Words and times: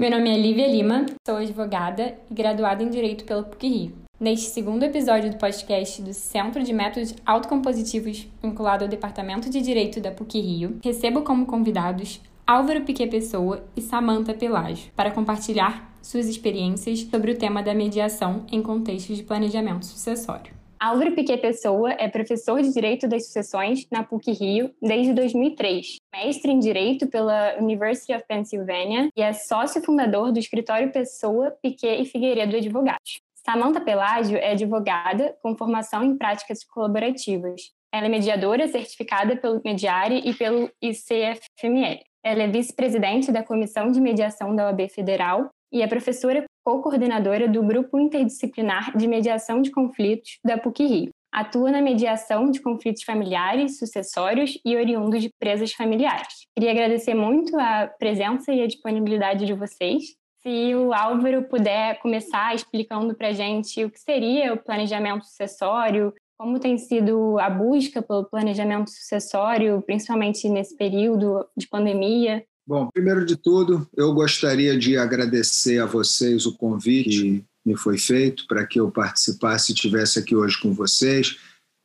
Meu 0.00 0.12
nome 0.12 0.30
é 0.30 0.38
Lívia 0.38 0.68
Lima, 0.68 1.06
sou 1.26 1.38
advogada 1.38 2.16
e 2.30 2.34
graduada 2.34 2.84
em 2.84 2.88
Direito 2.88 3.24
pela 3.24 3.42
PUC-Rio. 3.42 3.96
Neste 4.20 4.50
segundo 4.50 4.84
episódio 4.84 5.28
do 5.28 5.38
podcast 5.38 6.00
do 6.00 6.14
Centro 6.14 6.62
de 6.62 6.72
Métodos 6.72 7.16
Autocompositivos, 7.26 8.28
vinculado 8.40 8.84
ao 8.84 8.88
Departamento 8.88 9.50
de 9.50 9.60
Direito 9.60 10.00
da 10.00 10.12
PUC-Rio, 10.12 10.78
recebo 10.84 11.22
como 11.22 11.46
convidados 11.46 12.20
Álvaro 12.46 12.84
Piquet 12.84 13.08
Pessoa 13.08 13.64
e 13.76 13.80
Samanta 13.80 14.32
Pelágio 14.32 14.92
para 14.94 15.10
compartilhar 15.10 15.92
suas 16.00 16.28
experiências 16.28 17.00
sobre 17.00 17.32
o 17.32 17.36
tema 17.36 17.60
da 17.60 17.74
mediação 17.74 18.46
em 18.52 18.62
contextos 18.62 19.16
de 19.16 19.24
planejamento 19.24 19.84
sucessório. 19.84 20.54
Álvaro 20.78 21.12
Piquet 21.12 21.38
Pessoa 21.38 21.90
é 21.98 22.06
professor 22.06 22.62
de 22.62 22.72
Direito 22.72 23.08
das 23.08 23.26
Sucessões 23.26 23.84
na 23.90 24.04
PUC-Rio 24.04 24.70
desde 24.80 25.12
2003, 25.12 25.97
mestre 26.14 26.50
em 26.50 26.58
Direito 26.58 27.06
pela 27.06 27.56
University 27.58 28.12
of 28.14 28.24
Pennsylvania 28.26 29.08
e 29.16 29.22
é 29.22 29.32
sócio 29.32 29.82
fundador 29.82 30.32
do 30.32 30.38
escritório 30.38 30.92
Pessoa, 30.92 31.56
Piquet 31.62 32.02
e 32.02 32.04
Figueiredo 32.04 32.56
Advogados. 32.56 33.20
Samantha 33.34 33.80
Pelágio 33.80 34.36
é 34.36 34.52
advogada 34.52 35.36
com 35.42 35.56
formação 35.56 36.04
em 36.04 36.16
práticas 36.16 36.64
colaborativas. 36.64 37.72
Ela 37.92 38.06
é 38.06 38.08
mediadora 38.08 38.68
certificada 38.68 39.36
pelo 39.36 39.62
Mediare 39.64 40.20
e 40.24 40.34
pelo 40.34 40.70
ICFML. 40.82 42.00
Ela 42.22 42.42
é 42.42 42.48
vice-presidente 42.48 43.32
da 43.32 43.42
Comissão 43.42 43.90
de 43.90 44.00
Mediação 44.00 44.54
da 44.54 44.66
OAB 44.66 44.88
Federal 44.90 45.48
e 45.72 45.80
é 45.82 45.86
professora 45.86 46.44
co-coordenadora 46.64 47.48
do 47.48 47.62
Grupo 47.62 47.98
Interdisciplinar 47.98 48.94
de 48.96 49.08
Mediação 49.08 49.62
de 49.62 49.70
Conflitos 49.70 50.38
da 50.44 50.58
PUC-Rio. 50.58 51.10
Atua 51.38 51.70
na 51.70 51.80
mediação 51.80 52.50
de 52.50 52.60
conflitos 52.60 53.04
familiares, 53.04 53.78
sucessórios 53.78 54.58
e 54.64 54.76
oriundos 54.76 55.22
de 55.22 55.30
presas 55.38 55.72
familiares. 55.72 56.48
Queria 56.52 56.72
agradecer 56.72 57.14
muito 57.14 57.56
a 57.56 57.86
presença 57.86 58.52
e 58.52 58.60
a 58.60 58.66
disponibilidade 58.66 59.46
de 59.46 59.52
vocês. 59.52 60.16
Se 60.42 60.74
o 60.74 60.92
Álvaro 60.92 61.44
puder 61.44 62.00
começar 62.00 62.56
explicando 62.56 63.14
para 63.14 63.28
a 63.28 63.32
gente 63.32 63.84
o 63.84 63.88
que 63.88 64.00
seria 64.00 64.52
o 64.52 64.56
planejamento 64.56 65.26
sucessório, 65.26 66.12
como 66.36 66.58
tem 66.58 66.76
sido 66.76 67.38
a 67.38 67.48
busca 67.48 68.02
pelo 68.02 68.24
planejamento 68.24 68.90
sucessório, 68.90 69.80
principalmente 69.82 70.48
nesse 70.48 70.76
período 70.76 71.46
de 71.56 71.68
pandemia, 71.68 72.44
Bom, 72.66 72.86
primeiro 72.92 73.24
de 73.24 73.34
tudo, 73.34 73.88
eu 73.96 74.12
gostaria 74.12 74.76
de 74.76 74.98
agradecer 74.98 75.78
a 75.78 75.86
vocês 75.86 76.44
o 76.44 76.54
convite 76.54 77.42
me 77.68 77.76
foi 77.76 77.98
feito 77.98 78.46
para 78.46 78.66
que 78.66 78.80
eu 78.80 78.90
participasse 78.90 79.70
e 79.70 79.74
estivesse 79.74 80.18
aqui 80.18 80.34
hoje 80.34 80.58
com 80.58 80.72
vocês. 80.72 81.36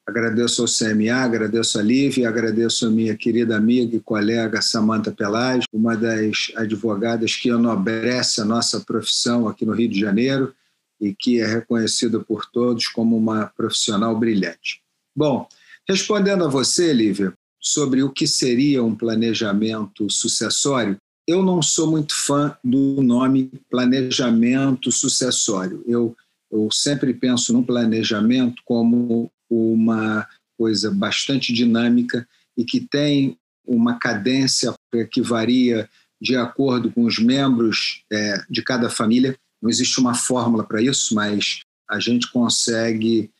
Agradeço 0.08 0.62
ao 0.62 0.68
CMA, 0.68 1.16
agradeço 1.16 1.80
a 1.80 1.82
Lívia, 1.82 2.28
agradeço 2.28 2.88
a 2.88 2.90
minha 2.90 3.16
querida 3.16 3.56
amiga 3.56 3.96
e 3.96 4.00
colega 4.00 4.62
Samanta 4.62 5.12
Pelage, 5.12 5.66
uma 5.72 5.96
das 5.96 6.52
advogadas 6.56 7.36
que 7.36 7.50
enobrece 7.50 8.42
a 8.42 8.46
nossa 8.46 8.80
profissão 8.82 9.48
aqui 9.48 9.66
no 9.66 9.74
Rio 9.74 9.90
de 9.90 10.00
Janeiro 10.00 10.54
e 11.00 11.14
que 11.14 11.40
é 11.40 11.46
reconhecida 11.46 12.20
por 12.20 12.46
todos 12.46 12.88
como 12.88 13.18
uma 13.18 13.46
profissional 13.46 14.18
brilhante. 14.18 14.82
Bom, 15.16 15.48
respondendo 15.88 16.46
a 16.46 16.50
você, 16.50 16.92
Lívia, 16.92 17.34
sobre 17.62 18.04
o 18.04 18.12
que 18.12 18.28
seria 18.28 18.84
um 18.84 18.96
planejamento 18.96 20.10
sucessório, 20.10 20.98
eu 21.28 21.42
não 21.42 21.62
sou 21.62 21.90
muito 21.90 22.14
fã 22.14 22.56
do 22.64 23.02
nome 23.02 23.52
planejamento 23.70 24.92
sucessório. 24.92 25.84
Eu, 25.88 26.16
eu 26.52 26.70
sempre 26.72 27.14
penso 27.14 27.54
no 27.54 27.66
planejamento 27.66 28.62
como 28.66 29.32
uma 29.50 30.28
coisa 30.58 30.92
bastante 30.92 31.54
dinâmica 31.54 32.28
e 32.58 32.64
que 32.64 32.82
tem 32.82 33.38
uma 33.66 33.98
cadência 33.98 34.74
que 35.12 35.22
varia 35.22 35.90
de 36.22 36.36
acordo 36.36 36.92
com 36.92 37.06
os 37.06 37.20
membros 37.20 38.04
é, 38.12 38.44
de 38.50 38.62
cada 38.62 38.90
família. 38.90 39.38
Não 39.62 39.70
existe 39.70 40.00
uma 40.00 40.14
fórmula 40.14 40.64
para 40.64 40.82
isso, 40.82 41.16
mas 41.16 41.62
a 41.90 42.00
gente 42.00 42.32
consegue 42.32 43.32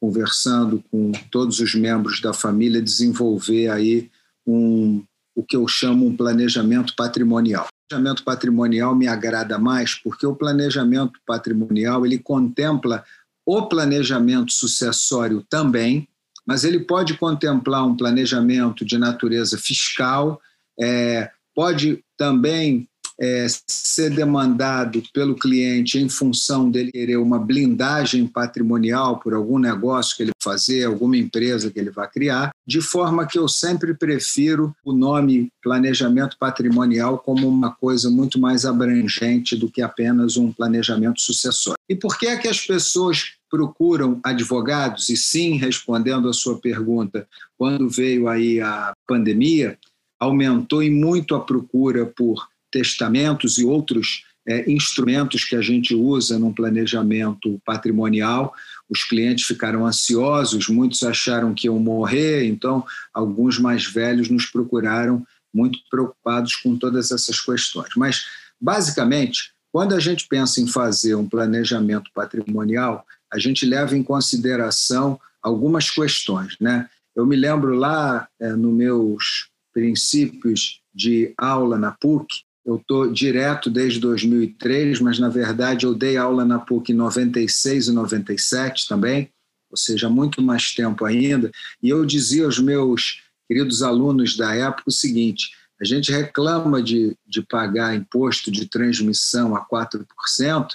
conversando 0.00 0.82
com 0.90 1.12
todos 1.30 1.60
os 1.60 1.74
membros 1.74 2.20
da 2.20 2.32
família, 2.32 2.82
desenvolver 2.82 3.68
aí 3.68 4.10
um, 4.46 5.04
o 5.34 5.42
que 5.42 5.56
eu 5.56 5.66
chamo 5.66 6.06
um 6.06 6.16
planejamento 6.16 6.94
patrimonial. 6.96 7.64
O 7.64 7.88
planejamento 7.88 8.24
patrimonial 8.24 8.94
me 8.94 9.08
agrada 9.08 9.58
mais 9.58 9.94
porque 9.94 10.26
o 10.26 10.34
planejamento 10.34 11.20
patrimonial 11.26 12.04
ele 12.04 12.18
contempla 12.18 13.04
o 13.44 13.62
planejamento 13.62 14.52
sucessório 14.52 15.44
também, 15.48 16.08
mas 16.46 16.64
ele 16.64 16.80
pode 16.80 17.14
contemplar 17.14 17.84
um 17.84 17.96
planejamento 17.96 18.84
de 18.84 18.98
natureza 18.98 19.58
fiscal, 19.58 20.40
é, 20.78 21.30
pode 21.54 22.04
também 22.16 22.88
é, 23.22 23.46
ser 23.68 24.10
demandado 24.10 25.00
pelo 25.14 25.36
cliente 25.36 25.96
em 25.96 26.08
função 26.08 26.68
dele 26.68 26.90
querer 26.90 27.18
uma 27.18 27.38
blindagem 27.38 28.26
patrimonial 28.26 29.20
por 29.20 29.32
algum 29.32 29.60
negócio 29.60 30.16
que 30.16 30.24
ele 30.24 30.32
fazer, 30.42 30.84
alguma 30.84 31.16
empresa 31.16 31.70
que 31.70 31.78
ele 31.78 31.90
vai 31.90 32.10
criar, 32.10 32.50
de 32.66 32.80
forma 32.80 33.24
que 33.24 33.38
eu 33.38 33.46
sempre 33.46 33.94
prefiro 33.94 34.74
o 34.84 34.92
nome 34.92 35.52
planejamento 35.62 36.36
patrimonial 36.36 37.16
como 37.16 37.48
uma 37.48 37.70
coisa 37.70 38.10
muito 38.10 38.40
mais 38.40 38.64
abrangente 38.64 39.54
do 39.54 39.70
que 39.70 39.82
apenas 39.82 40.36
um 40.36 40.50
planejamento 40.50 41.20
sucessório. 41.20 41.78
E 41.88 41.94
por 41.94 42.18
que 42.18 42.26
é 42.26 42.36
que 42.36 42.48
as 42.48 42.60
pessoas 42.60 43.34
procuram 43.48 44.18
advogados? 44.24 45.08
E 45.10 45.16
sim, 45.16 45.56
respondendo 45.58 46.28
a 46.28 46.32
sua 46.32 46.58
pergunta, 46.58 47.28
quando 47.56 47.88
veio 47.88 48.26
aí 48.26 48.60
a 48.60 48.92
pandemia, 49.06 49.78
aumentou 50.18 50.82
muito 50.90 51.36
a 51.36 51.40
procura 51.40 52.06
por 52.06 52.51
testamentos 52.72 53.58
e 53.58 53.64
outros 53.64 54.24
é, 54.48 54.68
instrumentos 54.70 55.44
que 55.44 55.54
a 55.54 55.60
gente 55.60 55.94
usa 55.94 56.38
no 56.38 56.52
planejamento 56.52 57.60
patrimonial. 57.64 58.52
Os 58.88 59.04
clientes 59.04 59.46
ficaram 59.46 59.86
ansiosos, 59.86 60.68
muitos 60.68 61.02
acharam 61.02 61.54
que 61.54 61.66
iam 61.66 61.78
morrer, 61.78 62.46
então 62.46 62.84
alguns 63.14 63.58
mais 63.58 63.86
velhos 63.86 64.28
nos 64.28 64.46
procuraram 64.46 65.24
muito 65.54 65.78
preocupados 65.90 66.56
com 66.56 66.76
todas 66.76 67.12
essas 67.12 67.38
questões. 67.38 67.90
Mas, 67.96 68.24
basicamente, 68.60 69.52
quando 69.70 69.94
a 69.94 70.00
gente 70.00 70.26
pensa 70.26 70.60
em 70.60 70.66
fazer 70.66 71.14
um 71.14 71.28
planejamento 71.28 72.10
patrimonial, 72.14 73.06
a 73.32 73.38
gente 73.38 73.64
leva 73.64 73.96
em 73.96 74.02
consideração 74.02 75.20
algumas 75.42 75.90
questões. 75.90 76.56
Né? 76.60 76.88
Eu 77.14 77.26
me 77.26 77.36
lembro 77.36 77.74
lá, 77.74 78.28
é, 78.40 78.52
nos 78.52 78.72
meus 78.72 79.48
princípios 79.72 80.80
de 80.94 81.32
aula 81.38 81.78
na 81.78 81.92
PUC, 81.92 82.42
eu 82.64 82.76
estou 82.76 83.10
direto 83.12 83.68
desde 83.68 83.98
2003, 83.98 85.00
mas 85.00 85.18
na 85.18 85.28
verdade 85.28 85.84
eu 85.84 85.94
dei 85.94 86.16
aula 86.16 86.44
na 86.44 86.58
PUC 86.58 86.92
em 86.92 86.96
96 86.96 87.88
e 87.88 87.92
97 87.92 88.88
também, 88.88 89.30
ou 89.70 89.76
seja, 89.76 90.08
muito 90.08 90.40
mais 90.40 90.74
tempo 90.74 91.04
ainda. 91.04 91.50
E 91.82 91.88
eu 91.88 92.04
dizia 92.04 92.44
aos 92.44 92.58
meus 92.58 93.22
queridos 93.48 93.82
alunos 93.82 94.36
da 94.36 94.54
época 94.54 94.84
o 94.86 94.92
seguinte: 94.92 95.52
a 95.80 95.84
gente 95.84 96.12
reclama 96.12 96.80
de, 96.80 97.16
de 97.26 97.42
pagar 97.42 97.96
imposto 97.96 98.50
de 98.50 98.66
transmissão 98.66 99.56
a 99.56 99.66
4%, 99.66 100.68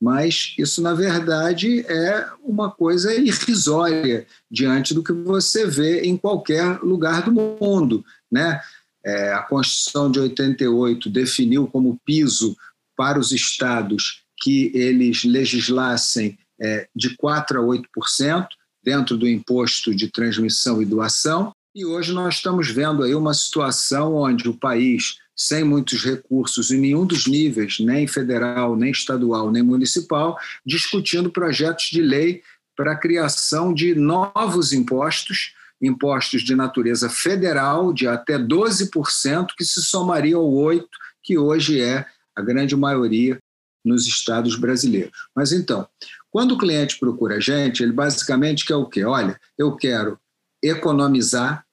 mas 0.00 0.54
isso, 0.58 0.82
na 0.82 0.94
verdade, 0.94 1.80
é 1.88 2.26
uma 2.42 2.70
coisa 2.70 3.14
irrisória 3.14 4.26
diante 4.50 4.92
do 4.92 5.02
que 5.02 5.12
você 5.12 5.66
vê 5.66 6.02
em 6.02 6.16
qualquer 6.16 6.80
lugar 6.82 7.22
do 7.22 7.32
mundo. 7.32 8.04
Né? 8.30 8.60
É, 9.04 9.32
a 9.32 9.42
Constituição 9.42 10.10
de 10.10 10.20
88 10.20 11.08
definiu 11.08 11.66
como 11.66 11.98
piso 12.04 12.56
para 12.96 13.18
os 13.18 13.32
estados 13.32 14.22
que 14.42 14.70
eles 14.74 15.24
legislassem 15.24 16.38
é, 16.60 16.88
de 16.94 17.16
4% 17.16 17.56
a 17.56 18.04
8% 18.04 18.46
dentro 18.82 19.16
do 19.16 19.28
imposto 19.28 19.94
de 19.94 20.08
transmissão 20.08 20.80
e 20.82 20.86
doação. 20.86 21.52
E 21.74 21.84
hoje 21.84 22.12
nós 22.12 22.36
estamos 22.36 22.68
vendo 22.68 23.02
aí 23.02 23.14
uma 23.14 23.32
situação 23.32 24.14
onde 24.16 24.48
o 24.48 24.56
país, 24.56 25.16
sem 25.36 25.62
muitos 25.62 26.02
recursos 26.02 26.70
em 26.70 26.80
nenhum 26.80 27.06
dos 27.06 27.26
níveis, 27.26 27.78
nem 27.78 28.06
federal, 28.06 28.76
nem 28.76 28.90
estadual, 28.90 29.50
nem 29.50 29.62
municipal, 29.62 30.36
discutindo 30.64 31.30
projetos 31.30 31.86
de 31.90 32.02
lei 32.02 32.42
para 32.76 32.92
a 32.92 32.98
criação 32.98 33.72
de 33.72 33.94
novos 33.94 34.72
impostos 34.72 35.54
impostos 35.80 36.42
de 36.42 36.54
natureza 36.54 37.08
federal 37.08 37.92
de 37.92 38.06
até 38.06 38.38
12%, 38.38 39.48
que 39.56 39.64
se 39.64 39.82
somaria 39.82 40.36
ao 40.36 40.50
8%, 40.50 40.86
que 41.22 41.38
hoje 41.38 41.80
é 41.80 42.06
a 42.36 42.42
grande 42.42 42.76
maioria 42.76 43.38
nos 43.84 44.06
estados 44.06 44.56
brasileiros. 44.56 45.12
Mas 45.34 45.52
então, 45.52 45.88
quando 46.30 46.52
o 46.52 46.58
cliente 46.58 46.98
procura 46.98 47.36
a 47.36 47.40
gente, 47.40 47.82
ele 47.82 47.92
basicamente 47.92 48.64
quer 48.64 48.76
o 48.76 48.86
quê? 48.86 49.04
Olha, 49.04 49.38
eu 49.58 49.74
quero 49.76 50.18
economizar, 50.62 51.64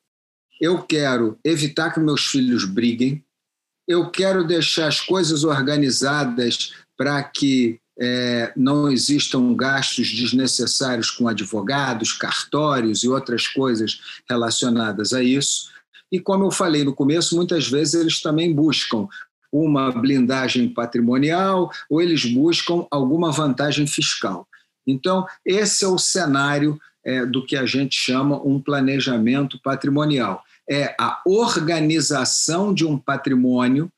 eu 0.59 0.81
quero 0.81 1.37
evitar 1.43 1.91
que 1.91 1.99
meus 1.99 2.25
filhos 2.25 2.65
briguem, 2.65 3.23
eu 3.87 4.09
quero 4.09 4.45
deixar 4.45 4.87
as 4.87 4.99
coisas 4.99 5.43
organizadas 5.43 6.73
para 6.97 7.23
que 7.23 7.79
é, 7.99 8.53
não 8.55 8.91
existam 8.91 9.55
gastos 9.55 10.11
desnecessários 10.11 11.09
com 11.09 11.27
advogados, 11.27 12.13
cartórios 12.13 13.03
e 13.03 13.09
outras 13.09 13.47
coisas 13.47 13.99
relacionadas 14.29 15.13
a 15.13 15.23
isso. 15.23 15.71
E 16.11 16.19
como 16.19 16.45
eu 16.45 16.51
falei 16.51 16.83
no 16.83 16.93
começo, 16.93 17.35
muitas 17.35 17.67
vezes 17.67 17.95
eles 17.95 18.21
também 18.21 18.53
buscam 18.53 19.07
uma 19.51 19.91
blindagem 19.91 20.69
patrimonial 20.69 21.71
ou 21.89 22.01
eles 22.01 22.25
buscam 22.25 22.85
alguma 22.91 23.31
vantagem 23.31 23.87
fiscal. 23.87 24.47
Então, 24.85 25.25
esse 25.45 25.83
é 25.83 25.87
o 25.87 25.97
cenário 25.97 26.79
é, 27.03 27.25
do 27.25 27.45
que 27.45 27.55
a 27.55 27.65
gente 27.65 27.95
chama 27.95 28.41
um 28.45 28.61
planejamento 28.61 29.59
patrimonial. 29.61 30.43
É 30.69 30.95
a 30.99 31.21
organização 31.25 32.73
de 32.73 32.85
um 32.85 32.97
patrimônio 32.97 33.89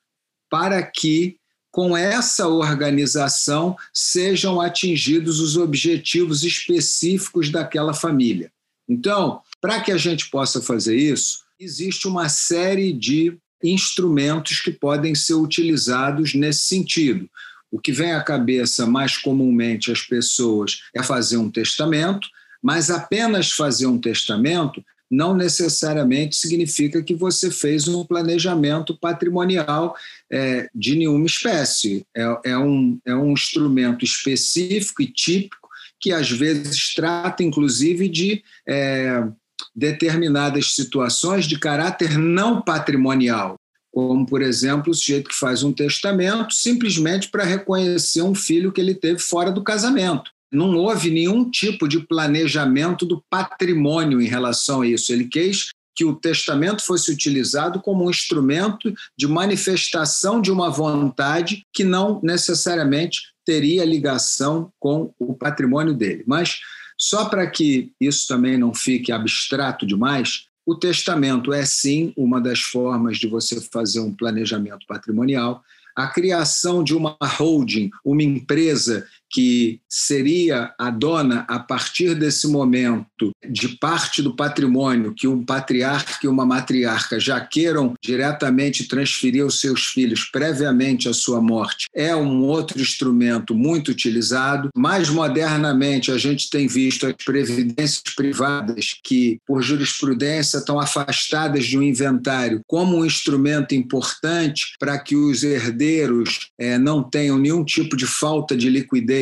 para 0.49 0.81
que, 0.83 1.38
com 1.71 1.95
essa 1.95 2.47
organização, 2.47 3.75
sejam 3.93 4.59
atingidos 4.59 5.39
os 5.39 5.55
objetivos 5.55 6.43
específicos 6.43 7.49
daquela 7.49 7.93
família. 7.93 8.51
Então, 8.87 9.41
para 9.61 9.79
que 9.81 9.91
a 9.91 9.97
gente 9.97 10.29
possa 10.29 10.61
fazer 10.61 10.95
isso, 10.95 11.43
existe 11.59 12.07
uma 12.07 12.27
série 12.27 12.91
de 12.91 13.37
instrumentos 13.63 14.61
que 14.61 14.71
podem 14.71 15.13
ser 15.13 15.35
utilizados 15.35 16.33
nesse 16.33 16.61
sentido. 16.61 17.29
O 17.71 17.79
que 17.79 17.91
vem 17.91 18.13
à 18.13 18.23
cabeça 18.23 18.87
mais 18.87 19.17
comumente 19.17 19.91
às 19.91 20.01
pessoas 20.01 20.81
é 20.95 21.03
fazer 21.03 21.37
um 21.37 21.51
testamento, 21.51 22.27
mas 22.63 22.89
apenas 22.89 23.51
fazer 23.51 23.85
um 23.85 23.99
testamento 23.99 24.83
não 25.09 25.35
necessariamente 25.35 26.35
significa 26.35 27.01
que 27.01 27.15
você 27.15 27.49
fez 27.49 27.87
um 27.87 28.05
planejamento 28.05 28.95
patrimonial 28.95 29.95
é, 30.31 30.69
de 30.73 30.95
nenhuma 30.95 31.25
espécie. 31.25 32.05
É, 32.15 32.51
é, 32.51 32.57
um, 32.57 32.99
é 33.05 33.15
um 33.15 33.31
instrumento 33.31 34.05
específico 34.05 35.01
e 35.01 35.07
típico 35.07 35.69
que 35.99 36.13
às 36.13 36.31
vezes 36.31 36.93
trata, 36.93 37.43
inclusive, 37.43 38.07
de 38.07 38.41
é, 38.67 39.27
determinadas 39.75 40.73
situações 40.73 41.45
de 41.45 41.59
caráter 41.59 42.17
não 42.17 42.61
patrimonial, 42.61 43.55
como, 43.91 44.25
por 44.25 44.41
exemplo, 44.41 44.91
o 44.91 44.95
sujeito 44.95 45.29
que 45.29 45.35
faz 45.35 45.61
um 45.61 45.73
testamento 45.73 46.53
simplesmente 46.53 47.29
para 47.29 47.43
reconhecer 47.43 48.21
um 48.21 48.33
filho 48.33 48.71
que 48.71 48.79
ele 48.79 48.95
teve 48.95 49.19
fora 49.19 49.51
do 49.51 49.63
casamento. 49.63 50.31
Não 50.51 50.75
houve 50.77 51.11
nenhum 51.11 51.49
tipo 51.49 51.87
de 51.87 51.99
planejamento 51.99 53.05
do 53.05 53.23
patrimônio 53.29 54.21
em 54.21 54.27
relação 54.27 54.81
a 54.81 54.87
isso. 54.87 55.11
Ele 55.11 55.25
quis 55.25 55.69
que 55.99 56.05
o 56.05 56.15
testamento 56.15 56.81
fosse 56.81 57.11
utilizado 57.11 57.81
como 57.81 58.05
um 58.05 58.09
instrumento 58.09 58.93
de 59.17 59.27
manifestação 59.27 60.39
de 60.39 60.49
uma 60.49 60.69
vontade 60.69 61.65
que 61.73 61.83
não 61.83 62.21
necessariamente 62.23 63.19
teria 63.43 63.83
ligação 63.83 64.71
com 64.79 65.13
o 65.19 65.33
patrimônio 65.33 65.93
dele. 65.93 66.23
Mas 66.25 66.61
só 66.97 67.25
para 67.25 67.45
que 67.47 67.91
isso 67.99 68.25
também 68.29 68.57
não 68.57 68.73
fique 68.73 69.11
abstrato 69.11 69.85
demais, 69.85 70.45
o 70.65 70.73
testamento 70.73 71.51
é 71.51 71.65
sim 71.65 72.13
uma 72.15 72.39
das 72.39 72.61
formas 72.61 73.17
de 73.17 73.27
você 73.27 73.59
fazer 73.59 73.99
um 73.99 74.15
planejamento 74.15 74.87
patrimonial. 74.87 75.61
A 75.93 76.07
criação 76.07 76.81
de 76.81 76.95
uma 76.95 77.17
holding, 77.21 77.89
uma 78.05 78.23
empresa 78.23 79.05
que 79.29 79.79
seria 79.87 80.73
a 80.77 80.89
dona, 80.89 81.45
a 81.47 81.59
partir 81.59 82.15
desse 82.15 82.47
momento, 82.47 83.31
de 83.47 83.69
parte 83.77 84.21
do 84.21 84.35
patrimônio 84.35 85.13
que 85.13 85.27
um 85.27 85.43
patriarca 85.43 86.17
e 86.23 86.27
uma 86.27 86.45
matriarca 86.45 87.19
já 87.19 87.39
queiram 87.39 87.93
diretamente 88.01 88.87
transferir 88.87 89.43
aos 89.43 89.59
seus 89.59 89.85
filhos 89.85 90.23
previamente 90.25 91.07
à 91.07 91.13
sua 91.13 91.41
morte, 91.41 91.87
é 91.93 92.15
um 92.15 92.41
outro 92.43 92.81
instrumento 92.81 93.53
muito 93.53 93.91
utilizado. 93.91 94.69
Mais 94.75 95.09
modernamente, 95.09 96.11
a 96.11 96.17
gente 96.17 96.49
tem 96.49 96.67
visto 96.67 97.05
as 97.05 97.13
previdências 97.13 98.01
privadas 98.15 98.95
que, 99.03 99.39
por 99.45 99.61
jurisprudência, 99.61 100.57
estão 100.57 100.79
afastadas 100.79 101.65
de 101.65 101.77
um 101.77 101.83
inventário 101.83 102.61
como 102.67 102.97
um 102.97 103.05
instrumento 103.05 103.75
importante 103.75 104.75
para 104.79 104.97
que 104.97 105.15
os 105.15 105.43
herdeiros 105.43 106.51
é, 106.57 106.77
não 106.77 107.03
tenham 107.03 107.37
nenhum 107.37 107.63
tipo 107.63 107.95
de 107.95 108.05
falta 108.05 108.55
de 108.55 108.69
liquidez 108.69 109.18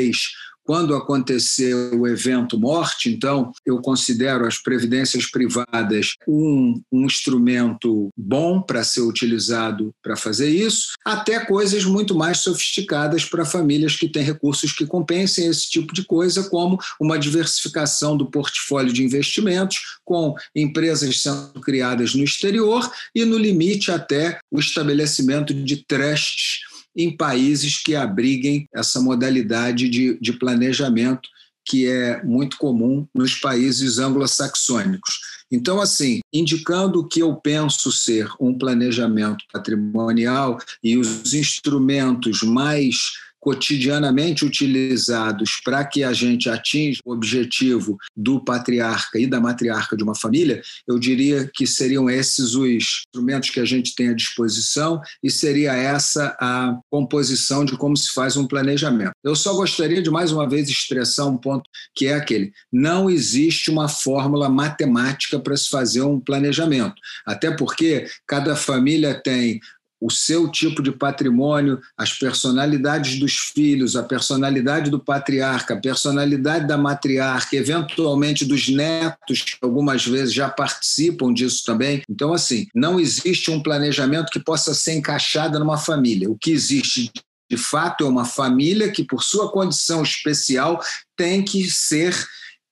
quando 0.68 0.94
aconteceu 0.94 1.98
o 1.98 2.06
evento 2.06 2.60
morte, 2.60 3.10
então 3.10 3.54
eu 3.66 3.80
considero 3.80 4.46
as 4.46 4.58
previdências 4.58 5.26
privadas 5.26 6.16
um, 6.28 6.82
um 6.92 7.06
instrumento 7.06 8.10
bom 8.18 8.62
para 8.62 8.84
ser 8.84 9.00
utilizado 9.00 9.96
para 10.04 10.18
fazer 10.18 10.50
isso, 10.50 10.90
até 11.06 11.40
coisas 11.40 11.86
muito 11.86 12.14
mais 12.14 12.40
sofisticadas 12.40 13.24
para 13.24 13.46
famílias 13.46 13.96
que 13.96 14.10
têm 14.10 14.24
recursos 14.24 14.74
que 14.74 14.86
compensem 14.86 15.48
esse 15.48 15.70
tipo 15.70 15.94
de 15.94 16.04
coisa, 16.04 16.44
como 16.50 16.78
uma 17.00 17.18
diversificação 17.18 18.18
do 18.18 18.30
portfólio 18.30 18.92
de 18.92 19.06
investimentos, 19.06 19.78
com 20.04 20.36
empresas 20.54 21.22
sendo 21.22 21.62
criadas 21.62 22.14
no 22.14 22.26
exterior 22.26 22.92
e, 23.16 23.24
no 23.24 23.38
limite, 23.38 23.90
até 23.90 24.38
o 24.52 24.60
estabelecimento 24.60 25.54
de 25.54 25.78
trusts 25.86 26.68
em 26.98 27.16
países 27.16 27.82
que 27.82 27.96
abriguem 27.96 28.68
essa 28.74 29.00
modalidade 29.00 29.88
de, 29.88 30.18
de 30.20 30.34
planejamento 30.34 31.30
que 31.64 31.86
é 31.86 32.24
muito 32.24 32.58
comum 32.58 33.06
nos 33.14 33.36
países 33.36 34.00
anglo-saxônicos. 34.00 35.20
Então, 35.52 35.80
assim, 35.80 36.20
indicando 36.34 37.00
o 37.00 37.08
que 37.08 37.22
eu 37.22 37.36
penso 37.36 37.92
ser 37.92 38.30
um 38.40 38.58
planejamento 38.58 39.44
patrimonial 39.52 40.58
e 40.84 40.98
os 40.98 41.34
instrumentos 41.34 42.42
mais 42.42 43.12
cotidianamente 43.40 44.46
utilizados 44.46 45.62
para 45.64 45.86
que 45.86 46.04
a 46.04 46.14
gente 46.14 46.50
atinja 46.50 47.00
o 47.06 47.14
objetivo 47.14 47.98
do 48.16 48.44
patriarca 48.44 49.20
e 49.20 49.28
da 49.28 49.40
matriarca 49.40 49.96
de 49.96 50.04
uma 50.04 50.16
família, 50.16 50.62
eu 50.88 51.00
diria 51.00 51.50
que 51.54 51.66
seriam 51.66 52.10
esses 52.10 52.56
os 52.56 52.68
instrumentos 52.68 53.50
que 53.50 53.60
a 53.60 53.66
gente 53.66 53.96
tem 53.96 54.10
à 54.10 54.14
disposição 54.14 55.02
e 55.24 55.30
seria 55.30 55.74
essa 55.74 56.36
a 56.40 56.78
composição 56.90 57.64
de 57.64 57.78
como 57.78 57.96
se 57.96 58.12
faz 58.12 58.36
um 58.38 58.48
planejamento. 58.48 59.12
Eu 59.24 59.36
só 59.36 59.54
gostaria 59.54 60.02
de 60.02 60.10
mais 60.10 60.32
uma 60.32 60.48
vez 60.48 60.70
estressar 60.70 61.28
um 61.28 61.38
ponto 61.38 61.70
que 61.96 62.08
é 62.08 62.16
aquele: 62.16 62.52
não 62.72 63.10
existe 63.10 63.70
uma 63.70 63.88
fórmula 63.88 64.50
matemática 64.50 65.40
para 65.40 65.56
se 65.56 65.70
fazer 65.70 66.02
um 66.02 66.20
planejamento, 66.20 66.96
até 67.26 67.52
porque 67.52 68.08
cada 68.26 68.56
família 68.56 69.22
tem 69.22 69.60
o 70.00 70.12
seu 70.12 70.50
tipo 70.50 70.82
de 70.82 70.92
patrimônio, 70.92 71.80
as 71.98 72.14
personalidades 72.14 73.20
dos 73.20 73.36
filhos, 73.36 73.96
a 73.96 74.04
personalidade 74.04 74.92
do 74.92 75.00
patriarca, 75.00 75.74
a 75.74 75.82
personalidade 75.82 76.68
da 76.68 76.78
matriarca, 76.78 77.56
eventualmente 77.56 78.46
dos 78.46 78.70
netos, 78.70 79.42
que 79.42 79.58
algumas 79.62 80.06
vezes 80.06 80.34
já 80.34 80.50
participam 80.50 81.34
disso 81.34 81.64
também. 81.66 82.04
Então, 82.10 82.34
assim, 82.34 82.68
não 82.76 83.00
existe 83.00 83.50
um 83.50 83.62
planejamento 83.62 84.32
que 84.32 84.40
possa 84.40 84.74
ser 84.74 84.94
encaixado 84.94 85.60
numa 85.60 85.78
família. 85.78 86.30
O 86.30 86.38
que 86.38 86.52
existe 86.52 87.12
de 87.50 87.58
fato 87.58 88.04
é 88.04 88.08
uma 88.08 88.26
família 88.26 88.92
que, 88.92 89.04
por 89.04 89.24
sua 89.24 89.52
condição 89.52 90.04
especial, 90.04 90.82
tem 91.16 91.44
que 91.44 91.70
ser 91.72 92.14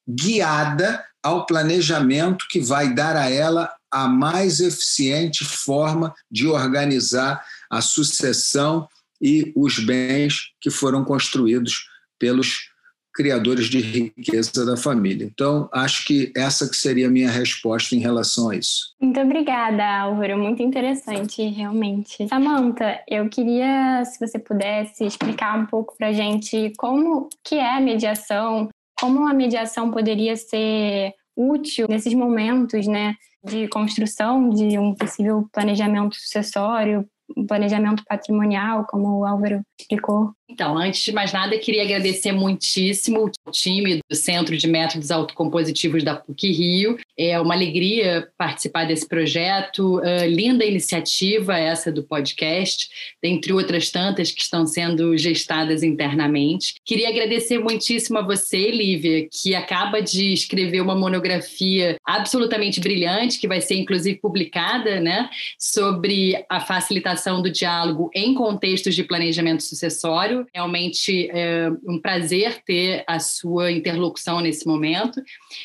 guiada 0.07 1.03
ao 1.23 1.45
planejamento 1.45 2.45
que 2.49 2.59
vai 2.59 2.93
dar 2.93 3.15
a 3.15 3.31
ela 3.31 3.71
a 3.95 4.09
mais 4.09 4.59
eficiente 4.59 5.45
forma 5.45 6.13
de 6.29 6.47
organizar 6.47 7.41
a 7.69 7.81
sucessão 7.81 8.87
e 9.21 9.53
os 9.55 9.79
bens 9.79 10.51
que 10.59 10.69
foram 10.69 11.05
construídos 11.05 11.87
pelos 12.19 12.69
criadores 13.13 13.67
de 13.67 13.79
riqueza 13.79 14.65
da 14.65 14.75
família. 14.75 15.23
Então, 15.23 15.69
acho 15.71 16.05
que 16.05 16.33
essa 16.35 16.69
que 16.69 16.75
seria 16.75 17.07
a 17.07 17.09
minha 17.09 17.31
resposta 17.31 17.95
em 17.95 17.99
relação 17.99 18.49
a 18.49 18.57
isso. 18.57 18.93
Muito 18.99 19.17
obrigada, 19.21 20.01
Álvaro. 20.01 20.37
Muito 20.37 20.61
interessante, 20.61 21.41
realmente. 21.47 22.27
Samantha, 22.27 23.01
eu 23.07 23.29
queria, 23.29 24.03
se 24.03 24.19
você 24.19 24.37
pudesse, 24.37 25.05
explicar 25.05 25.57
um 25.57 25.65
pouco 25.65 25.95
para 25.97 26.09
a 26.09 26.13
gente 26.13 26.73
como 26.77 27.29
que 27.41 27.55
é 27.55 27.77
a 27.77 27.79
mediação, 27.79 28.67
como 28.99 29.25
a 29.25 29.33
mediação 29.33 29.89
poderia 29.91 30.35
ser 30.35 31.13
útil 31.35 31.87
nesses 31.89 32.13
momentos, 32.13 32.87
né? 32.87 33.15
de 33.45 33.67
construção 33.67 34.49
de 34.49 34.77
um 34.79 34.95
possível 34.95 35.47
planejamento 35.53 36.15
sucessório, 36.15 37.07
um 37.37 37.45
planejamento 37.45 38.03
patrimonial, 38.07 38.85
como 38.87 39.19
o 39.19 39.25
Álvaro 39.25 39.61
explicou. 39.79 40.33
Então, 40.47 40.77
antes 40.77 41.03
de 41.03 41.11
mais 41.11 41.33
nada, 41.33 41.57
queria 41.57 41.81
agradecer 41.81 42.31
muitíssimo 42.31 43.25
o 43.25 43.51
time 43.51 43.99
do 44.07 44.15
Centro 44.15 44.55
de 44.55 44.67
Métodos 44.67 45.09
Autocompositivos 45.09 46.03
da 46.03 46.15
PUC 46.15 46.51
Rio. 46.51 46.97
É 47.17 47.39
uma 47.39 47.55
alegria 47.55 48.29
participar 48.37 48.85
desse 48.85 49.07
projeto. 49.07 49.97
Uh, 49.97 50.27
linda 50.27 50.63
iniciativa 50.63 51.57
essa 51.57 51.91
do 51.91 52.03
podcast, 52.03 52.89
dentre 53.21 53.53
outras 53.53 53.89
tantas 53.89 54.31
que 54.31 54.41
estão 54.41 54.67
sendo 54.67 55.17
gestadas 55.17 55.81
internamente. 55.81 56.75
Queria 56.85 57.09
agradecer 57.09 57.57
muitíssimo 57.57 58.19
a 58.19 58.21
você, 58.21 58.69
Lívia, 58.69 59.27
que 59.31 59.55
acaba 59.55 59.99
de 59.99 60.31
escrever 60.31 60.81
uma 60.81 60.95
monografia 60.95 61.95
absolutamente 62.05 62.79
brilhante, 62.79 63.39
que 63.39 63.47
vai 63.47 63.61
ser 63.61 63.75
inclusive 63.75 64.19
publicada, 64.19 64.99
né, 64.99 65.27
sobre 65.57 66.45
a 66.47 66.59
facilitação 66.59 67.41
do 67.41 67.49
diálogo 67.49 68.11
em 68.13 68.35
contextos 68.35 68.93
de 68.93 69.03
planejamento 69.03 69.63
sucessório 69.63 70.34
Realmente 70.53 71.29
é 71.31 71.69
um 71.87 71.99
prazer 71.99 72.61
ter 72.63 73.03
a 73.07 73.19
sua 73.19 73.71
interlocução 73.71 74.39
nesse 74.41 74.65
momento. 74.65 75.21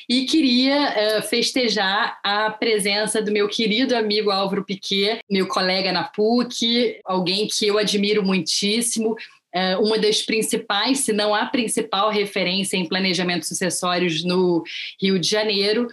E 0.08 0.24
queria 0.26 0.88
é, 0.88 1.22
festejar 1.22 2.18
a 2.22 2.50
presença 2.50 3.22
do 3.22 3.32
meu 3.32 3.48
querido 3.48 3.96
amigo 3.96 4.30
Álvaro 4.30 4.64
Piquet, 4.64 5.20
meu 5.30 5.46
colega 5.46 5.92
na 5.92 6.04
PUC, 6.04 7.00
alguém 7.04 7.48
que 7.48 7.66
eu 7.66 7.78
admiro 7.78 8.24
muitíssimo 8.24 9.16
é, 9.52 9.76
uma 9.76 9.98
das 9.98 10.22
principais, 10.22 11.00
se 11.00 11.12
não 11.12 11.34
a 11.34 11.46
principal 11.46 12.10
referência 12.10 12.76
em 12.76 12.88
planejamento 12.88 13.46
sucessórios 13.46 14.24
no 14.24 14.62
Rio 15.00 15.18
de 15.18 15.28
Janeiro. 15.28 15.88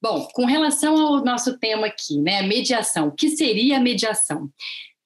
Bom, 0.00 0.28
com 0.32 0.44
relação 0.44 0.96
ao 0.96 1.24
nosso 1.24 1.58
tema 1.58 1.86
aqui, 1.86 2.20
né, 2.20 2.42
mediação, 2.42 3.08
o 3.08 3.12
que 3.12 3.30
seria 3.30 3.78
a 3.78 3.80
mediação? 3.80 4.48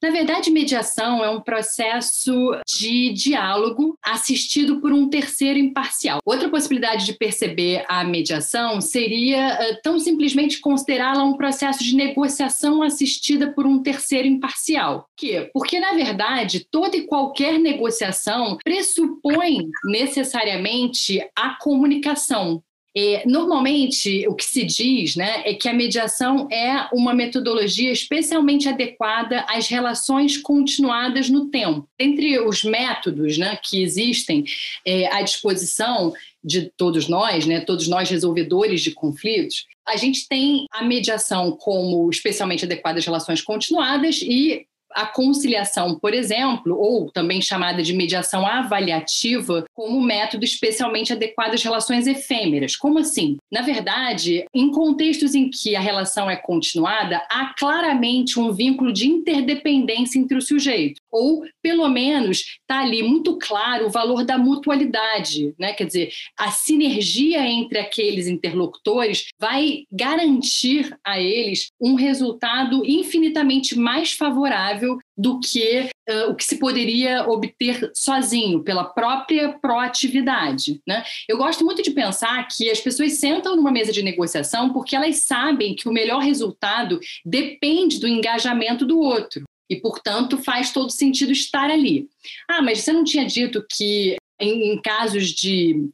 Na 0.03 0.11
verdade, 0.11 0.51
mediação 0.51 1.25
é 1.25 1.31
um 1.31 1.41
processo 1.41 2.33
de 2.67 3.13
diálogo 3.13 3.97
assistido 4.03 4.81
por 4.81 4.93
um 4.93 5.09
terceiro 5.09 5.61
imparcial. 5.61 6.19
Outra 6.27 6.49
possibilidade 6.49 7.07
de 7.07 7.13
perceber 7.13 7.85
a 7.89 8.03
mediação 8.03 8.81
seria 8.81 9.55
uh, 9.55 9.81
tão 9.81 10.01
simplesmente 10.01 10.59
considerá-la 10.61 11.23
um 11.23 11.37
processo 11.37 11.85
de 11.85 11.95
negociação 11.95 12.83
assistida 12.83 13.53
por 13.53 13.65
um 13.65 13.81
terceiro 13.81 14.27
imparcial. 14.27 15.03
Por 15.03 15.09
quê? 15.17 15.51
Porque, 15.55 15.79
na 15.79 15.93
verdade, 15.93 16.67
toda 16.69 16.97
e 16.97 17.07
qualquer 17.07 17.61
negociação 17.61 18.59
pressupõe 18.65 19.69
necessariamente 19.85 21.25
a 21.37 21.57
comunicação. 21.61 22.61
É, 22.95 23.23
normalmente, 23.27 24.27
o 24.29 24.35
que 24.35 24.45
se 24.45 24.65
diz 24.65 25.17
né, 25.17 25.43
é 25.47 25.55
que 25.55 25.69
a 25.69 25.73
mediação 25.73 26.47
é 26.51 26.89
uma 26.93 27.15
metodologia 27.15 27.91
especialmente 27.91 28.69
adequada 28.69 29.47
às 29.49 29.67
relações 29.69 30.37
continuadas 30.37 31.31
no 31.31 31.49
tempo. 31.49 31.89
Entre 31.99 32.39
os 32.39 32.63
métodos 32.63 33.39
né, 33.39 33.59
que 33.63 33.83
existem 33.83 34.45
é, 34.87 35.07
à 35.07 35.23
disposição 35.23 36.13
de 36.45 36.71
todos 36.77 37.09
nós, 37.09 37.47
né, 37.47 37.61
todos 37.61 37.89
nós 37.89 38.11
resolvedores 38.11 38.83
de 38.83 38.91
conflitos, 38.91 39.67
a 39.87 39.97
gente 39.97 40.29
tem 40.29 40.67
a 40.71 40.85
mediação 40.85 41.53
como 41.53 42.09
especialmente 42.11 42.65
adequada 42.65 42.99
às 42.99 43.07
relações 43.07 43.41
continuadas 43.41 44.21
e 44.23 44.67
a 44.95 45.07
conciliação, 45.07 45.99
por 45.99 46.15
exemplo, 46.15 46.77
ou 46.77 47.11
também 47.11 47.41
chamada 47.41 47.83
de 47.83 47.93
mediação 47.93 48.47
avaliativa, 48.47 49.65
como 49.75 50.01
método 50.01 50.45
especialmente 50.45 51.13
adequado 51.13 51.55
às 51.55 51.63
relações 51.63 52.07
efêmeras. 52.07 52.77
Como 52.77 52.99
assim? 52.99 53.37
Na 53.53 53.61
verdade, 53.61 54.47
em 54.55 54.71
contextos 54.71 55.35
em 55.35 55.51
que 55.51 55.77
a 55.77 55.81
relação 55.81 56.31
é 56.31 56.37
continuada, 56.37 57.23
há 57.31 57.53
claramente 57.59 58.41
um 58.41 58.51
vínculo 58.51 58.91
de 58.91 59.07
interdependência 59.07 60.19
entre 60.19 60.39
o 60.39 60.41
sujeito, 60.41 60.99
ou 61.11 61.45
pelo 61.61 61.87
menos 61.87 62.39
está 62.39 62.81
ali 62.81 63.03
muito 63.03 63.37
claro 63.37 63.87
o 63.87 63.91
valor 63.91 64.25
da 64.25 64.39
mutualidade, 64.39 65.55
né? 65.59 65.75
Quer 65.75 65.85
dizer, 65.85 66.13
a 66.39 66.51
sinergia 66.51 67.47
entre 67.47 67.79
aqueles 67.79 68.27
interlocutores 68.27 69.27
vai 69.39 69.85
garantir 69.93 70.97
a 71.05 71.21
eles 71.21 71.71
um 71.79 71.95
resultado 71.95 72.83
infinitamente 72.87 73.79
mais 73.79 74.13
favorável 74.13 74.99
do 75.15 75.39
que 75.41 75.91
uh, 76.09 76.31
o 76.31 76.35
que 76.35 76.45
se 76.45 76.59
poderia 76.59 77.29
obter 77.29 77.91
sozinho, 77.95 78.63
pela 78.63 78.85
própria 78.85 79.53
proatividade. 79.61 80.81
Né? 80.87 81.05
Eu 81.29 81.37
gosto 81.37 81.65
muito 81.65 81.83
de 81.83 81.91
pensar 81.91 82.47
que 82.49 82.71
as 82.71 82.81
pessoas 82.81 83.15
sentam 83.15 83.57
numa 83.57 83.71
mesa 83.71 83.93
de 83.93 84.03
negociação 84.03 84.73
porque 84.73 84.97
elas 84.97 85.19
sabem 85.19 85.75
que 85.75 85.89
o 85.89 85.93
melhor 85.93 86.21
resultado 86.21 87.01
depende 87.25 87.99
do 87.99 88.09
engajamento 88.09 88.85
do 88.85 88.99
outro. 88.99 89.45
E, 89.71 89.77
portanto, 89.77 90.37
faz 90.37 90.71
todo 90.71 90.91
sentido 90.91 91.33
estar 91.33 91.71
ali. 91.71 92.09
Ah, 92.49 92.61
mas 92.61 92.81
você 92.81 92.93
não 92.93 93.05
tinha 93.05 93.25
dito 93.25 93.65
que 93.71 94.17
em, 94.39 94.73
em 94.73 94.83
casos 94.83 95.29
de 95.29 95.89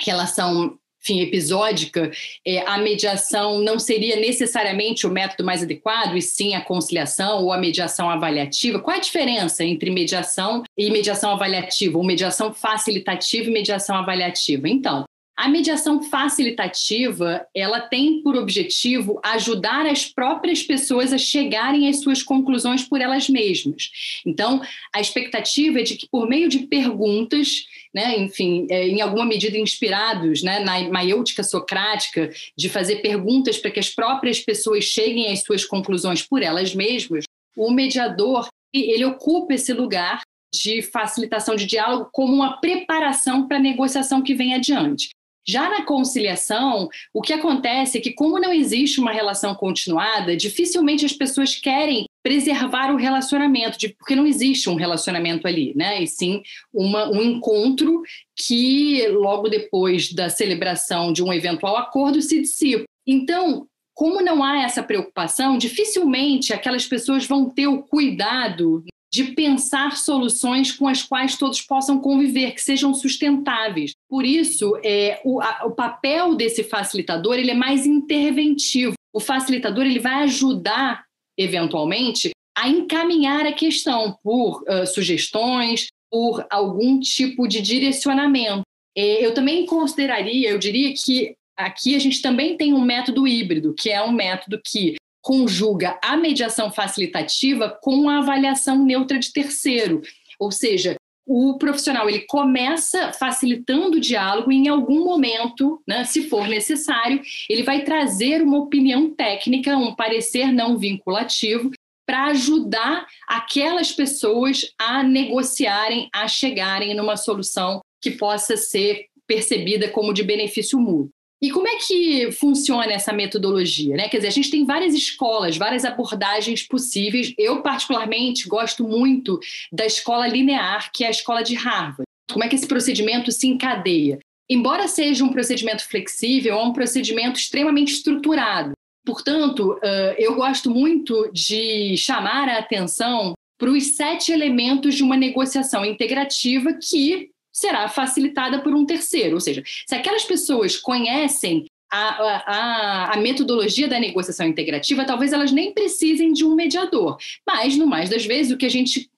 relação 0.00 0.78
enfim, 1.02 1.20
episódica, 1.20 2.10
é, 2.46 2.58
a 2.66 2.76
mediação 2.78 3.60
não 3.60 3.78
seria 3.78 4.16
necessariamente 4.16 5.06
o 5.06 5.10
método 5.10 5.44
mais 5.44 5.62
adequado, 5.62 6.16
e 6.16 6.22
sim 6.22 6.54
a 6.54 6.60
conciliação 6.60 7.42
ou 7.42 7.52
a 7.52 7.58
mediação 7.58 8.10
avaliativa? 8.10 8.78
Qual 8.78 8.96
a 8.96 9.00
diferença 9.00 9.64
entre 9.64 9.90
mediação 9.90 10.62
e 10.76 10.90
mediação 10.90 11.30
avaliativa, 11.30 11.96
ou 11.96 12.04
mediação 12.04 12.52
facilitativa 12.52 13.48
e 13.48 13.52
mediação 13.52 13.96
avaliativa? 13.96 14.68
Então, 14.68 15.04
a 15.40 15.48
mediação 15.48 16.02
facilitativa, 16.02 17.46
ela 17.54 17.80
tem 17.80 18.22
por 18.22 18.36
objetivo 18.36 19.18
ajudar 19.24 19.86
as 19.86 20.04
próprias 20.04 20.62
pessoas 20.62 21.14
a 21.14 21.18
chegarem 21.18 21.88
às 21.88 22.02
suas 22.02 22.22
conclusões 22.22 22.84
por 22.84 23.00
elas 23.00 23.26
mesmas. 23.26 23.90
Então, 24.26 24.60
a 24.94 25.00
expectativa 25.00 25.80
é 25.80 25.82
de 25.82 25.96
que 25.96 26.06
por 26.06 26.28
meio 26.28 26.46
de 26.46 26.66
perguntas, 26.66 27.64
né, 27.94 28.18
enfim, 28.18 28.66
é, 28.68 28.86
em 28.86 29.00
alguma 29.00 29.24
medida 29.24 29.56
inspirados 29.56 30.42
né, 30.42 30.60
na 30.60 30.90
maiêutica 30.90 31.42
socrática, 31.42 32.30
de 32.54 32.68
fazer 32.68 32.96
perguntas 32.96 33.56
para 33.56 33.70
que 33.70 33.80
as 33.80 33.88
próprias 33.88 34.40
pessoas 34.40 34.84
cheguem 34.84 35.32
às 35.32 35.40
suas 35.40 35.64
conclusões 35.64 36.20
por 36.20 36.42
elas 36.42 36.74
mesmas, 36.74 37.24
o 37.56 37.70
mediador 37.70 38.46
ele 38.74 39.06
ocupa 39.06 39.54
esse 39.54 39.72
lugar 39.72 40.20
de 40.54 40.82
facilitação 40.82 41.56
de 41.56 41.64
diálogo 41.64 42.10
como 42.12 42.34
uma 42.34 42.60
preparação 42.60 43.48
para 43.48 43.56
a 43.56 43.60
negociação 43.60 44.22
que 44.22 44.34
vem 44.34 44.54
adiante. 44.54 45.08
Já 45.46 45.68
na 45.70 45.84
conciliação, 45.84 46.88
o 47.12 47.22
que 47.22 47.32
acontece 47.32 47.98
é 47.98 48.00
que, 48.00 48.12
como 48.12 48.38
não 48.38 48.52
existe 48.52 49.00
uma 49.00 49.12
relação 49.12 49.54
continuada, 49.54 50.36
dificilmente 50.36 51.04
as 51.04 51.12
pessoas 51.12 51.56
querem 51.56 52.04
preservar 52.22 52.92
o 52.92 52.96
relacionamento, 52.96 53.78
porque 53.98 54.14
não 54.14 54.26
existe 54.26 54.68
um 54.68 54.74
relacionamento 54.74 55.46
ali, 55.46 55.72
né? 55.74 56.02
E 56.02 56.06
sim 56.06 56.42
uma, 56.72 57.10
um 57.10 57.22
encontro 57.22 58.02
que, 58.36 59.08
logo 59.08 59.48
depois 59.48 60.12
da 60.12 60.28
celebração 60.28 61.12
de 61.12 61.22
um 61.22 61.32
eventual 61.32 61.76
acordo, 61.76 62.20
se 62.20 62.40
dissipa. 62.40 62.84
Então, 63.06 63.66
como 63.94 64.22
não 64.22 64.42
há 64.42 64.62
essa 64.62 64.82
preocupação, 64.82 65.58
dificilmente 65.58 66.52
aquelas 66.52 66.86
pessoas 66.86 67.26
vão 67.26 67.48
ter 67.50 67.66
o 67.66 67.82
cuidado 67.82 68.84
de 69.12 69.24
pensar 69.32 69.96
soluções 69.96 70.70
com 70.72 70.86
as 70.86 71.02
quais 71.02 71.36
todos 71.36 71.60
possam 71.60 71.98
conviver, 72.00 72.52
que 72.52 72.62
sejam 72.62 72.94
sustentáveis. 72.94 73.92
Por 74.08 74.24
isso, 74.24 74.78
é, 74.84 75.20
o, 75.24 75.40
a, 75.40 75.66
o 75.66 75.72
papel 75.72 76.36
desse 76.36 76.62
facilitador 76.62 77.34
ele 77.34 77.50
é 77.50 77.54
mais 77.54 77.86
interventivo. 77.86 78.94
O 79.12 79.18
facilitador 79.18 79.84
ele 79.84 79.98
vai 79.98 80.22
ajudar, 80.22 81.04
eventualmente, 81.36 82.30
a 82.56 82.68
encaminhar 82.68 83.46
a 83.46 83.52
questão 83.52 84.16
por 84.22 84.62
uh, 84.62 84.86
sugestões, 84.86 85.88
por 86.10 86.46
algum 86.50 87.00
tipo 87.00 87.48
de 87.48 87.60
direcionamento. 87.60 88.62
É, 88.96 89.24
eu 89.24 89.34
também 89.34 89.66
consideraria, 89.66 90.50
eu 90.50 90.58
diria 90.58 90.92
que 90.94 91.34
aqui 91.56 91.94
a 91.94 91.98
gente 91.98 92.22
também 92.22 92.56
tem 92.56 92.74
um 92.74 92.80
método 92.80 93.26
híbrido, 93.26 93.74
que 93.74 93.90
é 93.90 94.02
um 94.02 94.12
método 94.12 94.60
que 94.64 94.96
conjuga 95.22 95.98
a 96.02 96.16
mediação 96.16 96.70
facilitativa 96.70 97.78
com 97.82 98.08
a 98.08 98.18
avaliação 98.18 98.84
neutra 98.84 99.18
de 99.18 99.32
terceiro. 99.32 100.02
Ou 100.38 100.50
seja, 100.50 100.96
o 101.26 101.56
profissional 101.58 102.08
ele 102.08 102.20
começa 102.20 103.12
facilitando 103.12 103.98
o 103.98 104.00
diálogo 104.00 104.50
e 104.50 104.56
em 104.56 104.68
algum 104.68 105.04
momento, 105.04 105.80
né, 105.86 106.04
se 106.04 106.28
for 106.28 106.48
necessário, 106.48 107.20
ele 107.48 107.62
vai 107.62 107.84
trazer 107.84 108.42
uma 108.42 108.58
opinião 108.58 109.10
técnica, 109.10 109.76
um 109.76 109.94
parecer 109.94 110.52
não 110.52 110.76
vinculativo 110.76 111.70
para 112.04 112.24
ajudar 112.26 113.06
aquelas 113.28 113.92
pessoas 113.92 114.74
a 114.76 115.04
negociarem, 115.04 116.08
a 116.12 116.26
chegarem 116.26 116.94
numa 116.94 117.16
solução 117.16 117.80
que 118.02 118.10
possa 118.10 118.56
ser 118.56 119.06
percebida 119.24 119.88
como 119.88 120.12
de 120.12 120.24
benefício 120.24 120.76
mútuo. 120.76 121.12
E 121.42 121.50
como 121.50 121.66
é 121.66 121.76
que 121.76 122.30
funciona 122.32 122.92
essa 122.92 123.12
metodologia? 123.12 123.96
Né? 123.96 124.08
Quer 124.08 124.18
dizer, 124.18 124.28
a 124.28 124.32
gente 124.32 124.50
tem 124.50 124.66
várias 124.66 124.92
escolas, 124.94 125.56
várias 125.56 125.86
abordagens 125.86 126.62
possíveis. 126.62 127.32
Eu, 127.38 127.62
particularmente, 127.62 128.46
gosto 128.46 128.86
muito 128.86 129.40
da 129.72 129.86
escola 129.86 130.28
linear, 130.28 130.90
que 130.92 131.02
é 131.02 131.06
a 131.06 131.10
escola 131.10 131.42
de 131.42 131.54
Harvard. 131.54 132.04
Como 132.30 132.44
é 132.44 132.48
que 132.48 132.54
esse 132.54 132.66
procedimento 132.66 133.32
se 133.32 133.46
encadeia? 133.46 134.18
Embora 134.50 134.86
seja 134.86 135.24
um 135.24 135.32
procedimento 135.32 135.82
flexível, 135.88 136.58
é 136.58 136.62
um 136.62 136.72
procedimento 136.72 137.40
extremamente 137.40 137.94
estruturado. 137.94 138.72
Portanto, 139.06 139.80
eu 140.18 140.34
gosto 140.34 140.70
muito 140.70 141.30
de 141.32 141.96
chamar 141.96 142.50
a 142.50 142.58
atenção 142.58 143.32
para 143.58 143.70
os 143.70 143.96
sete 143.96 144.30
elementos 144.30 144.94
de 144.94 145.02
uma 145.02 145.16
negociação 145.16 145.84
integrativa 145.84 146.74
que 146.74 147.29
será 147.60 147.86
facilitada 147.88 148.62
por 148.62 148.74
um 148.74 148.86
terceiro. 148.86 149.34
Ou 149.34 149.40
seja, 149.40 149.62
se 149.86 149.94
aquelas 149.94 150.24
pessoas 150.24 150.78
conhecem 150.78 151.66
a, 151.92 151.98
a, 151.98 153.14
a, 153.14 153.16
metodologia 153.18 153.86
da 153.86 153.98
negociação 153.98 154.46
integrativa, 154.46 155.04
talvez 155.04 155.32
elas 155.32 155.52
nem 155.52 155.74
precisem 155.74 156.32
de 156.32 156.44
um 156.44 156.54
mediador. 156.54 157.18
Mas, 157.46 157.76
no 157.76 157.86
mais 157.86 158.08
das 158.08 158.24
vezes, 158.24 158.52
o 158.52 158.56
que 158.56 158.66
a 158.66 158.70
gente 158.70 159.10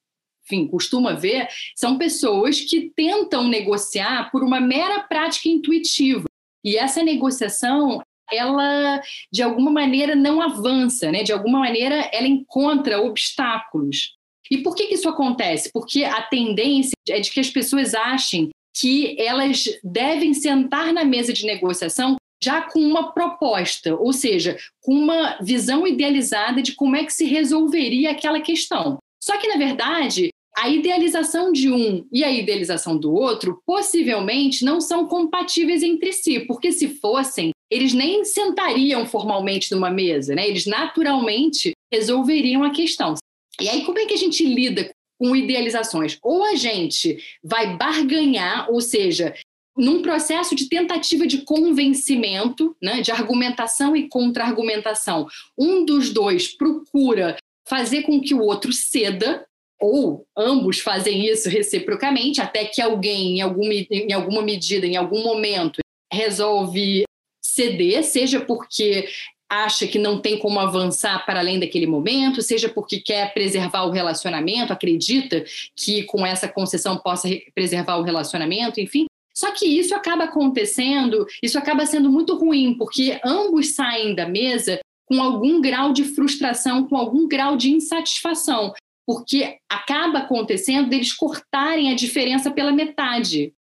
enfim, 0.45 0.67
costuma 0.67 1.13
ver 1.13 1.47
são 1.77 1.97
pessoas 1.97 2.61
que 2.61 2.91
tentam 2.97 3.47
negociar 3.47 4.29
por 4.33 4.43
uma 4.43 4.61
mera 4.61 5.01
prática 5.05 5.49
intuitiva. 5.49 6.25
E 6.65 6.77
essa 6.77 7.01
negociação, 7.03 8.03
ela, 8.31 9.01
de 9.31 9.41
alguma 9.41 9.71
maneira, 9.71 10.17
não 10.17 10.43
avança, 10.43 11.13
né? 11.13 11.23
de 11.23 11.33
alguma 11.33 11.61
maneira, 11.61 12.11
ela 12.13 12.27
encontra 12.27 13.01
obstáculos. 13.01 14.17
E 14.53 14.59
por 14.59 14.77
que, 14.77 14.87
que 14.87 14.97
isso 14.97 15.09
acontece? 15.09 15.71
Porque 15.73 16.05
a 16.05 16.21
tendência 16.21 16.93
é 17.09 17.19
de 17.21 17.31
que 17.31 17.41
as 17.41 17.49
pessoas 17.49 17.95
achem 17.95 18.51
que 18.77 19.19
elas 19.19 19.65
devem 19.83 20.35
sentar 20.35 20.93
na 20.93 21.07
mesa 21.07 21.33
de 21.33 21.47
negociação 21.47 22.17
já 22.45 22.61
com 22.61 22.81
uma 22.81 23.15
proposta, 23.15 23.95
ou 23.95 24.13
seja, 24.13 24.59
com 24.83 24.93
uma 24.93 25.39
visão 25.41 25.87
idealizada 25.87 26.61
de 26.61 26.75
como 26.75 26.97
é 26.97 27.03
que 27.03 27.15
se 27.15 27.25
resolveria 27.25 28.11
aquela 28.11 28.43
questão. 28.43 28.99
Só 29.23 29.39
que, 29.39 29.49
na 29.49 29.57
verdade, 29.57 30.29
a 30.55 30.69
idealização 30.69 31.51
de 31.51 31.73
um 31.73 32.07
e 32.13 32.23
a 32.23 32.31
idealização 32.31 32.99
do 32.99 33.11
outro 33.15 33.63
possivelmente 33.65 34.67
não 34.67 34.83
são 34.83 35.07
compatíveis 35.07 35.83
entre 35.83 36.13
si, 36.13 36.41
porque 36.41 36.73
se 36.73 36.89
fossem, 36.89 37.53
eles 37.71 37.95
nem 37.95 38.23
sentariam 38.23 39.07
formalmente 39.07 39.73
numa 39.73 39.91
mesa, 39.91 40.35
né? 40.35 40.47
Eles 40.47 40.67
naturalmente 40.67 41.73
resolveriam 41.91 42.63
a 42.63 42.71
questão. 42.71 43.15
E 43.61 43.69
aí, 43.69 43.85
como 43.85 43.99
é 43.99 44.07
que 44.07 44.15
a 44.15 44.19
gente 44.19 44.45
lida 44.45 44.95
com 45.19 45.37
idealizações? 45.37 46.19
Ou 46.23 46.45
a 46.45 46.55
gente 46.55 47.19
vai 47.43 47.77
barganhar, 47.77 48.71
ou 48.71 48.81
seja, 48.81 49.35
num 49.77 50.03
processo 50.03 50.55
de 50.55 50.69
tentativa 50.69 51.27
de 51.27 51.43
convencimento, 51.43 52.77
né, 52.83 53.01
de 53.01 53.11
argumentação 53.11 53.97
e 53.97 54.09
contra-argumentação, 54.09 55.27
um 55.59 55.85
dos 55.85 56.11
dois 56.11 56.49
procura 56.49 57.37
fazer 57.67 58.03
com 58.03 58.21
que 58.21 58.35
o 58.35 58.43
outro 58.43 58.73
ceda, 58.73 59.47
ou 59.81 60.27
ambos 60.37 60.81
fazem 60.81 61.27
isso 61.27 61.49
reciprocamente, 61.49 62.41
até 62.41 62.65
que 62.65 62.81
alguém, 62.81 63.39
em 63.39 63.41
alguma, 63.41 63.73
em 63.73 64.13
alguma 64.13 64.43
medida, 64.43 64.87
em 64.87 64.97
algum 64.97 65.23
momento, 65.23 65.81
resolve 66.13 67.05
ceder, 67.43 68.05
seja 68.05 68.41
porque 68.41 69.09
acha 69.53 69.87
que 69.87 69.99
não 69.99 70.19
tem 70.19 70.39
como 70.39 70.59
avançar 70.59 71.27
para 71.27 71.41
além 71.41 71.61
daquele 71.61 71.87
momento, 71.87 72.41
seja 72.41 72.71
porque 72.71 72.99
quer 72.99 73.35
preservar 73.35 73.85
o 73.85 73.91
relacionamento, 73.91 74.73
acredita 74.73 75.45
que 75.77 76.05
com 76.05 76.25
essa 76.25 76.49
concessão 76.49 76.97
possa 76.97 77.29
preservar 77.55 77.97
o 77.97 78.03
relacionamento, 78.03 78.81
enfim. 78.81 79.05
Só 79.35 79.51
que 79.53 79.67
isso 79.67 79.95
acaba 79.95 80.25
acontecendo, 80.25 81.27
isso 81.43 81.59
acaba 81.59 81.85
sendo 81.85 82.11
muito 82.11 82.35
ruim, 82.35 82.75
porque 82.79 83.21
ambos 83.23 83.75
saem 83.75 84.15
da 84.15 84.27
mesa 84.27 84.81
com 85.07 85.21
algum 85.21 85.61
grau 85.61 85.93
de 85.93 86.05
frustração, 86.05 86.89
com 86.89 86.97
algum 86.97 87.29
grau 87.29 87.55
de 87.55 87.71
insatisfação, 87.71 88.73
porque 89.07 89.59
acaba 89.71 90.21
acontecendo 90.21 90.89
deles 90.89 91.13
cortarem 91.13 91.91
a 91.91 91.95
diferença 91.95 92.51
pela 92.51 92.73
metade. 92.73 93.53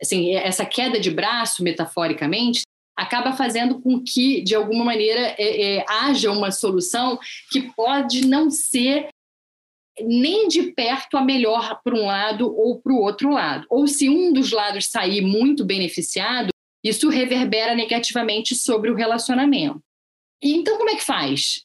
Assim, 0.00 0.34
essa 0.34 0.64
queda 0.64 1.00
de 1.00 1.10
braço, 1.10 1.64
metaforicamente, 1.64 2.62
acaba 2.96 3.32
fazendo 3.32 3.80
com 3.80 4.02
que, 4.02 4.42
de 4.42 4.54
alguma 4.54 4.84
maneira, 4.84 5.34
é, 5.38 5.76
é, 5.76 5.84
haja 5.88 6.30
uma 6.30 6.50
solução 6.50 7.18
que 7.50 7.72
pode 7.74 8.26
não 8.26 8.50
ser 8.50 9.08
nem 10.00 10.48
de 10.48 10.72
perto 10.72 11.16
a 11.16 11.22
melhor 11.22 11.80
para 11.82 11.94
um 11.94 12.06
lado 12.06 12.54
ou 12.54 12.80
para 12.80 12.92
o 12.92 13.00
outro 13.00 13.30
lado. 13.30 13.66
Ou 13.68 13.86
se 13.86 14.08
um 14.08 14.32
dos 14.32 14.52
lados 14.52 14.86
sair 14.86 15.20
muito 15.20 15.64
beneficiado, 15.64 16.50
isso 16.82 17.08
reverbera 17.08 17.74
negativamente 17.74 18.54
sobre 18.54 18.90
o 18.90 18.94
relacionamento. 18.94 19.80
E 20.42 20.54
então 20.54 20.76
como 20.76 20.90
é 20.90 20.96
que 20.96 21.04
faz? 21.04 21.64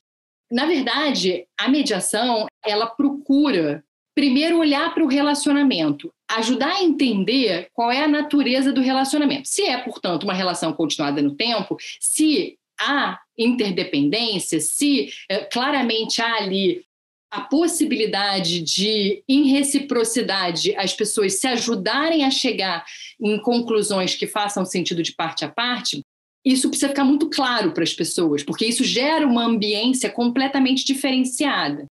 Na 0.52 0.66
verdade, 0.66 1.46
a 1.60 1.68
mediação, 1.68 2.46
ela 2.64 2.88
procura 2.88 3.84
primeiro 4.18 4.58
olhar 4.58 4.96
para 4.96 5.04
o 5.04 5.08
relacionamento, 5.08 6.12
ajudar 6.28 6.78
a 6.78 6.84
entender 6.84 7.70
qual 7.72 7.92
é 7.92 8.04
a 8.04 8.08
natureza 8.08 8.74
do 8.74 8.82
relacionamento. 8.82 9.48
Se 9.48 9.62
é, 9.62 9.78
portanto, 9.78 10.24
uma 10.24 10.34
relação 10.34 10.74
continuada 10.74 11.22
no 11.22 11.36
tempo, 11.36 11.78
se 12.00 12.58
há 12.82 13.20
interdependência, 13.38 14.60
se 14.60 15.10
é, 15.30 15.46
claramente 15.46 16.20
há 16.20 16.38
ali 16.38 16.84
a 17.30 17.42
possibilidade 17.42 18.62
de, 18.62 19.24
em 19.30 19.52
reciprocidade, 19.52 20.76
as 20.76 20.94
pessoas 20.94 21.36
se 21.36 21.46
ajudarem 21.46 22.26
a 22.26 22.32
chegar 22.32 22.84
em 23.22 23.40
conclusões 23.40 24.16
que 24.16 24.26
façam 24.26 24.66
sentido 24.66 25.04
de 25.04 25.14
parte 25.14 25.46
a 25.46 25.48
parte, 25.48 26.02
isso 26.44 26.70
precisa 26.70 26.90
ficar 26.90 27.04
muito 27.04 27.30
claro 27.30 27.72
para 27.72 27.84
as 27.84 27.94
pessoas, 27.94 28.42
porque 28.42 28.66
isso 28.66 28.84
gera 28.84 29.28
uma 29.28 29.46
ambiência 29.46 30.10
completamente 30.10 30.84
diferenciada. 30.84 31.86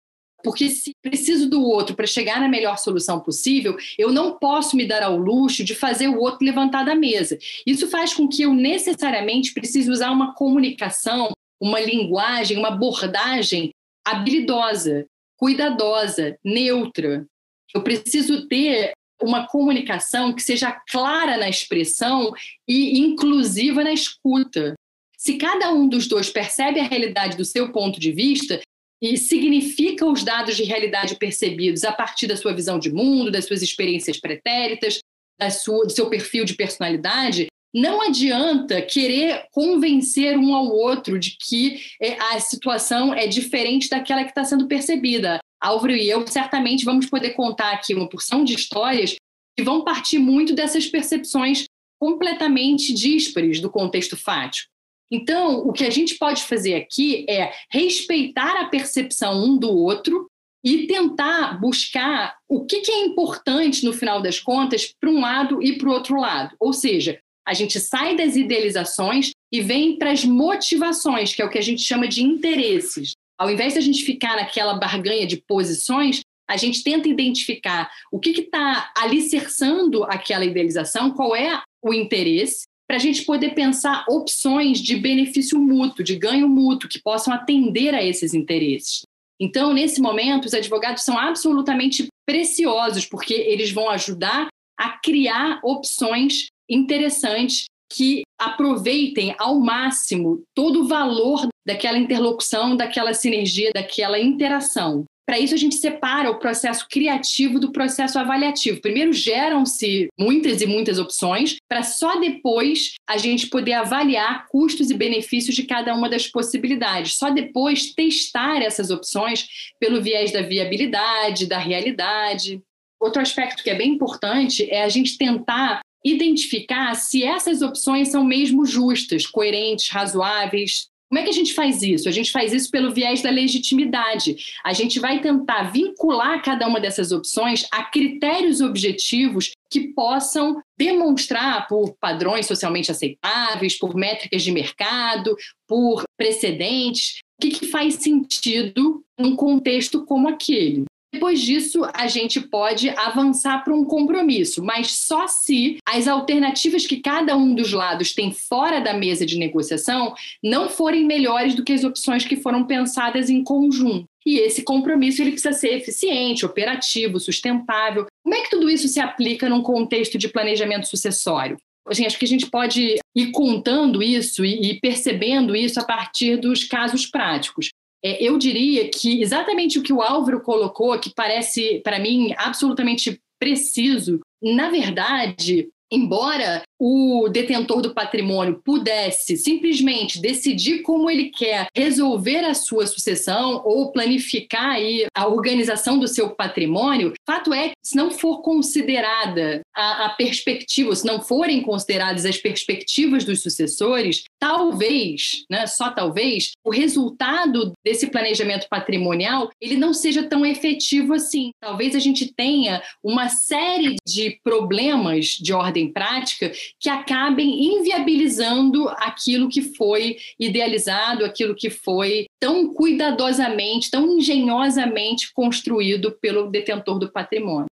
Porque 0.45 0.69
se 0.69 0.91
preciso 1.01 1.49
do 1.49 1.61
outro 1.63 1.95
para 1.95 2.05
chegar 2.05 2.39
na 2.39 2.47
melhor 2.47 2.77
solução 2.77 3.19
possível, 3.19 3.75
eu 3.97 4.13
não 4.13 4.37
posso 4.37 4.77
me 4.77 4.87
dar 4.87 5.01
ao 5.01 5.17
luxo 5.17 5.63
de 5.63 5.73
fazer 5.73 6.07
o 6.07 6.19
outro 6.19 6.45
levantar 6.45 6.85
da 6.85 6.93
mesa. 6.93 7.37
Isso 7.65 7.89
faz 7.89 8.13
com 8.13 8.27
que 8.27 8.43
eu 8.43 8.53
necessariamente 8.53 9.55
precise 9.55 9.89
usar 9.89 10.11
uma 10.11 10.35
comunicação, 10.35 11.31
uma 11.59 11.79
linguagem, 11.79 12.57
uma 12.57 12.67
abordagem 12.67 13.71
habilidosa 14.05 15.07
cuidadosa, 15.35 16.37
neutra. 16.43 17.25
Eu 17.73 17.81
preciso 17.81 18.47
ter 18.47 18.91
uma 19.21 19.47
comunicação 19.47 20.33
que 20.33 20.41
seja 20.41 20.71
clara 20.89 21.37
na 21.37 21.49
expressão 21.49 22.31
e 22.67 22.99
inclusiva 22.99 23.83
na 23.83 23.93
escuta. 23.93 24.75
Se 25.17 25.37
cada 25.37 25.71
um 25.73 25.87
dos 25.87 26.07
dois 26.07 26.29
percebe 26.29 26.79
a 26.79 26.83
realidade 26.83 27.35
do 27.35 27.45
seu 27.45 27.71
ponto 27.71 27.99
de 27.99 28.11
vista 28.11 28.61
e 29.01 29.17
significa 29.17 30.05
os 30.05 30.23
dados 30.23 30.55
de 30.55 30.63
realidade 30.63 31.15
percebidos 31.15 31.83
a 31.83 31.91
partir 31.91 32.27
da 32.27 32.37
sua 32.37 32.53
visão 32.53 32.79
de 32.79 32.91
mundo, 32.91 33.31
das 33.31 33.45
suas 33.45 33.61
experiências 33.61 34.19
pretéritas, 34.19 34.99
da 35.39 35.49
sua, 35.49 35.85
do 35.85 35.91
seu 35.91 36.09
perfil 36.09 36.45
de 36.45 36.55
personalidade, 36.55 37.47
não 37.75 38.01
adianta 38.01 38.81
querer 38.81 39.47
convencer 39.51 40.37
um 40.37 40.55
ao 40.55 40.65
outro 40.67 41.19
de 41.19 41.35
que 41.37 41.81
é, 42.01 42.17
a 42.33 42.39
situação 42.39 43.13
é 43.13 43.27
diferente 43.27 43.89
daquela 43.89 44.23
que 44.23 44.29
está 44.29 44.45
sendo 44.45 44.65
percebida. 44.65 45.39
Álvaro 45.61 45.93
e 45.93 46.09
eu 46.09 46.25
certamente 46.25 46.85
vamos 46.85 47.07
poder 47.07 47.31
contar 47.31 47.73
aqui 47.73 47.93
uma 47.93 48.07
porção 48.07 48.45
de 48.45 48.53
histórias 48.53 49.15
que 49.57 49.63
vão 49.63 49.83
partir 49.83 50.19
muito 50.19 50.53
dessas 50.53 50.87
percepções 50.87 51.65
completamente 51.99 52.93
díspares 52.93 53.59
do 53.59 53.69
contexto 53.69 54.15
fático. 54.15 54.69
Então, 55.11 55.59
o 55.59 55.71
que 55.71 55.85
a 55.85 55.89
gente 55.89 56.15
pode 56.15 56.43
fazer 56.43 56.75
aqui 56.75 57.25
é 57.29 57.53
respeitar 57.71 58.61
a 58.61 58.65
percepção 58.65 59.43
um 59.43 59.57
do 59.57 59.69
outro 59.69 60.27
e 60.63 60.87
tentar 60.87 61.59
buscar 61.59 62.35
o 62.49 62.65
que, 62.65 62.81
é 62.89 63.05
importante, 63.05 63.85
no 63.85 63.93
final 63.93 64.19
das 64.19 64.39
contas, 64.39 64.91
para 64.99 65.11
um 65.11 65.21
lado 65.21 65.61
e 65.61 65.77
para 65.77 65.87
o 65.87 65.91
outro 65.91 66.19
lado. 66.19 66.55
Ou 66.59 66.73
seja, 66.73 67.19
a 67.47 67.53
gente 67.53 67.79
sai 67.79 68.15
das 68.15 68.35
idealizações 68.35 69.31
e 69.51 69.61
vem 69.61 69.99
para 69.99 70.11
as 70.11 70.25
motivações, 70.25 71.35
que 71.35 71.41
é 71.41 71.45
o 71.45 71.49
que 71.49 71.59
a 71.59 71.63
gente 71.63 71.83
chama 71.83 72.07
de 72.07 72.23
interesses. 72.23 73.11
Ao 73.37 73.51
invés 73.51 73.73
de 73.73 73.79
a 73.79 73.81
gente 73.81 74.03
ficar 74.03 74.37
naquela 74.37 74.73
barganha 74.73 75.27
de 75.27 75.37
posições, 75.47 76.21
a 76.49 76.57
gente 76.57 76.83
tenta 76.83 77.07
identificar 77.07 77.91
o 78.11 78.19
que 78.19 78.29
está 78.29 78.91
alicerçando 78.97 80.03
aquela 80.03 80.45
idealização, 80.45 81.11
qual 81.11 81.35
é 81.35 81.61
o 81.83 81.93
interesse, 81.93 82.65
para 82.87 82.97
a 82.97 82.99
gente 82.99 83.23
poder 83.23 83.53
pensar 83.53 84.05
opções 84.07 84.79
de 84.79 84.95
benefício 84.95 85.59
mútuo, 85.59 86.03
de 86.03 86.15
ganho 86.15 86.47
mútuo, 86.47 86.89
que 86.89 87.01
possam 87.01 87.33
atender 87.33 87.93
a 87.93 88.03
esses 88.03 88.33
interesses. 88.33 89.01
Então, 89.39 89.73
nesse 89.73 90.01
momento, 90.01 90.45
os 90.45 90.53
advogados 90.53 91.03
são 91.03 91.17
absolutamente 91.17 92.07
preciosos, 92.25 93.05
porque 93.05 93.33
eles 93.33 93.71
vão 93.71 93.89
ajudar 93.89 94.47
a 94.77 94.97
criar 94.99 95.59
opções 95.63 96.47
interessantes 96.69 97.65
que 97.91 98.23
aproveitem 98.39 99.35
ao 99.37 99.59
máximo 99.59 100.43
todo 100.53 100.81
o 100.81 100.87
valor 100.87 101.47
daquela 101.65 101.97
interlocução, 101.97 102.75
daquela 102.75 103.13
sinergia, 103.13 103.71
daquela 103.73 104.19
interação. 104.19 105.05
Para 105.25 105.39
isso, 105.39 105.55
a 105.55 105.57
gente 105.57 105.75
separa 105.75 106.29
o 106.29 106.37
processo 106.37 106.87
criativo 106.87 107.59
do 107.59 107.71
processo 107.71 108.19
avaliativo. 108.19 108.79
Primeiro, 108.79 109.11
geram-se 109.11 110.07
muitas 110.19 110.61
e 110.61 110.67
muitas 110.67 110.99
opções, 110.99 111.55
para 111.67 111.81
só 111.81 112.19
depois 112.19 112.93
a 113.09 113.17
gente 113.17 113.47
poder 113.47 113.73
avaliar 113.73 114.47
custos 114.47 114.91
e 114.91 114.93
benefícios 114.93 115.55
de 115.55 115.63
cada 115.63 115.95
uma 115.95 116.07
das 116.07 116.27
possibilidades. 116.27 117.15
Só 117.15 117.31
depois 117.31 117.93
testar 117.93 118.61
essas 118.61 118.91
opções 118.91 119.47
pelo 119.79 120.01
viés 120.01 120.31
da 120.31 120.43
viabilidade, 120.43 121.47
da 121.47 121.57
realidade. 121.57 122.61
Outro 123.01 123.21
aspecto 123.21 123.63
que 123.63 123.69
é 123.69 123.75
bem 123.75 123.93
importante 123.93 124.69
é 124.69 124.83
a 124.83 124.89
gente 124.89 125.17
tentar 125.17 125.81
identificar 126.03 126.93
se 126.93 127.23
essas 127.23 127.63
opções 127.63 128.09
são 128.09 128.23
mesmo 128.23 128.63
justas, 128.63 129.25
coerentes, 129.25 129.89
razoáveis. 129.89 130.87
Como 131.09 131.19
é 131.19 131.23
que 131.23 131.29
a 131.29 131.33
gente 131.33 131.53
faz 131.53 131.81
isso? 131.81 132.09
A 132.09 132.11
gente 132.11 132.31
faz 132.31 132.51
isso 132.51 132.69
pelo 132.71 132.93
viés 132.93 133.21
da 133.21 133.29
legitimidade. 133.29 134.35
A 134.63 134.73
gente 134.73 134.99
vai 134.99 135.21
tentar 135.21 135.71
vincular 135.71 136.41
cada 136.41 136.67
uma 136.67 136.79
dessas 136.79 137.11
opções 137.11 137.67
a 137.71 137.83
critérios 137.83 138.59
objetivos 138.59 139.51
que 139.69 139.93
possam 139.93 140.61
demonstrar 140.77 141.67
por 141.67 141.95
padrões 141.99 142.47
socialmente 142.47 142.91
aceitáveis, 142.91 143.77
por 143.77 143.95
métricas 143.95 144.43
de 144.43 144.51
mercado, 144.51 145.35
por 145.67 146.03
precedentes, 146.17 147.19
o 147.37 147.41
que, 147.41 147.49
que 147.49 147.67
faz 147.67 147.95
sentido 147.95 149.03
num 149.17 149.35
contexto 149.35 150.05
como 150.05 150.27
aquele. 150.27 150.85
Depois 151.15 151.39
disso, 151.39 151.81
a 151.93 152.07
gente 152.07 152.41
pode 152.41 152.89
avançar 152.89 153.63
para 153.63 153.73
um 153.73 153.85
compromisso, 153.85 154.61
mas 154.61 154.91
só 154.91 155.27
se 155.27 155.77
as 155.87 156.09
alternativas 156.09 156.85
que 156.85 156.97
cada 156.97 157.37
um 157.37 157.55
dos 157.55 157.71
lados 157.71 158.13
tem 158.13 158.33
fora 158.33 158.81
da 158.81 158.93
mesa 158.93 159.25
de 159.25 159.37
negociação 159.37 160.13
não 160.43 160.67
forem 160.67 161.05
melhores 161.05 161.55
do 161.55 161.63
que 161.63 161.71
as 161.71 161.85
opções 161.85 162.25
que 162.25 162.35
foram 162.35 162.65
pensadas 162.65 163.29
em 163.29 163.41
conjunto. 163.45 164.03
E 164.25 164.39
esse 164.39 164.61
compromisso 164.63 165.21
ele 165.21 165.31
precisa 165.31 165.53
ser 165.53 165.77
eficiente, 165.77 166.45
operativo, 166.45 167.17
sustentável. 167.17 168.07
Como 168.21 168.35
é 168.35 168.41
que 168.41 168.49
tudo 168.49 168.69
isso 168.69 168.89
se 168.89 168.99
aplica 168.99 169.47
num 169.47 169.61
contexto 169.61 170.17
de 170.17 170.27
planejamento 170.27 170.85
sucessório? 170.85 171.55
Assim, 171.87 172.05
acho 172.05 172.17
que 172.17 172.25
a 172.25 172.27
gente 172.27 172.49
pode 172.49 172.97
ir 173.15 173.31
contando 173.31 174.03
isso 174.03 174.43
e 174.43 174.79
percebendo 174.81 175.55
isso 175.55 175.79
a 175.79 175.83
partir 175.83 176.35
dos 176.35 176.63
casos 176.63 177.05
práticos. 177.05 177.69
É, 178.05 178.23
eu 178.23 178.37
diria 178.37 178.87
que 178.91 179.19
exatamente 179.19 179.79
o 179.79 179.81
que 179.81 179.91
o 179.91 179.99
Álvaro 179.99 180.39
colocou, 180.41 180.99
que 180.99 181.11
parece, 181.15 181.81
para 181.83 181.97
mim, 181.97 182.35
absolutamente 182.37 183.19
preciso, 183.39 184.19
na 184.43 184.69
verdade, 184.69 185.69
embora 185.91 186.61
o 186.79 187.29
detentor 187.29 187.81
do 187.81 187.93
patrimônio 187.93 188.61
pudesse 188.63 189.37
simplesmente 189.37 190.19
decidir 190.19 190.81
como 190.81 191.09
ele 191.09 191.29
quer 191.29 191.67
resolver 191.75 192.39
a 192.39 192.53
sua 192.53 192.85
sucessão 192.85 193.61
ou 193.65 193.91
planificar 193.91 194.71
aí 194.71 195.05
a 195.15 195.27
organização 195.27 195.97
do 195.97 196.07
seu 196.07 196.31
patrimônio, 196.31 197.13
fato 197.25 197.53
é 197.53 197.69
que 197.69 197.75
se 197.83 197.95
não 197.95 198.11
for 198.11 198.41
considerada 198.41 199.61
a, 199.73 200.05
a 200.05 200.09
perspectiva, 200.09 200.95
se 200.95 201.05
não 201.05 201.21
forem 201.21 201.61
consideradas 201.61 202.25
as 202.25 202.37
perspectivas 202.37 203.23
dos 203.23 203.41
sucessores, 203.41 204.23
talvez, 204.45 205.43
né, 205.49 205.65
só 205.65 205.89
talvez, 205.89 206.51
o 206.63 206.69
resultado 206.69 207.73
desse 207.83 208.05
planejamento 208.05 208.67
patrimonial 208.69 209.49
ele 209.59 209.75
não 209.75 209.91
seja 209.91 210.21
tão 210.21 210.45
efetivo 210.45 211.15
assim. 211.15 211.49
Talvez 211.59 211.95
a 211.95 211.99
gente 211.99 212.31
tenha 212.31 212.79
uma 213.03 213.27
série 213.27 213.95
de 214.07 214.39
problemas 214.43 215.29
de 215.29 215.51
ordem 215.51 215.91
prática 215.91 216.51
que 216.79 216.87
acabem 216.87 217.75
inviabilizando 217.75 218.87
aquilo 218.89 219.49
que 219.49 219.63
foi 219.63 220.17
idealizado, 220.39 221.25
aquilo 221.25 221.55
que 221.55 221.71
foi 221.71 222.27
tão 222.39 222.71
cuidadosamente, 222.71 223.89
tão 223.89 224.19
engenhosamente 224.19 225.33
construído 225.33 226.15
pelo 226.21 226.51
detentor 226.51 226.99
do 226.99 227.11
patrimônio. 227.11 227.65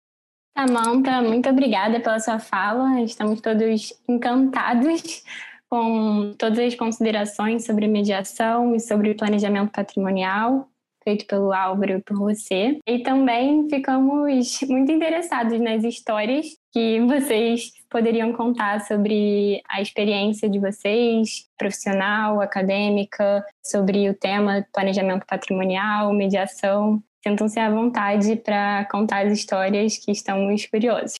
Samanta, 0.56 1.20
muito 1.20 1.48
obrigada 1.48 1.98
pela 1.98 2.20
sua 2.20 2.38
fala. 2.38 3.00
Estamos 3.00 3.40
todos 3.40 3.92
encantados 4.09 5.24
com 5.70 6.35
todas 6.37 6.59
as 6.59 6.74
considerações 6.74 7.64
sobre 7.64 7.87
mediação 7.87 8.74
e 8.74 8.80
sobre 8.80 9.14
planejamento 9.14 9.70
patrimonial 9.70 10.68
feito 11.02 11.26
pelo 11.26 11.52
Álvaro 11.52 11.92
e 11.92 12.02
por 12.02 12.18
você. 12.18 12.78
E 12.87 12.98
também 13.02 13.68
ficamos 13.68 14.61
muito 14.68 14.92
interessados 14.92 15.59
nas 15.61 15.85
histórias 15.85 16.46
que 16.72 17.00
vocês 17.00 17.72
poderiam 17.88 18.33
contar 18.33 18.80
sobre 18.87 19.62
a 19.68 19.80
experiência 19.80 20.48
de 20.48 20.59
vocês, 20.59 21.46
profissional, 21.59 22.40
acadêmica, 22.40 23.44
sobre 23.64 24.09
o 24.09 24.14
tema 24.14 24.64
planejamento 24.72 25.26
patrimonial, 25.26 26.12
mediação. 26.12 27.02
Sintam-se 27.26 27.59
à 27.59 27.70
vontade 27.70 28.37
para 28.37 28.87
contar 28.90 29.26
as 29.26 29.33
histórias 29.33 29.98
que 29.98 30.11
estamos 30.11 30.66
curiosos. 30.66 31.14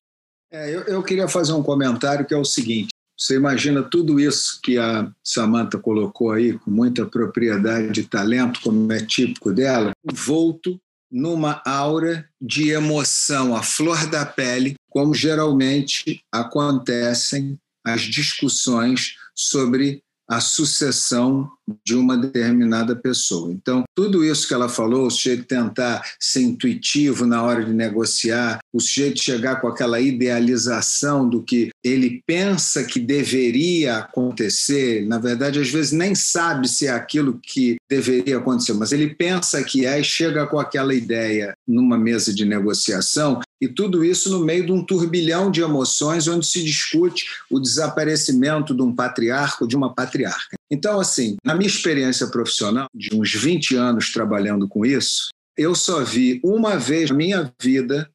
É, 0.51 0.69
eu, 0.69 0.81
eu 0.83 1.03
queria 1.03 1.27
fazer 1.27 1.53
um 1.53 1.63
comentário 1.63 2.25
que 2.25 2.33
é 2.33 2.37
o 2.37 2.45
seguinte: 2.45 2.89
você 3.21 3.35
imagina 3.35 3.83
tudo 3.83 4.19
isso 4.19 4.59
que 4.63 4.79
a 4.79 5.07
Samantha 5.23 5.77
colocou 5.77 6.31
aí, 6.31 6.57
com 6.57 6.71
muita 6.71 7.05
propriedade 7.05 7.99
e 7.99 8.03
talento, 8.03 8.59
como 8.61 8.91
é 8.91 9.05
típico 9.05 9.53
dela, 9.53 9.91
envolto 10.11 10.81
numa 11.11 11.61
aura 11.63 12.27
de 12.41 12.71
emoção 12.71 13.55
à 13.55 13.61
flor 13.61 14.07
da 14.07 14.25
pele, 14.25 14.73
como 14.89 15.13
geralmente 15.13 16.19
acontecem 16.31 17.59
as 17.85 18.01
discussões 18.01 19.17
sobre 19.35 20.01
a 20.27 20.41
sucessão 20.41 21.47
de 21.85 21.95
uma 21.95 22.17
determinada 22.17 22.95
pessoa. 22.95 23.51
Então, 23.51 23.83
tudo 23.95 24.23
isso 24.23 24.47
que 24.47 24.53
ela 24.53 24.69
falou, 24.69 25.07
o 25.07 25.11
sujeito 25.11 25.45
tentar 25.45 26.01
ser 26.19 26.41
intuitivo 26.41 27.25
na 27.25 27.43
hora 27.43 27.63
de 27.63 27.73
negociar, 27.73 28.59
o 28.73 28.79
sujeito 28.79 29.21
chegar 29.21 29.61
com 29.61 29.67
aquela 29.67 29.99
idealização 29.99 31.27
do 31.27 31.41
que 31.41 31.69
ele 31.83 32.21
pensa 32.25 32.83
que 32.83 32.99
deveria 32.99 33.97
acontecer, 33.97 35.05
na 35.05 35.17
verdade, 35.17 35.59
às 35.59 35.69
vezes 35.69 35.91
nem 35.91 36.15
sabe 36.15 36.67
se 36.67 36.87
é 36.87 36.91
aquilo 36.91 37.39
que 37.41 37.75
deveria 37.89 38.37
acontecer, 38.37 38.73
mas 38.73 38.91
ele 38.91 39.15
pensa 39.15 39.63
que 39.63 39.85
é 39.85 39.99
e 39.99 40.03
chega 40.03 40.45
com 40.47 40.59
aquela 40.59 40.93
ideia 40.93 41.53
numa 41.67 41.97
mesa 41.97 42.33
de 42.33 42.45
negociação, 42.45 43.39
e 43.61 43.67
tudo 43.67 44.03
isso 44.03 44.29
no 44.31 44.43
meio 44.43 44.65
de 44.65 44.71
um 44.71 44.83
turbilhão 44.83 45.51
de 45.51 45.61
emoções 45.61 46.27
onde 46.27 46.45
se 46.45 46.63
discute 46.63 47.25
o 47.49 47.59
desaparecimento 47.59 48.73
de 48.73 48.81
um 48.81 48.93
patriarca 48.93 49.63
ou 49.63 49.67
de 49.67 49.75
uma 49.75 49.93
patriarca. 49.93 50.60
Então, 50.71 51.01
assim, 51.01 51.35
na 51.43 51.53
minha 51.53 51.67
experiência 51.67 52.27
profissional, 52.27 52.87
de 52.95 53.13
uns 53.13 53.33
20 53.33 53.75
anos 53.75 54.13
trabalhando 54.13 54.69
com 54.69 54.85
isso, 54.85 55.29
eu 55.57 55.75
só 55.75 56.01
vi 56.01 56.39
uma 56.41 56.77
vez 56.77 57.09
na 57.09 57.17
minha 57.17 57.53
vida 57.61 58.09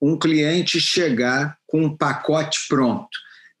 um 0.00 0.16
cliente 0.16 0.78
chegar 0.78 1.56
com 1.66 1.84
um 1.84 1.96
pacote 1.96 2.66
pronto. 2.68 3.08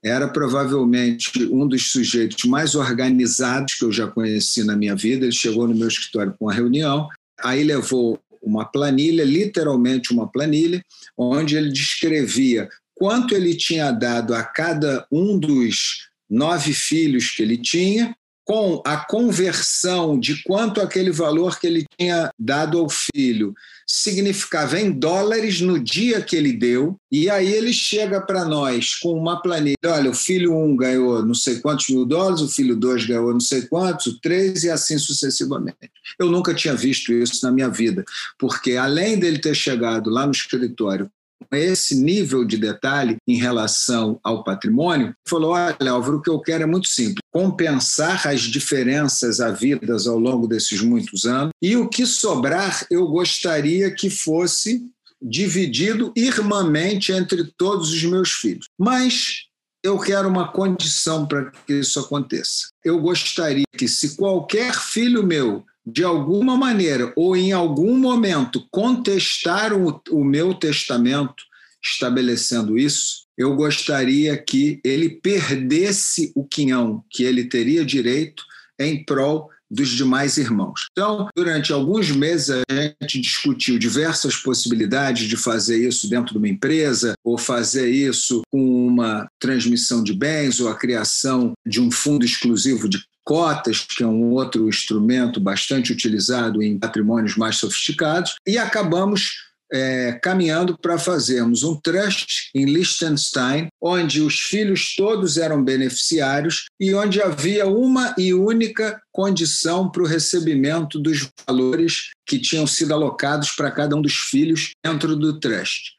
Era 0.04 0.28
provavelmente 0.28 1.42
um 1.50 1.66
dos 1.66 1.90
sujeitos 1.90 2.44
mais 2.44 2.74
organizados 2.74 3.74
que 3.74 3.84
eu 3.84 3.90
já 3.90 4.06
conheci 4.06 4.62
na 4.62 4.76
minha 4.76 4.94
vida. 4.94 5.24
Ele 5.24 5.32
chegou 5.32 5.66
no 5.66 5.74
meu 5.74 5.88
escritório 5.88 6.34
com 6.38 6.44
uma 6.44 6.54
reunião, 6.54 7.08
aí 7.40 7.64
levou 7.64 8.20
uma 8.42 8.64
planilha, 8.64 9.24
literalmente 9.24 10.12
uma 10.12 10.30
planilha, 10.30 10.82
onde 11.16 11.56
ele 11.56 11.72
descrevia 11.72 12.68
quanto 12.94 13.34
ele 13.34 13.56
tinha 13.56 13.90
dado 13.90 14.34
a 14.34 14.42
cada 14.42 15.06
um 15.10 15.38
dos 15.38 16.07
nove 16.28 16.72
filhos 16.72 17.30
que 17.30 17.42
ele 17.42 17.56
tinha, 17.56 18.14
com 18.48 18.82
a 18.86 18.96
conversão 18.96 20.18
de 20.18 20.42
quanto 20.42 20.80
aquele 20.80 21.10
valor 21.10 21.60
que 21.60 21.66
ele 21.66 21.84
tinha 21.98 22.30
dado 22.38 22.78
ao 22.78 22.88
filho 22.88 23.52
significava 23.86 24.80
em 24.80 24.90
dólares 24.90 25.60
no 25.60 25.78
dia 25.78 26.22
que 26.22 26.34
ele 26.34 26.54
deu, 26.54 26.98
e 27.12 27.28
aí 27.28 27.52
ele 27.52 27.74
chega 27.74 28.22
para 28.22 28.46
nós 28.46 28.94
com 28.94 29.12
uma 29.12 29.42
planilha: 29.42 29.76
olha, 29.84 30.10
o 30.10 30.14
filho 30.14 30.54
1 30.54 30.64
um 30.64 30.74
ganhou 30.74 31.24
não 31.26 31.34
sei 31.34 31.60
quantos 31.60 31.90
mil 31.90 32.06
dólares, 32.06 32.40
o 32.40 32.48
filho 32.48 32.74
2 32.74 33.04
ganhou 33.04 33.32
não 33.34 33.40
sei 33.40 33.62
quantos, 33.62 34.06
o 34.06 34.18
3 34.18 34.64
e 34.64 34.70
assim 34.70 34.98
sucessivamente. 34.98 35.76
Eu 36.18 36.30
nunca 36.30 36.54
tinha 36.54 36.74
visto 36.74 37.12
isso 37.12 37.44
na 37.44 37.52
minha 37.52 37.68
vida, 37.68 38.02
porque 38.38 38.76
além 38.76 39.18
dele 39.18 39.38
ter 39.38 39.54
chegado 39.54 40.08
lá 40.08 40.24
no 40.24 40.32
escritório 40.32 41.10
esse 41.52 41.94
nível 41.94 42.44
de 42.44 42.56
detalhe 42.56 43.16
em 43.26 43.36
relação 43.36 44.18
ao 44.22 44.44
patrimônio, 44.44 45.14
falou: 45.26 45.52
olha, 45.52 45.90
Álvaro, 45.90 46.18
o 46.18 46.22
que 46.22 46.30
eu 46.30 46.40
quero 46.40 46.64
é 46.64 46.66
muito 46.66 46.88
simples: 46.88 47.22
compensar 47.30 48.26
as 48.26 48.42
diferenças 48.42 49.40
havidas 49.40 50.06
ao 50.06 50.18
longo 50.18 50.46
desses 50.46 50.80
muitos 50.80 51.24
anos, 51.24 51.52
e 51.62 51.76
o 51.76 51.88
que 51.88 52.06
sobrar 52.06 52.86
eu 52.90 53.06
gostaria 53.06 53.90
que 53.90 54.10
fosse 54.10 54.82
dividido 55.20 56.12
irmãmente 56.14 57.12
entre 57.12 57.44
todos 57.56 57.90
os 57.92 58.04
meus 58.04 58.30
filhos. 58.30 58.66
Mas 58.78 59.48
eu 59.82 59.98
quero 59.98 60.28
uma 60.28 60.50
condição 60.50 61.26
para 61.26 61.50
que 61.66 61.72
isso 61.72 62.00
aconteça. 62.00 62.68
Eu 62.84 63.00
gostaria 63.00 63.64
que, 63.76 63.88
se 63.88 64.16
qualquer 64.16 64.74
filho 64.74 65.22
meu 65.22 65.64
de 65.90 66.04
alguma 66.04 66.56
maneira 66.56 67.12
ou 67.16 67.36
em 67.36 67.52
algum 67.52 67.96
momento 67.96 68.66
contestaram 68.70 69.86
o, 69.86 70.00
o 70.10 70.24
meu 70.24 70.54
testamento 70.54 71.44
estabelecendo 71.82 72.78
isso, 72.78 73.26
eu 73.36 73.54
gostaria 73.54 74.36
que 74.36 74.80
ele 74.84 75.08
perdesse 75.08 76.32
o 76.34 76.44
quinhão 76.44 77.04
que 77.08 77.22
ele 77.22 77.44
teria 77.44 77.84
direito 77.84 78.44
em 78.78 79.04
prol 79.04 79.48
dos 79.70 79.90
demais 79.90 80.38
irmãos. 80.38 80.88
Então, 80.92 81.28
durante 81.36 81.72
alguns 81.72 82.10
meses, 82.10 82.50
a 82.50 82.62
gente 83.02 83.20
discutiu 83.20 83.78
diversas 83.78 84.34
possibilidades 84.36 85.28
de 85.28 85.36
fazer 85.36 85.86
isso 85.86 86.08
dentro 86.08 86.32
de 86.32 86.38
uma 86.38 86.48
empresa, 86.48 87.14
ou 87.22 87.36
fazer 87.36 87.90
isso 87.90 88.42
com 88.50 88.86
uma 88.86 89.28
transmissão 89.38 90.02
de 90.02 90.14
bens, 90.14 90.58
ou 90.58 90.68
a 90.68 90.74
criação 90.74 91.52
de 91.66 91.80
um 91.80 91.90
fundo 91.90 92.24
exclusivo 92.24 92.88
de 92.88 92.98
cotas, 93.28 93.80
que 93.82 94.02
é 94.02 94.06
um 94.06 94.30
outro 94.30 94.66
instrumento 94.66 95.38
bastante 95.38 95.92
utilizado 95.92 96.62
em 96.62 96.78
patrimônios 96.78 97.36
mais 97.36 97.56
sofisticados, 97.56 98.36
e 98.46 98.56
acabamos 98.56 99.32
é, 99.70 100.18
caminhando 100.22 100.78
para 100.78 100.98
fazermos 100.98 101.62
um 101.62 101.76
trust 101.76 102.48
em 102.54 102.64
Liechtenstein, 102.64 103.68
onde 103.82 104.22
os 104.22 104.40
filhos 104.40 104.94
todos 104.96 105.36
eram 105.36 105.62
beneficiários 105.62 106.68
e 106.80 106.94
onde 106.94 107.20
havia 107.20 107.66
uma 107.66 108.14
e 108.16 108.32
única 108.32 108.98
condição 109.12 109.90
para 109.90 110.04
o 110.04 110.06
recebimento 110.06 110.98
dos 110.98 111.28
valores 111.46 112.12
que 112.24 112.38
tinham 112.38 112.66
sido 112.66 112.94
alocados 112.94 113.50
para 113.50 113.70
cada 113.70 113.94
um 113.94 114.00
dos 114.00 114.14
filhos 114.14 114.70
dentro 114.82 115.14
do 115.14 115.38
trust, 115.38 115.90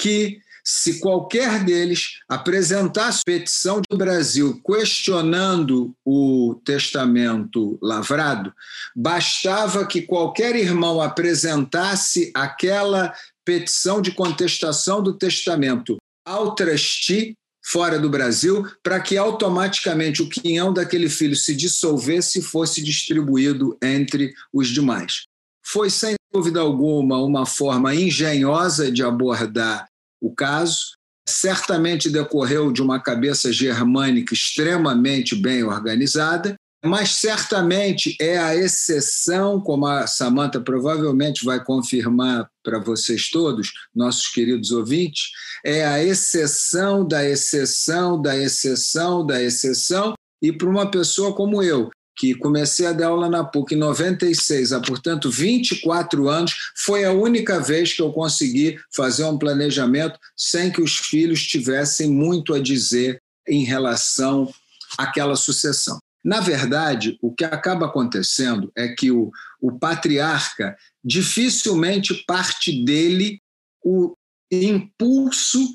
que 0.00 0.38
se 0.70 1.00
qualquer 1.00 1.64
deles 1.64 2.18
apresentasse 2.28 3.22
petição 3.24 3.80
do 3.88 3.96
Brasil 3.96 4.60
questionando 4.62 5.94
o 6.04 6.60
testamento 6.62 7.78
lavrado, 7.80 8.52
bastava 8.94 9.86
que 9.86 10.02
qualquer 10.02 10.54
irmão 10.56 11.00
apresentasse 11.00 12.30
aquela 12.34 13.14
petição 13.46 14.02
de 14.02 14.12
contestação 14.12 15.02
do 15.02 15.16
testamento 15.16 15.96
ao 16.22 16.54
trustee 16.54 17.32
fora 17.64 17.98
do 17.98 18.10
Brasil, 18.10 18.66
para 18.82 19.00
que 19.00 19.16
automaticamente 19.16 20.20
o 20.20 20.28
quinhão 20.28 20.70
daquele 20.70 21.08
filho 21.08 21.34
se 21.34 21.56
dissolvesse 21.56 22.40
e 22.40 22.42
fosse 22.42 22.82
distribuído 22.82 23.74
entre 23.82 24.34
os 24.52 24.68
demais. 24.68 25.22
Foi, 25.64 25.88
sem 25.88 26.14
dúvida 26.30 26.60
alguma, 26.60 27.16
uma 27.22 27.46
forma 27.46 27.94
engenhosa 27.94 28.92
de 28.92 29.02
abordar 29.02 29.87
o 30.20 30.34
caso. 30.34 30.96
Certamente 31.28 32.08
decorreu 32.08 32.72
de 32.72 32.80
uma 32.80 33.00
cabeça 33.00 33.52
germânica 33.52 34.32
extremamente 34.32 35.36
bem 35.36 35.62
organizada, 35.62 36.54
mas 36.84 37.16
certamente 37.16 38.16
é 38.20 38.38
a 38.38 38.54
exceção, 38.54 39.60
como 39.60 39.86
a 39.86 40.06
Samanta 40.06 40.60
provavelmente 40.60 41.44
vai 41.44 41.62
confirmar 41.62 42.48
para 42.62 42.78
vocês 42.78 43.30
todos, 43.30 43.72
nossos 43.94 44.28
queridos 44.28 44.70
ouvintes, 44.70 45.30
é 45.64 45.84
a 45.84 46.02
exceção 46.02 47.06
da 47.06 47.28
exceção 47.28 48.20
da 48.20 48.36
exceção 48.36 49.26
da 49.26 49.42
exceção, 49.42 50.14
e 50.40 50.52
para 50.52 50.68
uma 50.68 50.88
pessoa 50.88 51.34
como 51.34 51.62
eu, 51.62 51.90
que 52.18 52.34
comecei 52.34 52.86
a 52.86 52.92
dar 52.92 53.06
aula 53.06 53.28
na 53.28 53.44
PUC 53.44 53.74
em 53.74 53.78
96, 53.78 54.72
há, 54.72 54.80
portanto, 54.80 55.30
24 55.30 56.28
anos, 56.28 56.72
foi 56.74 57.04
a 57.04 57.12
única 57.12 57.60
vez 57.60 57.92
que 57.92 58.02
eu 58.02 58.12
consegui 58.12 58.76
fazer 58.92 59.24
um 59.24 59.38
planejamento 59.38 60.18
sem 60.36 60.70
que 60.70 60.82
os 60.82 60.96
filhos 60.96 61.46
tivessem 61.46 62.10
muito 62.10 62.52
a 62.52 62.58
dizer 62.58 63.22
em 63.46 63.64
relação 63.64 64.52
àquela 64.98 65.36
sucessão. 65.36 65.98
Na 66.24 66.40
verdade, 66.40 67.16
o 67.22 67.32
que 67.32 67.44
acaba 67.44 67.86
acontecendo 67.86 68.72
é 68.76 68.88
que 68.88 69.12
o, 69.12 69.30
o 69.60 69.78
patriarca 69.78 70.76
dificilmente 71.04 72.14
parte 72.26 72.84
dele 72.84 73.40
o 73.84 74.14
impulso 74.50 75.72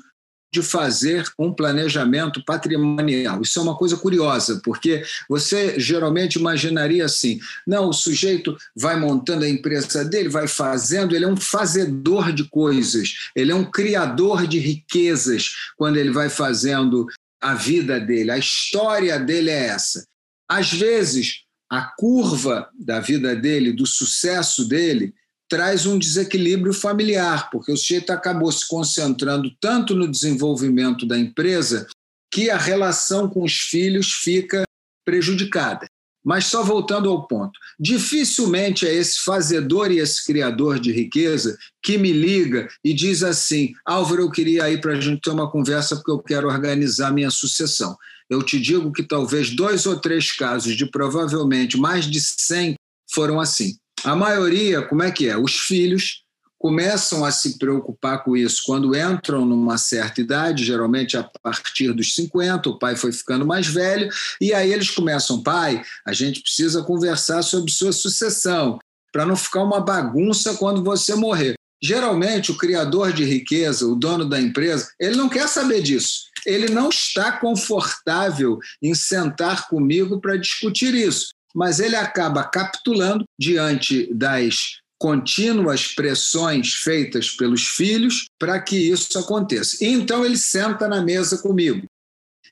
de 0.54 0.62
fazer 0.62 1.24
um 1.36 1.52
planejamento 1.52 2.42
patrimonial. 2.44 3.42
Isso 3.42 3.58
é 3.58 3.62
uma 3.62 3.76
coisa 3.76 3.96
curiosa, 3.96 4.60
porque 4.64 5.02
você 5.28 5.78
geralmente 5.80 6.36
imaginaria 6.36 7.04
assim: 7.04 7.40
não, 7.66 7.88
o 7.88 7.92
sujeito 7.92 8.56
vai 8.74 8.98
montando 8.98 9.44
a 9.44 9.48
empresa 9.48 10.04
dele, 10.04 10.28
vai 10.28 10.46
fazendo, 10.46 11.14
ele 11.14 11.24
é 11.24 11.28
um 11.28 11.36
fazedor 11.36 12.32
de 12.32 12.44
coisas, 12.44 13.30
ele 13.34 13.50
é 13.50 13.54
um 13.54 13.64
criador 13.64 14.46
de 14.46 14.60
riquezas 14.60 15.72
quando 15.76 15.96
ele 15.96 16.12
vai 16.12 16.30
fazendo 16.30 17.06
a 17.40 17.54
vida 17.54 17.98
dele, 17.98 18.30
a 18.30 18.38
história 18.38 19.18
dele 19.18 19.50
é 19.50 19.66
essa. 19.66 20.06
Às 20.48 20.72
vezes, 20.72 21.40
a 21.68 21.82
curva 21.98 22.70
da 22.78 23.00
vida 23.00 23.34
dele, 23.34 23.72
do 23.72 23.86
sucesso 23.86 24.68
dele, 24.68 25.12
traz 25.48 25.86
um 25.86 25.98
desequilíbrio 25.98 26.72
familiar, 26.72 27.50
porque 27.50 27.72
o 27.72 27.76
sujeito 27.76 28.10
acabou 28.10 28.50
se 28.50 28.66
concentrando 28.66 29.50
tanto 29.60 29.94
no 29.94 30.10
desenvolvimento 30.10 31.06
da 31.06 31.18
empresa 31.18 31.86
que 32.32 32.50
a 32.50 32.56
relação 32.56 33.28
com 33.28 33.44
os 33.44 33.54
filhos 33.54 34.12
fica 34.12 34.64
prejudicada. 35.04 35.86
Mas 36.24 36.46
só 36.46 36.64
voltando 36.64 37.10
ao 37.10 37.28
ponto, 37.28 37.60
dificilmente 37.78 38.86
é 38.86 38.94
esse 38.94 39.20
fazedor 39.20 39.92
e 39.92 39.98
esse 39.98 40.24
criador 40.24 40.80
de 40.80 40.90
riqueza 40.90 41.58
que 41.82 41.98
me 41.98 42.12
liga 42.12 42.66
e 42.82 42.94
diz 42.94 43.22
assim: 43.22 43.74
Álvaro, 43.84 44.22
eu 44.22 44.30
queria 44.30 44.70
ir 44.70 44.80
para 44.80 44.92
a 44.92 45.00
gente 45.00 45.20
ter 45.20 45.30
uma 45.30 45.50
conversa 45.50 45.96
porque 45.96 46.10
eu 46.10 46.18
quero 46.18 46.48
organizar 46.48 47.12
minha 47.12 47.30
sucessão. 47.30 47.94
Eu 48.30 48.42
te 48.42 48.58
digo 48.58 48.90
que 48.90 49.02
talvez 49.02 49.50
dois 49.50 49.84
ou 49.84 50.00
três 50.00 50.32
casos 50.32 50.74
de 50.74 50.86
provavelmente 50.86 51.76
mais 51.76 52.06
de 52.06 52.18
100 52.18 52.74
foram 53.12 53.38
assim. 53.38 53.76
A 54.04 54.14
maioria, 54.14 54.82
como 54.82 55.02
é 55.02 55.10
que 55.10 55.30
é? 55.30 55.36
Os 55.38 55.60
filhos 55.60 56.24
começam 56.58 57.24
a 57.24 57.30
se 57.30 57.58
preocupar 57.58 58.22
com 58.22 58.36
isso 58.36 58.62
quando 58.66 58.94
entram 58.94 59.46
numa 59.46 59.78
certa 59.78 60.20
idade, 60.20 60.64
geralmente 60.64 61.16
a 61.16 61.22
partir 61.42 61.92
dos 61.92 62.14
50, 62.14 62.68
o 62.68 62.78
pai 62.78 62.96
foi 62.96 63.12
ficando 63.12 63.46
mais 63.46 63.66
velho, 63.66 64.10
e 64.40 64.52
aí 64.52 64.72
eles 64.72 64.90
começam, 64.90 65.42
pai, 65.42 65.82
a 66.06 66.12
gente 66.12 66.42
precisa 66.42 66.82
conversar 66.82 67.42
sobre 67.42 67.72
sua 67.72 67.92
sucessão, 67.92 68.78
para 69.10 69.24
não 69.24 69.36
ficar 69.36 69.62
uma 69.62 69.80
bagunça 69.80 70.54
quando 70.54 70.84
você 70.84 71.14
morrer. 71.14 71.54
Geralmente, 71.82 72.50
o 72.50 72.56
criador 72.56 73.12
de 73.12 73.24
riqueza, 73.24 73.86
o 73.86 73.94
dono 73.94 74.26
da 74.26 74.40
empresa, 74.40 74.88
ele 74.98 75.16
não 75.16 75.28
quer 75.28 75.48
saber 75.48 75.82
disso. 75.82 76.24
Ele 76.46 76.70
não 76.70 76.88
está 76.88 77.32
confortável 77.32 78.58
em 78.82 78.94
sentar 78.94 79.68
comigo 79.68 80.18
para 80.20 80.36
discutir 80.36 80.94
isso 80.94 81.33
mas 81.54 81.78
ele 81.78 81.96
acaba 81.96 82.42
capitulando 82.44 83.24
diante 83.38 84.12
das 84.12 84.78
contínuas 84.98 85.88
pressões 85.88 86.74
feitas 86.74 87.30
pelos 87.30 87.66
filhos 87.66 88.26
para 88.38 88.60
que 88.60 88.76
isso 88.76 89.18
aconteça. 89.18 89.76
Então 89.84 90.24
ele 90.24 90.36
senta 90.36 90.88
na 90.88 91.02
mesa 91.02 91.38
comigo. 91.38 91.86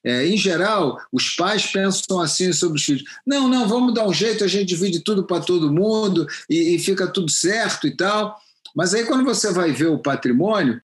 É, 0.05 0.27
em 0.27 0.37
geral, 0.37 0.99
os 1.13 1.31
pais 1.31 1.67
pensam 1.67 2.21
assim 2.21 2.53
sobre 2.53 2.77
os 2.77 2.85
filhos: 2.85 3.05
não, 3.27 3.49
não, 3.49 3.69
vamos 3.69 3.95
dar 3.95 4.07
um 4.07 4.13
jeito, 4.13 4.43
a 4.43 4.49
gente 4.49 4.67
divide 4.67 5.01
tudo 5.01 5.25
para 5.25 5.43
todo 5.43 5.73
mundo 5.73 6.27
e, 6.51 6.75
e 6.75 6.79
fica 6.79 7.07
tudo 7.07 7.31
certo 7.31 7.87
e 7.87 7.97
tal. 7.97 8.37
Mas 8.75 8.95
aí, 8.95 9.05
quando 9.05 9.25
você 9.25 9.53
vai 9.53 9.71
ver 9.71 9.87
o 9.87 9.99
patrimônio, 9.99 10.81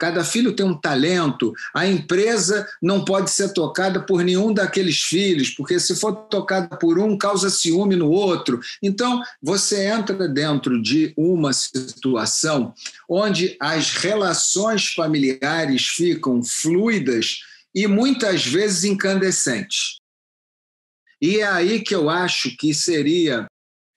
Cada 0.00 0.24
filho 0.24 0.54
tem 0.54 0.64
um 0.64 0.74
talento. 0.74 1.52
A 1.74 1.86
empresa 1.86 2.66
não 2.80 3.04
pode 3.04 3.30
ser 3.30 3.52
tocada 3.52 4.00
por 4.00 4.24
nenhum 4.24 4.50
daqueles 4.50 5.02
filhos, 5.02 5.50
porque 5.50 5.78
se 5.78 5.94
for 5.94 6.14
tocada 6.28 6.74
por 6.78 6.98
um, 6.98 7.18
causa 7.18 7.50
ciúme 7.50 7.96
no 7.96 8.08
outro. 8.08 8.58
Então, 8.82 9.22
você 9.42 9.84
entra 9.88 10.26
dentro 10.26 10.80
de 10.80 11.12
uma 11.18 11.52
situação 11.52 12.72
onde 13.06 13.58
as 13.60 13.92
relações 13.92 14.86
familiares 14.86 15.88
ficam 15.88 16.42
fluidas 16.42 17.40
e 17.74 17.86
muitas 17.86 18.46
vezes 18.46 18.84
incandescentes. 18.84 19.98
E 21.20 21.40
é 21.40 21.46
aí 21.46 21.80
que 21.80 21.94
eu 21.94 22.08
acho 22.08 22.56
que 22.56 22.72
seria 22.72 23.46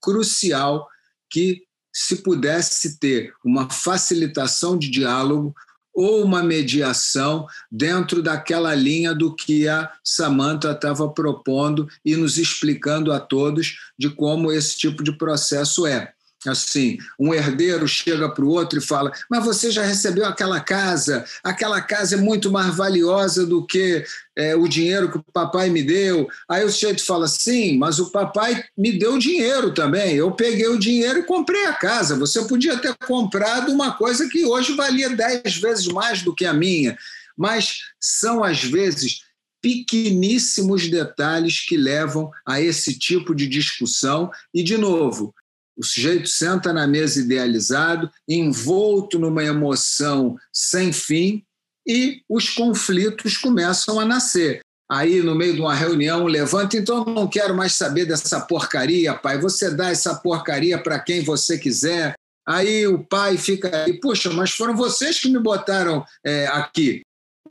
crucial 0.02 0.86
que 1.30 1.64
se 1.94 2.18
pudesse 2.18 3.00
ter 3.00 3.34
uma 3.46 3.70
facilitação 3.70 4.78
de 4.78 4.90
diálogo, 4.90 5.56
ou 5.94 6.24
uma 6.24 6.42
mediação 6.42 7.46
dentro 7.72 8.22
daquela 8.22 8.74
linha 8.74 9.14
do 9.14 9.36
que 9.36 9.68
a 9.68 9.92
Samantha 10.04 10.72
estava 10.72 11.08
propondo 11.10 11.88
e 12.04 12.16
nos 12.16 12.38
explicando 12.38 13.12
a 13.12 13.20
todos 13.20 13.78
de 13.98 14.10
como 14.10 14.52
esse 14.52 14.78
tipo 14.78 15.04
de 15.04 15.12
processo 15.18 15.86
é. 15.86 16.14
Assim, 16.46 16.98
um 17.18 17.34
herdeiro 17.34 17.88
chega 17.88 18.30
para 18.30 18.44
o 18.44 18.50
outro 18.50 18.80
e 18.80 18.82
fala: 18.82 19.12
Mas 19.30 19.46
você 19.46 19.72
já 19.72 19.84
recebeu 19.84 20.26
aquela 20.26 20.60
casa? 20.60 21.24
Aquela 21.44 21.82
casa 21.82 22.16
é 22.16 22.18
muito 22.18 22.52
mais 22.52 22.76
valiosa 22.76 23.46
do 23.46 23.66
que 23.66 24.04
é, 24.36 24.56
o 24.56 24.68
dinheiro 24.68 25.12
que 25.12 25.18
o 25.18 25.26
papai 25.32 25.70
me 25.70 25.84
deu. 25.84 26.28
Aí 26.50 26.66
o 26.66 26.70
sujeito 26.70 27.06
fala: 27.06 27.28
Sim, 27.28 27.78
mas 27.78 28.00
o 28.00 28.12
papai 28.12 28.64
me 28.78 28.98
deu 28.98 29.18
dinheiro 29.18 29.74
também. 29.74 30.16
Eu 30.16 30.32
peguei 30.32 30.68
o 30.68 30.80
dinheiro 30.80 31.20
e 31.20 31.24
comprei 31.24 31.66
a 31.66 31.74
casa. 31.74 32.18
Você 32.18 32.44
podia 32.44 32.78
ter 32.78 32.96
comprado 32.96 33.72
uma 33.72 33.94
coisa 33.94 34.28
que 34.28 34.46
hoje 34.46 34.76
valia 34.76 35.16
dez 35.16 35.56
vezes 35.58 35.88
mais 35.88 36.22
do 36.22 36.36
que 36.36 36.46
a 36.46 36.54
minha. 36.54 36.98
Mas 37.38 37.80
são, 38.00 38.44
às 38.44 38.64
vezes, 38.64 39.22
pequeníssimos 39.62 40.90
detalhes 40.90 41.66
que 41.66 41.78
levam 41.78 42.30
a 42.46 42.60
esse 42.60 43.00
tipo 43.00 43.34
de 43.34 43.48
discussão. 43.48 44.30
E, 44.54 44.62
de 44.62 44.78
novo, 44.78 45.34
o 45.78 45.84
sujeito 45.84 46.28
senta 46.28 46.72
na 46.72 46.88
mesa 46.88 47.20
idealizado, 47.20 48.10
envolto 48.28 49.18
numa 49.18 49.44
emoção 49.44 50.38
sem 50.52 50.94
fim, 50.94 51.44
e 51.86 52.22
os 52.30 52.50
conflitos 52.50 53.38
começam 53.38 54.00
a 54.00 54.06
nascer. 54.06 54.62
Aí, 54.90 55.22
no 55.22 55.36
meio 55.36 55.54
de 55.54 55.62
uma 55.62 55.74
reunião, 55.74 56.26
levanta, 56.26 56.78
então 56.78 57.04
não 57.06 57.28
quero 57.28 57.56
mais 57.56 57.74
saber 57.74 58.06
dessa 58.06 58.40
porcaria, 58.42 59.14
pai. 59.14 59.40
Você 59.40 59.72
dá 59.72 59.90
essa 59.90 60.16
porcaria 60.16 60.78
para 60.78 61.00
quem 61.00 61.24
você 61.24 61.58
quiser. 61.58 62.14
Aí 62.48 62.86
o 62.86 63.04
pai 63.04 63.38
fica 63.38 63.86
aí, 63.86 64.00
puxa, 64.00 64.30
mas 64.30 64.52
foram 64.52 64.76
vocês 64.76 65.20
que 65.20 65.30
me 65.30 65.40
botaram 65.40 66.06
é, 66.24 66.48
aqui. 66.48 67.02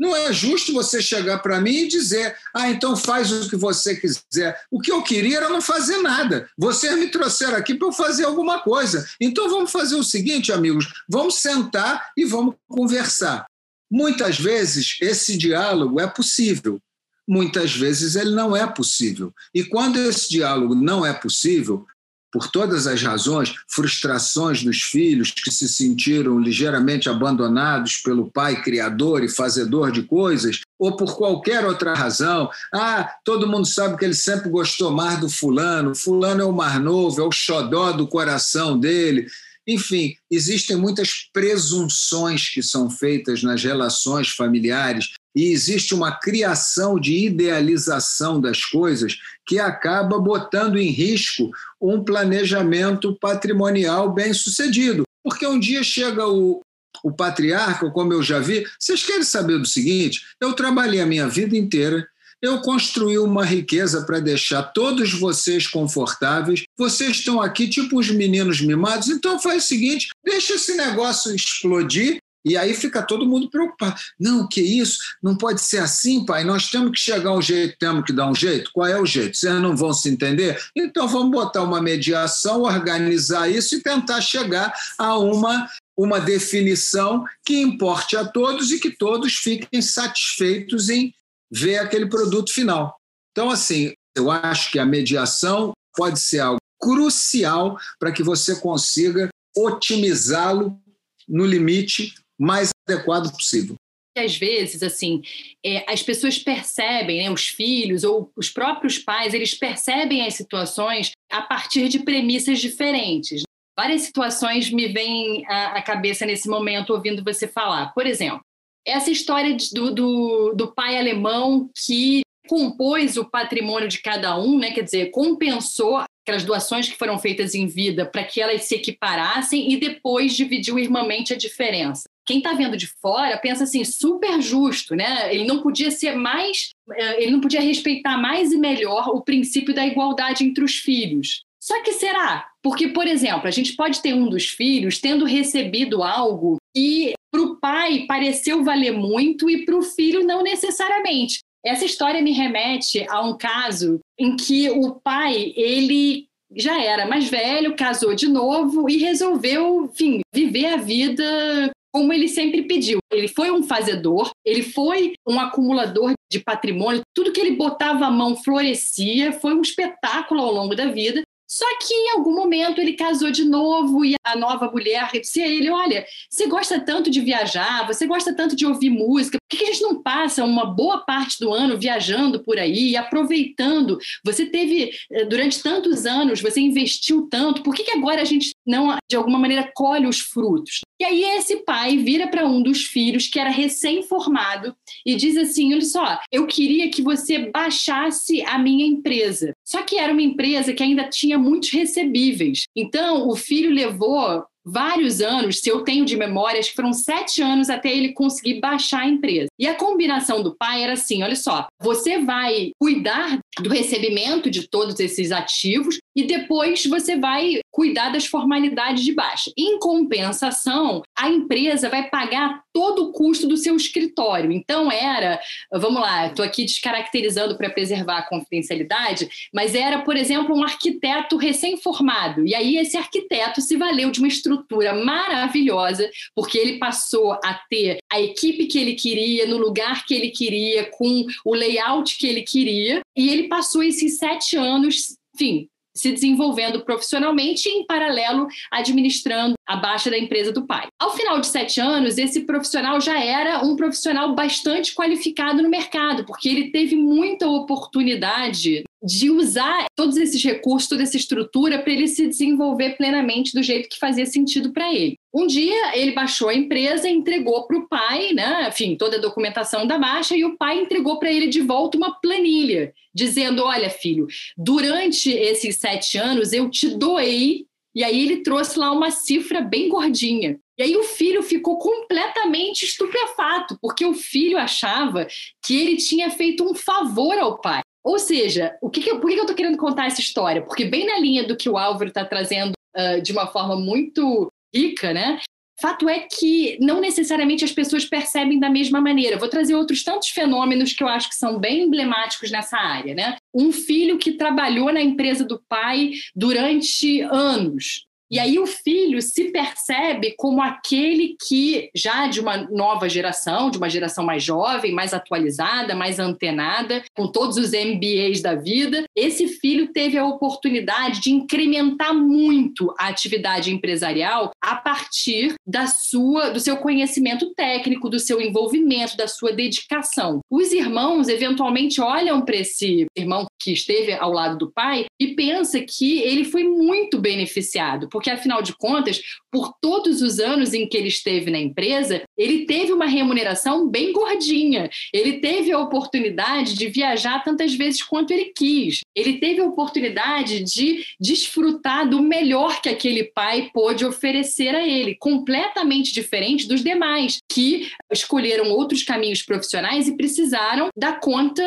Não 0.03 0.17
é 0.17 0.33
justo 0.33 0.73
você 0.73 1.01
chegar 1.01 1.39
para 1.39 1.61
mim 1.61 1.83
e 1.83 1.87
dizer, 1.87 2.37
ah, 2.53 2.69
então 2.69 2.97
faz 2.97 3.31
o 3.31 3.49
que 3.49 3.55
você 3.55 3.95
quiser. 3.95 4.61
O 4.69 4.81
que 4.81 4.91
eu 4.91 5.01
queria 5.01 5.37
era 5.37 5.49
não 5.49 5.63
fazer 5.63 5.99
nada. 5.99 6.51
Vocês 6.59 6.99
me 6.99 7.09
trouxeram 7.09 7.55
aqui 7.55 7.73
para 7.73 7.87
eu 7.87 7.93
fazer 7.93 8.25
alguma 8.25 8.59
coisa. 8.59 9.09
Então 9.21 9.49
vamos 9.49 9.71
fazer 9.71 9.95
o 9.95 10.03
seguinte, 10.03 10.51
amigos: 10.51 10.93
vamos 11.09 11.37
sentar 11.37 12.11
e 12.17 12.25
vamos 12.25 12.57
conversar. 12.69 13.47
Muitas 13.89 14.41
vezes 14.41 14.97
esse 15.01 15.37
diálogo 15.37 16.01
é 16.01 16.09
possível, 16.09 16.81
muitas 17.29 17.73
vezes 17.73 18.17
ele 18.17 18.35
não 18.35 18.57
é 18.57 18.67
possível. 18.67 19.33
E 19.55 19.63
quando 19.63 20.01
esse 20.01 20.29
diálogo 20.29 20.75
não 20.75 21.07
é 21.07 21.13
possível, 21.13 21.87
por 22.33 22.51
todas 22.51 22.87
as 22.87 23.03
razões, 23.03 23.55
frustrações 23.69 24.65
dos 24.65 24.81
filhos 24.81 25.31
que 25.31 25.51
se 25.51 25.69
sentiram 25.69 26.41
ligeiramente 26.41 27.09
abandonados 27.09 27.99
pelo 27.99 28.31
pai 28.31 28.63
criador 28.63 29.23
e 29.23 29.29
fazedor 29.29 29.93
de 29.93 30.03
coisas, 30.03 30.61
ou 30.79 30.97
por 30.97 31.15
qualquer 31.15 31.65
outra 31.67 31.95
razão. 31.95 32.51
Ah, 32.73 33.09
todo 33.23 33.47
mundo 33.47 33.67
sabe 33.67 33.99
que 33.99 34.05
ele 34.05 34.15
sempre 34.15 34.49
gostou 34.49 34.91
mais 34.91 35.21
do 35.21 35.29
fulano, 35.29 35.95
fulano 35.95 36.41
é 36.41 36.45
o 36.45 36.53
mar 36.53 36.81
novo, 36.81 37.21
é 37.21 37.25
o 37.25 37.31
xodó 37.31 37.93
do 37.93 38.09
coração 38.09 38.79
dele. 38.79 39.27
Enfim, 39.67 40.17
existem 40.31 40.77
muitas 40.77 41.29
presunções 41.33 42.49
que 42.49 42.63
são 42.63 42.91
feitas 42.91 43.43
nas 43.43 43.63
relações 43.63 44.31
familiares 44.31 45.13
e 45.35 45.53
existe 45.53 45.95
uma 45.95 46.13
criação 46.13 46.99
de 46.99 47.27
idealização 47.27 48.41
das 48.41 48.65
coisas 48.65 49.19
que 49.47 49.59
acaba 49.59 50.19
botando 50.19 50.77
em 50.77 50.91
risco 50.91 51.51
um 51.81 52.03
planejamento 52.03 53.17
patrimonial 53.21 54.13
bem 54.13 54.33
sucedido. 54.33 55.05
Porque 55.25 55.47
um 55.47 55.59
dia 55.59 55.83
chega 55.83 56.27
o, 56.27 56.61
o 57.03 57.13
patriarca, 57.13 57.91
como 57.91 58.13
eu 58.13 58.23
já 58.23 58.39
vi, 58.39 58.67
vocês 58.79 59.05
querem 59.05 59.23
saber 59.23 59.59
do 59.59 59.67
seguinte? 59.67 60.23
Eu 60.41 60.53
trabalhei 60.53 61.01
a 61.01 61.07
minha 61.07 61.29
vida 61.29 61.57
inteira 61.57 62.07
eu 62.43 62.61
construí 62.61 63.17
uma 63.19 63.45
riqueza 63.45 64.03
para 64.03 64.19
deixar 64.19 64.65
todos 64.65 65.15
vocês 65.15 65.69
confortáveis. 65.69 66.65
Vocês 66.77 67.19
estão 67.19 67.41
aqui 67.41 67.69
tipo 67.69 68.01
os 68.01 68.11
meninos 68.11 68.61
mimados, 68.61 69.09
então 69.09 69.39
faz 69.39 69.65
o 69.65 69.69
seguinte: 69.69 70.09
deixa 70.25 70.55
esse 70.55 70.75
negócio 70.75 71.33
explodir 71.33 72.19
e 72.45 72.57
aí 72.57 72.75
fica 72.75 73.03
todo 73.03 73.27
mundo 73.27 73.49
preocupado. 73.49 73.95
Não, 74.19 74.49
que 74.49 74.61
isso? 74.61 74.99
Não 75.23 75.37
pode 75.37 75.61
ser 75.61 75.79
assim, 75.79 76.25
pai. 76.25 76.45
Nós 76.45 76.71
temos 76.71 76.91
que 76.91 76.99
chegar 76.99 77.31
a 77.31 77.37
um 77.37 77.43
jeito, 77.43 77.77
temos 77.79 78.05
que 78.05 78.13
dar 78.13 78.29
um 78.29 78.35
jeito. 78.35 78.71
Qual 78.73 78.87
é 78.87 79.01
o 79.01 79.07
jeito? 79.07 79.37
Vocês 79.37 79.55
não 79.61 79.77
vão 79.77 79.93
se 79.93 80.09
entender? 80.09 80.61
Então 80.77 81.07
vamos 81.07 81.31
botar 81.31 81.63
uma 81.63 81.81
mediação, 81.81 82.63
organizar 82.63 83.49
isso 83.49 83.77
e 83.77 83.83
tentar 83.83 84.21
chegar 84.21 84.73
a 84.99 85.17
uma, 85.19 85.69
uma 85.97 86.21
definição 86.21 87.25
que 87.45 87.61
importe 87.61 88.17
a 88.17 88.25
todos 88.25 88.73
e 88.73 88.81
que 88.81 88.91
todos 88.91 89.37
fiquem 89.37 89.81
satisfeitos 89.81 90.89
em 90.89 91.15
ver 91.51 91.79
aquele 91.79 92.07
produto 92.07 92.53
final. 92.53 92.97
Então, 93.31 93.51
assim, 93.51 93.93
eu 94.17 94.31
acho 94.31 94.71
que 94.71 94.79
a 94.79 94.87
mediação 94.87 95.73
pode 95.95 96.19
ser 96.19 96.41
algo 96.41 96.59
crucial 96.81 97.79
para 97.99 98.11
que 98.11 98.23
você 98.23 98.57
consiga 98.57 99.29
otimizá-lo 99.57 100.81
no 101.29 101.45
limite 101.47 102.15
mais 102.43 102.71
adequado 102.89 103.31
possível. 103.33 103.77
Às 104.19 104.37
vezes, 104.37 104.83
assim, 104.83 105.23
é, 105.65 105.91
as 105.91 106.03
pessoas 106.03 106.39
percebem, 106.39 107.23
né, 107.23 107.31
os 107.31 107.49
filhos 107.49 108.05
ou 108.05 108.31
os 108.37 108.51
próprios 108.51 108.99
pais, 108.99 109.33
eles 109.33 109.55
percebem 109.55 110.27
as 110.27 110.35
situações 110.35 111.13
a 111.31 111.41
partir 111.41 111.89
de 111.89 112.01
premissas 112.01 112.61
diferentes. 112.61 113.43
Várias 113.79 114.03
situações 114.03 114.71
me 114.71 114.89
vêm 114.89 115.47
à 115.47 115.81
cabeça 115.81 116.27
nesse 116.27 116.47
momento 116.47 116.93
ouvindo 116.93 117.25
você 117.25 117.49
falar. 117.49 117.95
Por 117.95 118.07
exemplo, 118.07 118.43
essa 118.87 119.11
história 119.11 119.57
do, 119.73 119.95
do, 119.95 120.53
do 120.55 120.75
pai 120.75 120.99
alemão 120.99 121.71
que 121.75 122.21
compôs 122.49 123.17
o 123.17 123.25
patrimônio 123.25 123.89
de 123.89 124.03
cada 124.03 124.39
um, 124.39 124.59
né? 124.59 124.73
quer 124.73 124.83
dizer, 124.83 125.11
compensou 125.11 126.05
aquelas 126.23 126.45
doações 126.45 126.89
que 126.89 126.99
foram 126.99 127.19
feitas 127.19 127.55
em 127.55 127.67
vida 127.67 128.05
para 128.05 128.25
que 128.25 128.41
elas 128.41 128.65
se 128.65 128.75
equiparassem 128.75 129.73
e 129.73 129.79
depois 129.79 130.37
dividiu 130.37 130.79
irmãmente 130.79 131.33
a 131.33 131.37
diferença. 131.37 132.05
Quem 132.27 132.39
está 132.39 132.53
vendo 132.53 132.77
de 132.77 132.87
fora 132.87 133.37
pensa 133.37 133.65
assim, 133.65 133.85
super 133.85 134.41
justo, 134.41 134.95
né? 134.95 135.35
Ele 135.35 135.45
não 135.45 135.61
podia 135.61 135.91
ser 135.91 136.15
mais, 136.15 136.71
eh, 136.93 137.23
ele 137.23 137.33
não 137.33 137.41
podia 137.41 137.61
respeitar 137.61 138.17
mais 138.17 138.53
e 138.53 138.57
melhor 138.57 139.09
o 139.09 139.23
princípio 139.23 139.75
da 139.75 139.87
igualdade 139.87 140.45
entre 140.45 140.65
os 140.65 140.77
filhos. 140.77 141.43
Só 141.61 141.81
que 141.83 141.93
será? 141.93 142.49
Porque, 142.63 142.89
por 142.89 143.07
exemplo, 143.07 143.47
a 143.47 143.51
gente 143.51 143.75
pode 143.75 144.03
ter 144.03 144.15
um 144.15 144.29
dos 144.29 144.47
filhos 144.47 144.99
tendo 145.01 145.25
recebido 145.25 146.03
algo 146.03 146.57
que 146.75 147.13
para 147.31 147.41
o 147.41 147.57
pai 147.57 148.05
pareceu 148.07 148.65
valer 148.65 148.93
muito 148.93 149.49
e 149.49 149.65
para 149.65 149.77
o 149.77 149.83
filho 149.83 150.25
não 150.25 150.43
necessariamente. 150.43 151.39
Essa 151.65 151.85
história 151.85 152.21
me 152.21 152.33
remete 152.33 153.07
a 153.09 153.21
um 153.21 153.37
caso 153.37 154.01
em 154.19 154.37
que 154.37 154.69
o 154.71 154.97
pai, 154.97 155.53
ele 155.57 156.27
já 156.57 156.83
era 156.83 157.07
mais 157.07 157.29
velho, 157.29 157.77
casou 157.77 158.15
de 158.15 158.29
novo 158.29 158.91
e 158.91 158.99
resolveu, 158.99 159.85
enfim, 159.85 160.21
viver 160.35 160.67
a 160.67 160.77
vida 160.77 161.71
como 161.93 162.13
ele 162.13 162.29
sempre 162.29 162.63
pediu. 162.63 162.99
Ele 163.13 163.29
foi 163.29 163.51
um 163.51 163.63
fazedor, 163.63 164.31
ele 164.45 164.63
foi 164.63 165.13
um 165.29 165.39
acumulador 165.39 166.13
de 166.31 166.41
patrimônio, 166.41 167.03
tudo 167.15 167.33
que 167.33 167.41
ele 167.41 167.57
botava 167.57 168.07
a 168.07 168.11
mão 168.11 168.35
florescia, 168.37 169.33
foi 169.33 169.55
um 169.55 169.61
espetáculo 169.61 170.41
ao 170.41 170.53
longo 170.53 170.75
da 170.75 170.87
vida. 170.87 171.23
Só 171.47 171.67
que 171.81 171.93
em 171.93 172.11
algum 172.13 172.35
momento 172.35 172.81
ele 172.81 172.95
casou 172.95 173.31
de 173.31 173.45
novo 173.45 174.03
e 174.07 174.15
a 174.25 174.35
nova 174.35 174.71
mulher 174.71 175.11
disse 175.13 175.43
a 175.43 175.47
ele: 175.47 175.69
Olha, 175.69 176.07
você 176.31 176.47
gosta 176.47 176.81
tanto 176.81 177.11
de 177.11 177.21
viajar, 177.21 177.87
você 177.87 178.07
gosta 178.07 178.35
tanto 178.35 178.57
de 178.57 178.65
ouvir 178.65 178.89
música, 178.89 179.37
por 179.53 179.59
que 179.59 179.65
a 179.65 179.67
gente 179.67 179.83
não 179.83 180.03
passa 180.03 180.43
uma 180.45 180.65
boa 180.65 181.05
parte 181.05 181.39
do 181.39 181.53
ano 181.53 181.77
viajando 181.77 182.43
por 182.43 182.59
aí, 182.59 182.97
aproveitando? 182.97 183.99
Você 184.25 184.47
teve, 184.47 184.91
eh, 185.11 185.27
durante 185.27 185.63
tantos 185.63 186.07
anos, 186.07 186.41
você 186.41 186.59
investiu 186.59 187.29
tanto, 187.31 187.63
por 187.63 187.75
que, 187.75 187.85
que 187.85 187.91
agora 187.91 188.23
a 188.23 188.25
gente 188.25 188.55
não, 188.67 188.97
de 189.11 189.15
alguma 189.15 189.39
maneira, 189.39 189.71
colhe 189.75 190.07
os 190.07 190.21
frutos? 190.21 190.81
E 190.99 191.05
aí 191.05 191.23
esse 191.37 191.57
pai 191.65 191.99
vira 191.99 192.29
para 192.29 192.47
um 192.47 192.63
dos 192.63 192.85
filhos 192.85 193.27
que 193.27 193.39
era 193.39 193.51
recém-formado 193.51 194.75
e 195.05 195.17
diz 195.17 195.37
assim: 195.37 195.75
olha 195.75 195.83
só, 195.83 196.19
eu 196.31 196.47
queria 196.47 196.89
que 196.89 197.03
você 197.03 197.51
baixasse 197.51 198.41
a 198.43 198.57
minha 198.57 198.87
empresa. 198.87 199.53
Só 199.67 199.83
que 199.83 199.99
era 199.99 200.13
uma 200.13 200.23
empresa 200.23 200.73
que 200.73 200.83
ainda 200.83 201.09
tinha 201.09 201.37
muitos 201.37 201.71
recebíveis. 201.71 202.65
Então 202.75 203.29
o 203.29 203.37
filho 203.37 203.71
levou 203.71 204.45
vários 204.65 205.21
anos, 205.21 205.61
se 205.61 205.69
eu 205.69 205.83
tenho 205.83 206.05
de 206.05 206.17
memória, 206.17 206.61
acho 206.61 206.71
que 206.71 206.77
foram 206.77 206.93
sete 206.93 207.43
anos 207.43 207.69
até 207.71 207.91
ele 207.91 208.13
conseguir 208.13 208.61
baixar 208.61 209.03
a 209.03 209.09
empresa. 209.09 209.49
E 209.59 209.67
a 209.67 209.75
combinação 209.75 210.43
do 210.43 210.55
pai 210.57 210.83
era 210.83 210.93
assim: 210.95 211.23
olha 211.23 211.37
só, 211.37 211.67
você 211.81 212.19
vai 212.19 212.73
cuidar 212.79 213.39
do 213.61 213.69
recebimento 213.69 214.51
de 214.51 214.69
todos 214.69 214.99
esses 215.01 215.33
ativos 215.33 215.99
e 216.15 216.25
depois 216.25 216.85
você 216.87 217.17
vai 217.17 217.61
cuidar 217.71 218.11
das 218.11 218.27
formalidades 218.27 219.03
de 219.03 219.13
baixa. 219.13 219.51
Em 219.57 219.79
compensação, 219.79 221.03
a 221.17 221.29
empresa 221.29 221.89
vai 221.89 222.09
pagar 222.09 222.63
todo 222.73 223.05
o 223.05 223.13
custo 223.13 223.47
do 223.47 223.57
seu 223.57 223.77
escritório. 223.77 224.53
Então 224.53 224.91
era, 224.91 225.41
vamos 225.71 226.01
lá, 226.01 226.27
estou 226.27 226.45
aqui 226.45 226.65
descaracterizando 226.65 227.57
para 227.57 227.71
preservar 227.71 228.19
a 228.19 228.29
confidencialidade, 228.29 229.29
mas 229.53 229.75
era, 229.75 230.03
por 230.03 230.17
exemplo, 230.17 230.55
um 230.55 230.63
arquiteto 230.63 231.37
recém-formado. 231.37 232.47
E 232.47 232.55
aí 232.55 232.77
esse 232.77 232.97
arquiteto 232.97 233.61
se 233.61 233.77
valeu 233.77 234.11
de 234.11 234.19
uma 234.19 234.29
estrutura 234.29 234.95
maravilhosa, 234.95 236.11
porque 236.35 236.59
ele 236.59 236.79
passou 236.79 237.33
a 237.33 237.61
ter 237.71 237.99
a 238.11 238.21
equipe 238.21 238.67
que 238.67 238.79
ele 238.79 238.95
queria, 238.95 239.47
no 239.47 239.57
lugar 239.57 240.05
que 240.05 240.15
ele 240.15 240.31
queria, 240.31 240.91
com 240.91 241.25
o 241.45 241.55
layout 241.55 242.19
que 242.19 242.27
ele 242.27 242.43
queria, 242.43 243.01
e 243.17 243.31
ele 243.31 243.49
passou 243.49 243.83
esses 243.83 244.19
sete 244.19 244.57
anos, 244.57 245.17
enfim, 245.35 245.69
se 245.95 246.13
desenvolvendo 246.13 246.85
profissionalmente 246.85 247.69
e, 247.69 247.73
em 247.73 247.87
paralelo, 247.87 248.47
administrando 248.71 249.55
a 249.67 249.77
baixa 249.77 250.11
da 250.11 250.19
empresa 250.19 250.53
do 250.53 250.67
pai. 250.67 250.87
Ao 251.01 251.15
final 251.15 251.41
de 251.41 251.47
sete 251.47 251.81
anos, 251.81 252.19
esse 252.19 252.41
profissional 252.43 253.01
já 253.01 253.19
era 253.19 253.65
um 253.65 253.77
profissional 253.77 254.35
bastante 254.35 254.95
qualificado 254.95 255.63
no 255.63 255.69
mercado, 255.69 256.25
porque 256.25 256.49
ele 256.49 256.71
teve 256.71 256.97
muita 256.97 257.49
oportunidade 257.49 258.85
de 259.03 259.31
usar 259.31 259.87
todos 259.97 260.17
esses 260.17 260.43
recursos, 260.43 260.89
toda 260.89 261.03
essa 261.03 261.17
estrutura 261.17 261.79
para 261.79 261.93
ele 261.93 262.07
se 262.07 262.27
desenvolver 262.27 262.97
plenamente 262.97 263.53
do 263.53 263.63
jeito 263.63 263.89
que 263.89 263.99
fazia 263.99 264.25
sentido 264.27 264.73
para 264.73 264.93
ele. 264.95 265.17
Um 265.35 265.47
dia 265.47 265.97
ele 265.97 266.13
baixou 266.13 266.49
a 266.49 266.55
empresa 266.55 267.09
entregou 267.09 267.67
para 267.67 267.79
o 267.79 267.89
pai, 267.89 268.33
né? 268.33 268.69
Enfim, 268.69 268.97
toda 268.97 269.17
a 269.17 269.21
documentação 269.21 269.87
da 269.87 269.99
baixa 269.99 270.37
e 270.37 270.45
o 270.45 270.57
pai 270.57 270.81
entregou 270.81 271.19
para 271.19 271.33
ele 271.33 271.49
de 271.49 271.61
volta 271.61 271.97
uma 271.97 272.21
planilha, 272.21 272.93
dizendo: 273.15 273.65
"Olha, 273.65 273.91
filho, 273.91 274.27
durante 274.57 275.31
esses 275.31 275.77
sete 275.77 276.19
anos 276.19 276.53
eu 276.53 276.71
te 276.71 276.89
doei 276.89 277.67
e 277.95 278.03
aí 278.03 278.23
ele 278.23 278.43
trouxe 278.43 278.79
lá 278.79 278.91
uma 278.91 279.11
cifra 279.11 279.61
bem 279.61 279.89
gordinha. 279.89 280.59
E 280.79 280.83
aí 280.83 280.97
o 280.97 281.03
filho 281.03 281.43
ficou 281.43 281.79
completamente 281.79 282.85
estupefato, 282.85 283.77
porque 283.81 284.05
o 284.05 284.15
filho 284.15 284.57
achava 284.57 285.27
que 285.63 285.77
ele 285.77 285.97
tinha 285.97 286.31
feito 286.31 286.65
um 286.65 286.75
favor 286.75 287.39
ao 287.39 287.61
pai. 287.61 287.83
Ou 288.05 288.19
seja, 288.19 288.77
o 288.81 288.91
que, 288.91 289.01
que 289.01 289.15
por 289.17 289.31
que, 289.31 289.37
eu 289.37 289.43
estou 289.43 289.57
querendo 289.57 289.77
contar 289.77 290.07
essa 290.07 290.21
história? 290.21 290.63
Porque 290.63 290.85
bem 290.85 291.07
na 291.07 291.19
linha 291.19 291.47
do 291.47 291.57
que 291.57 291.69
o 291.69 291.79
Álvaro 291.79 292.09
está 292.09 292.25
trazendo 292.25 292.73
uh, 292.97 293.21
de 293.21 293.33
uma 293.33 293.47
forma 293.47 293.77
muito 293.77 294.51
rica, 294.75 295.13
né? 295.13 295.41
Fato 295.81 296.09
é 296.09 296.21
que 296.21 296.79
não 296.81 297.01
necessariamente 297.01 297.65
as 297.65 297.73
pessoas 297.73 298.05
percebem 298.05 298.61
da 298.61 298.71
mesma 298.71 299.01
maneira. 299.01 299.39
Vou 299.39 299.49
trazer 299.49 299.75
outros 299.75 300.05
tantos 300.05 300.29
fenômenos 300.29 300.93
que 300.93 301.03
eu 301.03 301.09
acho 301.09 301.29
que 301.29 301.35
são 301.35 301.59
bem 301.59 301.83
emblemáticos 301.83 302.51
nessa 302.51 302.77
área, 302.77 303.15
né? 303.15 303.37
Um 303.53 303.73
filho 303.73 304.19
que 304.19 304.33
trabalhou 304.33 304.93
na 304.93 305.03
empresa 305.03 305.45
do 305.45 305.61
pai 305.69 306.13
durante 306.37 307.21
anos, 307.23 308.07
E 308.33 308.39
aí 308.39 308.59
o 308.59 308.67
filho 308.67 309.21
se 309.21 309.53
percebe 309.53 310.35
como 310.39 310.63
aquele 310.63 311.37
que, 311.47 311.91
já 311.95 312.27
de 312.27 312.41
uma 312.41 312.57
nova 312.71 313.07
geração, 313.07 313.71
de 313.71 313.77
uma 313.77 313.91
geração 313.91 314.25
mais 314.25 314.43
jovem, 314.43 314.91
mais 314.91 315.13
atualizada, 315.13 315.95
mais 315.95 316.19
antenada, 316.19 317.05
com 317.15 317.31
todos 317.31 317.59
os 317.59 317.73
MBAs 317.73 318.41
da 318.41 318.55
vida, 318.55 319.05
esse 319.15 319.47
filho 319.47 319.93
teve 319.93 320.17
a 320.17 320.25
oportunidade 320.25 321.21
de 321.21 321.31
incrementar 321.31 322.15
muito 322.15 322.95
a 322.99 323.09
atividade 323.09 323.71
empresarial 323.71 324.51
a 324.63 324.77
partir 324.77 325.55
da 325.67 325.87
sua, 325.87 326.49
do 326.49 326.59
seu 326.59 326.79
conhecimento 326.79 327.53
técnico, 327.55 328.09
do 328.09 328.19
seu 328.19 328.41
envolvimento, 328.41 329.15
da 329.15 329.29
sua 329.29 329.53
dedicação. 329.53 330.41
Os 330.51 330.73
irmãos 330.73 331.29
eventualmente 331.29 332.01
olham 332.01 332.41
para 332.41 332.57
esse 332.57 333.05
irmão 333.15 333.47
que 333.61 333.73
esteve 333.73 334.15
ao 334.15 334.33
lado 334.33 334.57
do 334.57 334.73
pai 334.73 335.05
e 335.21 335.35
pensa 335.35 335.81
que 335.81 336.21
ele 336.21 336.45
foi 336.45 336.65
muito 336.65 337.19
beneficiado, 337.19 338.09
porque 338.09 338.22
afinal 338.31 338.63
de 338.63 338.77
contas, 338.77 339.21
por 339.51 339.75
todos 339.81 340.23
os 340.23 340.39
anos 340.39 340.73
em 340.73 340.87
que 340.89 340.97
ele 340.97 341.09
esteve 341.09 341.51
na 341.51 341.59
empresa, 341.59 342.23
ele 342.37 342.65
teve 342.65 342.93
uma 342.93 343.07
remuneração 343.07 343.89
bem 343.89 344.13
gordinha. 344.13 344.91
Ele 345.13 345.41
teve 345.41 345.71
a 345.73 345.79
oportunidade 345.79 346.75
de 346.75 346.89
viajar 346.89 347.43
tantas 347.45 347.75
vezes 347.75 348.03
quanto 348.03 348.33
ele 348.33 348.53
quis. 348.57 349.01
Ele 349.15 349.35
teve 349.35 349.61
a 349.61 349.67
oportunidade 349.67 350.65
de 350.65 351.05
desfrutar 351.21 352.09
do 352.09 352.23
melhor 352.23 352.81
que 352.81 352.89
aquele 352.89 353.25
pai 353.25 353.71
pôde 353.73 354.05
oferecer 354.05 354.75
a 354.75 354.87
ele, 354.87 355.17
completamente 355.17 356.13
diferente 356.13 356.67
dos 356.67 356.83
demais 356.83 357.39
que 357.51 357.91
escolheram 358.11 358.71
outros 358.71 359.03
caminhos 359.03 359.43
profissionais 359.43 360.09
e 360.09 360.17
precisaram 360.17 360.89
dar 360.97 361.21
conta 361.21 361.63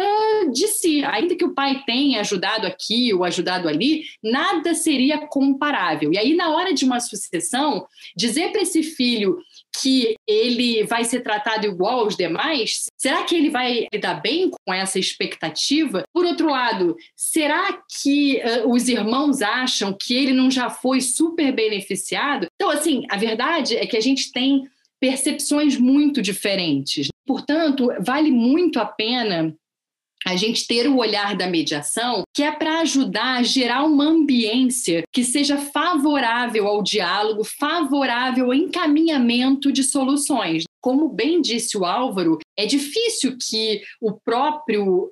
de 0.52 0.68
si. 0.68 1.04
Ainda 1.06 1.36
que 1.36 1.46
o 1.46 1.54
pai 1.54 1.84
tenha 1.86 2.22
ajudado 2.22 2.66
aqui 2.66 3.14
ou 3.14 3.24
ajudado 3.24 3.68
ali, 3.68 4.06
nada 4.24 4.74
seria 4.74 5.28
comparável. 5.28 6.12
E 6.12 6.18
aí, 6.18 6.36
na 6.36 6.45
hora 6.50 6.74
de 6.74 6.86
uma 6.86 7.00
sucessão, 7.00 7.86
dizer 8.16 8.52
para 8.52 8.62
esse 8.62 8.84
filho 8.84 9.38
que 9.82 10.16
ele 10.28 10.84
vai 10.84 11.04
ser 11.04 11.22
tratado 11.22 11.66
igual 11.66 12.02
aos 12.02 12.16
demais? 12.16 12.86
Será 12.98 13.24
que 13.24 13.36
ele 13.36 13.50
vai 13.50 13.88
lidar 13.94 14.22
bem 14.22 14.50
com 14.50 14.74
essa 14.74 15.00
expectativa? 15.00 16.04
Por 16.14 16.26
outro 16.26 16.50
lado, 16.50 16.96
será 17.16 17.80
que 18.02 18.38
uh, 18.38 18.72
os 18.72 18.88
irmãos 18.88 19.42
acham 19.42 19.96
que 20.00 20.14
ele 20.14 20.34
não 20.34 20.50
já 20.50 20.70
foi 20.70 21.02
super 21.02 21.52
beneficiado? 21.52 22.48
Então, 22.56 22.70
assim, 22.70 23.04
a 23.10 23.18
verdade 23.18 23.76
é 23.76 23.86
que 23.86 23.98
a 23.98 24.02
gente 24.02 24.32
tem 24.32 24.64
percepções 25.00 25.78
muito 25.78 26.22
diferentes. 26.22 27.08
Portanto, 27.26 27.90
vale 28.00 28.32
muito 28.32 28.80
a 28.80 28.86
pena 28.86 29.56
a 30.26 30.36
gente 30.36 30.66
ter 30.66 30.88
o 30.88 30.98
olhar 30.98 31.36
da 31.36 31.48
mediação, 31.48 32.24
que 32.34 32.42
é 32.42 32.52
para 32.52 32.80
ajudar 32.80 33.38
a 33.38 33.44
gerar 33.44 33.84
uma 33.84 34.06
ambiência 34.06 35.04
que 35.14 35.24
seja 35.24 35.58
favorável 35.58 36.68
ao 36.68 36.82
diálogo, 36.82 37.44
favorável 37.44 38.46
ao 38.46 38.54
encaminhamento 38.54 39.72
de 39.72 39.84
soluções. 39.84 40.64
Como 40.82 41.10
bem 41.10 41.42
disse 41.42 41.78
o 41.78 41.86
Álvaro, 41.86 42.40
é 42.58 42.66
difícil 42.66 43.38
que 43.38 43.82
o 44.02 44.14
próprio 44.14 45.12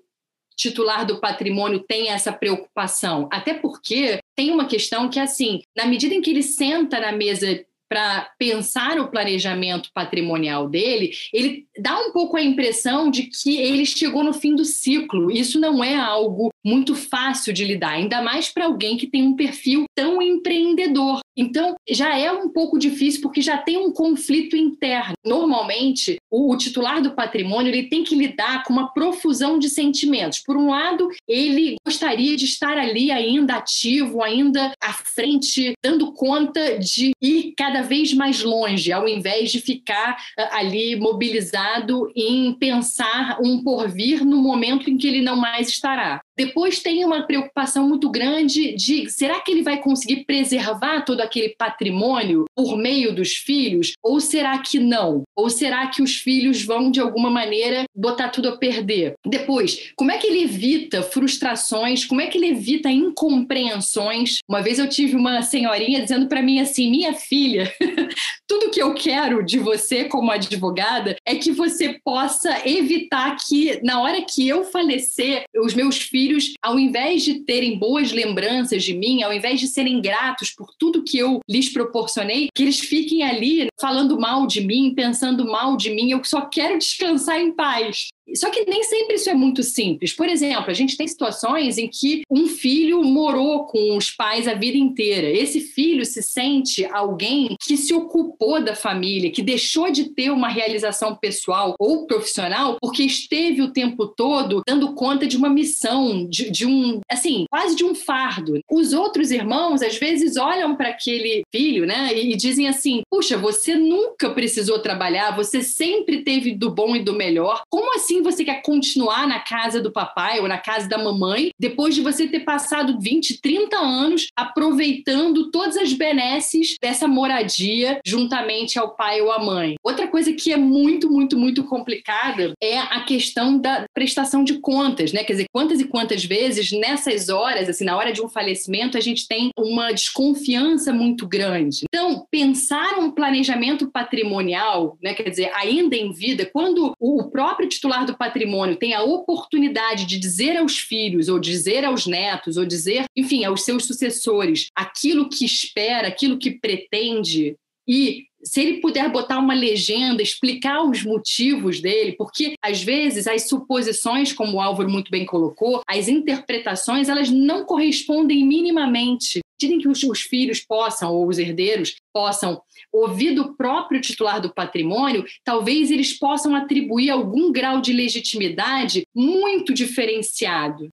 titular 0.56 1.06
do 1.06 1.20
patrimônio 1.20 1.84
tenha 1.88 2.14
essa 2.14 2.32
preocupação, 2.32 3.28
até 3.32 3.54
porque 3.54 4.20
tem 4.36 4.52
uma 4.52 4.66
questão 4.66 5.10
que, 5.10 5.20
assim, 5.20 5.62
na 5.76 5.86
medida 5.86 6.14
em 6.14 6.22
que 6.22 6.30
ele 6.30 6.44
senta 6.44 7.00
na 7.00 7.12
mesa 7.12 7.64
para 7.94 8.28
pensar 8.40 9.00
o 9.00 9.08
planejamento 9.08 9.92
patrimonial 9.94 10.68
dele, 10.68 11.12
ele 11.32 11.68
dá 11.78 11.96
um 12.00 12.12
pouco 12.12 12.36
a 12.36 12.42
impressão 12.42 13.12
de 13.12 13.30
que 13.30 13.58
ele 13.58 13.86
chegou 13.86 14.24
no 14.24 14.34
fim 14.34 14.56
do 14.56 14.66
ciclo. 14.66 15.30
Isso 15.30 15.60
não 15.60 15.84
é 15.84 15.96
algo 15.96 16.50
muito 16.66 16.96
fácil 16.96 17.54
de 17.54 17.64
lidar, 17.64 17.92
ainda 17.92 18.20
mais 18.20 18.50
para 18.50 18.66
alguém 18.66 18.98
que 18.98 19.06
tem 19.06 19.22
um 19.22 19.36
perfil 19.36 19.86
tão 19.94 20.20
empreendedor. 20.24 21.20
Então, 21.36 21.76
já 21.90 22.18
é 22.18 22.32
um 22.32 22.50
pouco 22.50 22.80
difícil 22.80 23.22
porque 23.22 23.42
já 23.42 23.58
tem 23.58 23.78
um 23.78 23.92
conflito 23.92 24.56
interno. 24.56 25.14
Normalmente, 25.26 26.18
o, 26.32 26.56
titular 26.56 27.02
do 27.02 27.12
patrimônio 27.12 27.70
ele 27.72 27.90
tem 27.90 28.04
que 28.04 28.16
lidar 28.16 28.64
com 28.64 28.74
uma 28.74 28.94
profusão 28.94 29.60
de 29.60 29.70
sentimentos. 29.70 30.40
Por 30.40 30.56
um 30.56 30.70
lado, 30.70 31.10
ele 31.28 31.76
gostaria 31.86 32.36
de 32.36 32.46
estar 32.46 32.78
ali 32.78 33.12
ainda 33.12 33.56
ativo, 33.56 34.24
ainda 34.24 34.74
à 34.82 34.94
frente, 34.94 35.74
dando 35.84 36.14
conta 36.14 36.80
de 36.80 37.12
ir 37.22 37.54
cada 37.58 37.82
vez 37.84 38.14
mais 38.14 38.42
longe, 38.42 38.92
ao 38.92 39.08
invés 39.08 39.52
de 39.52 39.62
ficar 39.62 40.18
uh, 40.40 40.56
ali 40.56 40.96
mobilizado 40.96 42.12
em 42.16 42.54
pensar 42.54 43.38
um 43.42 43.64
porvir 43.64 44.26
no 44.26 44.42
momento 44.42 44.90
em 44.90 44.98
que 44.98 45.08
ele 45.08 45.22
não 45.22 45.36
mais 45.36 45.70
estará. 45.70 46.22
Depois 46.38 46.80
tem 46.80 47.06
uma 47.06 47.24
preocupação 47.24 47.88
muito 47.88 48.10
grande 48.10 48.76
de 48.76 49.10
será 49.10 49.40
que 49.40 49.52
ele 49.52 49.64
vai 49.64 49.80
conseguir 49.80 50.26
preservar 50.26 51.02
todo 51.02 51.22
aquele 51.22 51.50
patrimônio 51.50 52.46
por 52.56 52.78
meio 52.78 53.14
dos 53.14 53.34
filhos? 53.34 53.94
Ou 54.02 54.20
será 54.20 54.58
que 54.58 54.80
não? 54.80 55.24
Ou 55.36 55.50
será 55.50 55.88
que 55.88 56.02
os 56.02 56.16
filhos 56.16 56.64
vão, 56.64 56.90
de 56.90 57.00
alguma 57.00 57.30
maneira, 57.30 57.84
botar 57.96 58.30
tudo 58.30 58.50
a 58.50 58.58
perder? 58.58 59.14
Depois, 59.26 59.92
como 59.96 60.12
é 60.12 60.18
que 60.18 60.28
ele 60.28 60.44
evita 60.44 61.04
frustrações? 61.04 62.06
Como 62.06 62.22
é 62.22 62.28
que 62.28 62.38
ele 62.38 62.48
evita 62.48 62.90
incompreensões? 62.90 64.40
Uma 64.48 64.62
vez 64.62 64.80
eu 64.80 64.90
tive 64.90 65.16
uma 65.16 65.42
senhorinha 65.42 66.02
dizendo 66.02 66.28
para 66.28 66.42
mim 66.42 66.60
assim: 66.60 66.90
minha 66.90 67.14
filha, 67.14 67.72
tudo 68.48 68.72
que 68.72 68.82
eu 68.82 68.94
quero 68.94 69.44
de 69.46 69.60
você 69.60 70.06
como 70.06 70.32
advogada 70.32 71.16
é 71.26 71.36
que 71.36 71.52
você 71.52 72.00
possa 72.04 72.68
evitar 72.68 73.36
que, 73.48 73.80
na 73.84 74.02
hora 74.02 74.22
que 74.22 74.48
eu 74.48 74.64
falecer, 74.64 75.44
os 75.56 75.74
meus 75.74 75.98
filhos, 75.98 76.23
ao 76.62 76.80
invés 76.80 77.24
de 77.24 77.42
terem 77.42 77.78
boas 77.78 78.12
lembranças 78.12 78.84
de 78.84 78.94
mim, 78.94 79.24
ao 79.24 79.34
invés 79.34 79.60
de 79.60 79.68
serem 79.68 80.02
gratos 80.02 80.52
por 80.52 80.74
tudo 80.78 81.04
que 81.04 81.18
eu 81.18 81.40
lhes 81.50 81.70
proporcionei, 81.70 82.48
que 82.54 82.64
eles 82.64 82.80
fiquem 82.80 83.24
ali 83.24 83.68
falando 83.80 84.20
mal 84.20 84.48
de 84.48 84.62
mim, 84.62 84.94
pensando 84.96 85.46
mal 85.46 85.76
de 85.76 85.90
mim, 85.90 86.12
eu 86.12 86.24
só 86.24 86.42
quero 86.42 86.78
descansar 86.78 87.40
em 87.40 87.52
paz. 87.52 88.08
Só 88.36 88.50
que 88.50 88.66
nem 88.66 88.84
sempre 88.84 89.16
isso 89.16 89.30
é 89.30 89.34
muito 89.34 89.62
simples. 89.62 90.14
Por 90.14 90.28
exemplo, 90.28 90.70
a 90.70 90.74
gente 90.74 90.98
tem 90.98 91.08
situações 91.08 91.78
em 91.78 91.88
que 91.88 92.24
um 92.30 92.48
filho 92.48 93.04
morou 93.04 93.66
com 93.66 93.98
os 93.98 94.12
pais 94.12 94.48
a 94.48 94.54
vida 94.54 94.78
inteira. 94.78 95.30
Esse 95.30 95.60
filho 95.60 96.06
se 96.06 96.22
sente 96.22 96.86
alguém 96.86 97.56
que 97.60 97.78
se 97.78 97.94
ocupou 97.94 98.64
da 98.64 98.76
família, 98.76 99.32
que 99.32 99.42
deixou 99.42 99.92
de 99.92 100.10
ter 100.10 100.32
uma 100.32 100.48
realização 100.48 101.16
pessoal 101.16 101.76
ou 101.80 102.08
profissional 102.08 102.78
porque 102.82 103.04
esteve 103.04 103.62
o 103.62 103.72
tempo 103.72 104.08
todo 104.08 104.62
dando 104.66 104.94
conta 104.94 105.28
de 105.28 105.38
uma 105.38 105.50
missão, 105.50 106.28
de, 106.28 106.50
de 106.50 106.66
um, 106.66 107.00
assim, 107.10 107.46
quase 107.50 107.76
de 107.76 107.84
um 107.84 107.94
fardo. 107.94 108.60
Os 108.72 108.94
outros 108.94 109.32
irmãos, 109.32 109.82
às 109.82 109.98
vezes, 109.98 110.38
olham 110.38 110.76
para 110.76 110.90
aquele 110.90 111.44
filho, 111.52 111.86
né, 111.86 112.12
e 112.14 112.36
dizem 112.36 112.68
assim: 112.68 113.02
puxa, 113.10 113.38
você 113.38 113.76
nunca 113.76 114.30
precisou 114.30 114.80
trabalhar, 114.80 115.36
você 115.36 115.62
sempre 115.62 116.24
teve 116.24 116.54
do 116.54 116.70
bom 116.70 116.96
e 116.96 117.04
do 117.04 117.14
melhor. 117.14 117.64
Como 117.70 117.96
assim? 117.96 118.13
Assim 118.14 118.22
você 118.22 118.46
quer 118.46 118.62
continuar 118.62 119.28
na 119.28 119.40
casa 119.40 119.82
do 119.82 119.92
papai 119.92 120.40
ou 120.40 120.48
na 120.48 120.58
casa 120.58 120.88
da 120.88 120.98
mamãe, 120.98 121.50
depois 121.60 121.96
de 121.96 122.02
você 122.02 122.28
ter 122.28 122.42
passado 122.42 123.00
20, 123.00 123.42
30 123.42 123.76
anos 123.78 124.28
aproveitando 124.36 125.50
todas 125.50 125.78
as 125.78 125.94
benesses 125.94 126.76
dessa 126.82 127.08
moradia 127.08 128.00
juntamente 128.06 128.78
ao 128.78 128.96
pai 128.96 129.22
ou 129.22 129.32
à 129.32 129.40
mãe. 129.40 129.76
Outra 129.84 130.08
coisa 130.08 130.32
que 130.34 130.52
é 130.52 130.58
muito, 130.58 131.10
muito, 131.10 131.38
muito 131.38 131.64
complicada 131.64 132.54
é 132.62 132.78
a 132.78 133.02
questão 133.02 133.58
da 133.58 133.86
prestação 133.94 134.44
de 134.44 134.60
contas, 134.60 135.12
né? 135.12 135.24
Quer 135.24 135.34
dizer, 135.34 135.46
quantas 135.52 135.80
e 135.80 135.86
quantas 135.86 136.24
vezes 136.24 136.72
nessas 136.72 137.30
horas, 137.30 137.68
assim, 137.70 137.86
na 137.86 137.98
hora 137.98 138.12
de 138.12 138.22
um 138.22 138.30
falecimento, 138.30 138.98
a 138.98 139.02
gente 139.02 139.28
tem 139.28 139.50
uma 139.58 139.92
desconfiança 139.92 140.94
muito 140.94 141.28
grande. 141.28 141.86
Então, 141.88 142.03
pensar 142.32 142.98
um 143.00 143.12
planejamento 143.12 143.90
patrimonial, 143.92 144.98
né? 145.02 145.14
Quer 145.14 145.30
dizer, 145.30 145.52
ainda 145.56 145.96
em 145.96 146.12
vida, 146.12 146.50
quando 146.52 146.94
o 147.00 147.30
próprio 147.30 147.68
titular 147.68 148.06
do 148.06 148.18
patrimônio 148.18 148.76
tem 148.76 148.94
a 148.94 149.04
oportunidade 149.04 150.06
de 150.06 150.18
dizer 150.18 150.58
aos 150.58 150.78
filhos, 150.78 151.30
ou 151.30 151.40
dizer 151.40 151.86
aos 151.86 152.06
netos, 152.06 152.58
ou 152.58 152.66
dizer, 152.66 153.06
enfim, 153.16 153.44
aos 153.44 153.64
seus 153.64 153.86
sucessores, 153.86 154.68
aquilo 154.76 155.30
que 155.30 155.46
espera, 155.46 156.08
aquilo 156.08 156.38
que 156.38 156.52
pretende, 156.52 157.56
e 157.88 158.26
se 158.44 158.62
ele 158.62 158.82
puder 158.82 159.10
botar 159.10 159.40
uma 159.40 159.54
legenda, 159.54 160.22
explicar 160.22 160.84
os 160.84 161.04
motivos 161.04 161.82
dele, 161.82 162.14
porque 162.14 162.56
às 162.62 162.84
vezes 162.84 163.26
as 163.26 163.48
suposições, 163.48 164.34
como 164.34 164.58
o 164.58 164.62
Álvaro 164.62 164.90
muito 164.90 165.10
bem 165.10 165.26
colocou, 165.26 165.82
as 165.88 166.08
interpretações, 166.08 167.08
elas 167.08 167.30
não 167.30 167.66
correspondem 167.66 168.46
minimamente. 168.46 169.40
Dizem 169.64 169.80
que 169.80 169.88
os, 169.88 170.04
os 170.04 170.22
filhos 170.22 170.60
possam, 170.60 171.14
ou 171.14 171.26
os 171.26 171.40
herdeiros 171.40 171.96
possam 172.14 172.62
ouvir 172.92 173.34
do 173.34 173.56
próprio 173.56 174.02
titular 174.02 174.42
do 174.42 174.54
patrimônio, 174.54 175.24
talvez 175.42 175.90
eles 175.90 176.12
possam 176.12 176.54
atribuir 176.54 177.10
algum 177.10 177.50
grau 177.50 177.80
de 177.80 177.94
legitimidade 177.94 179.08
muito 179.16 179.74
diferenciado 179.74 180.90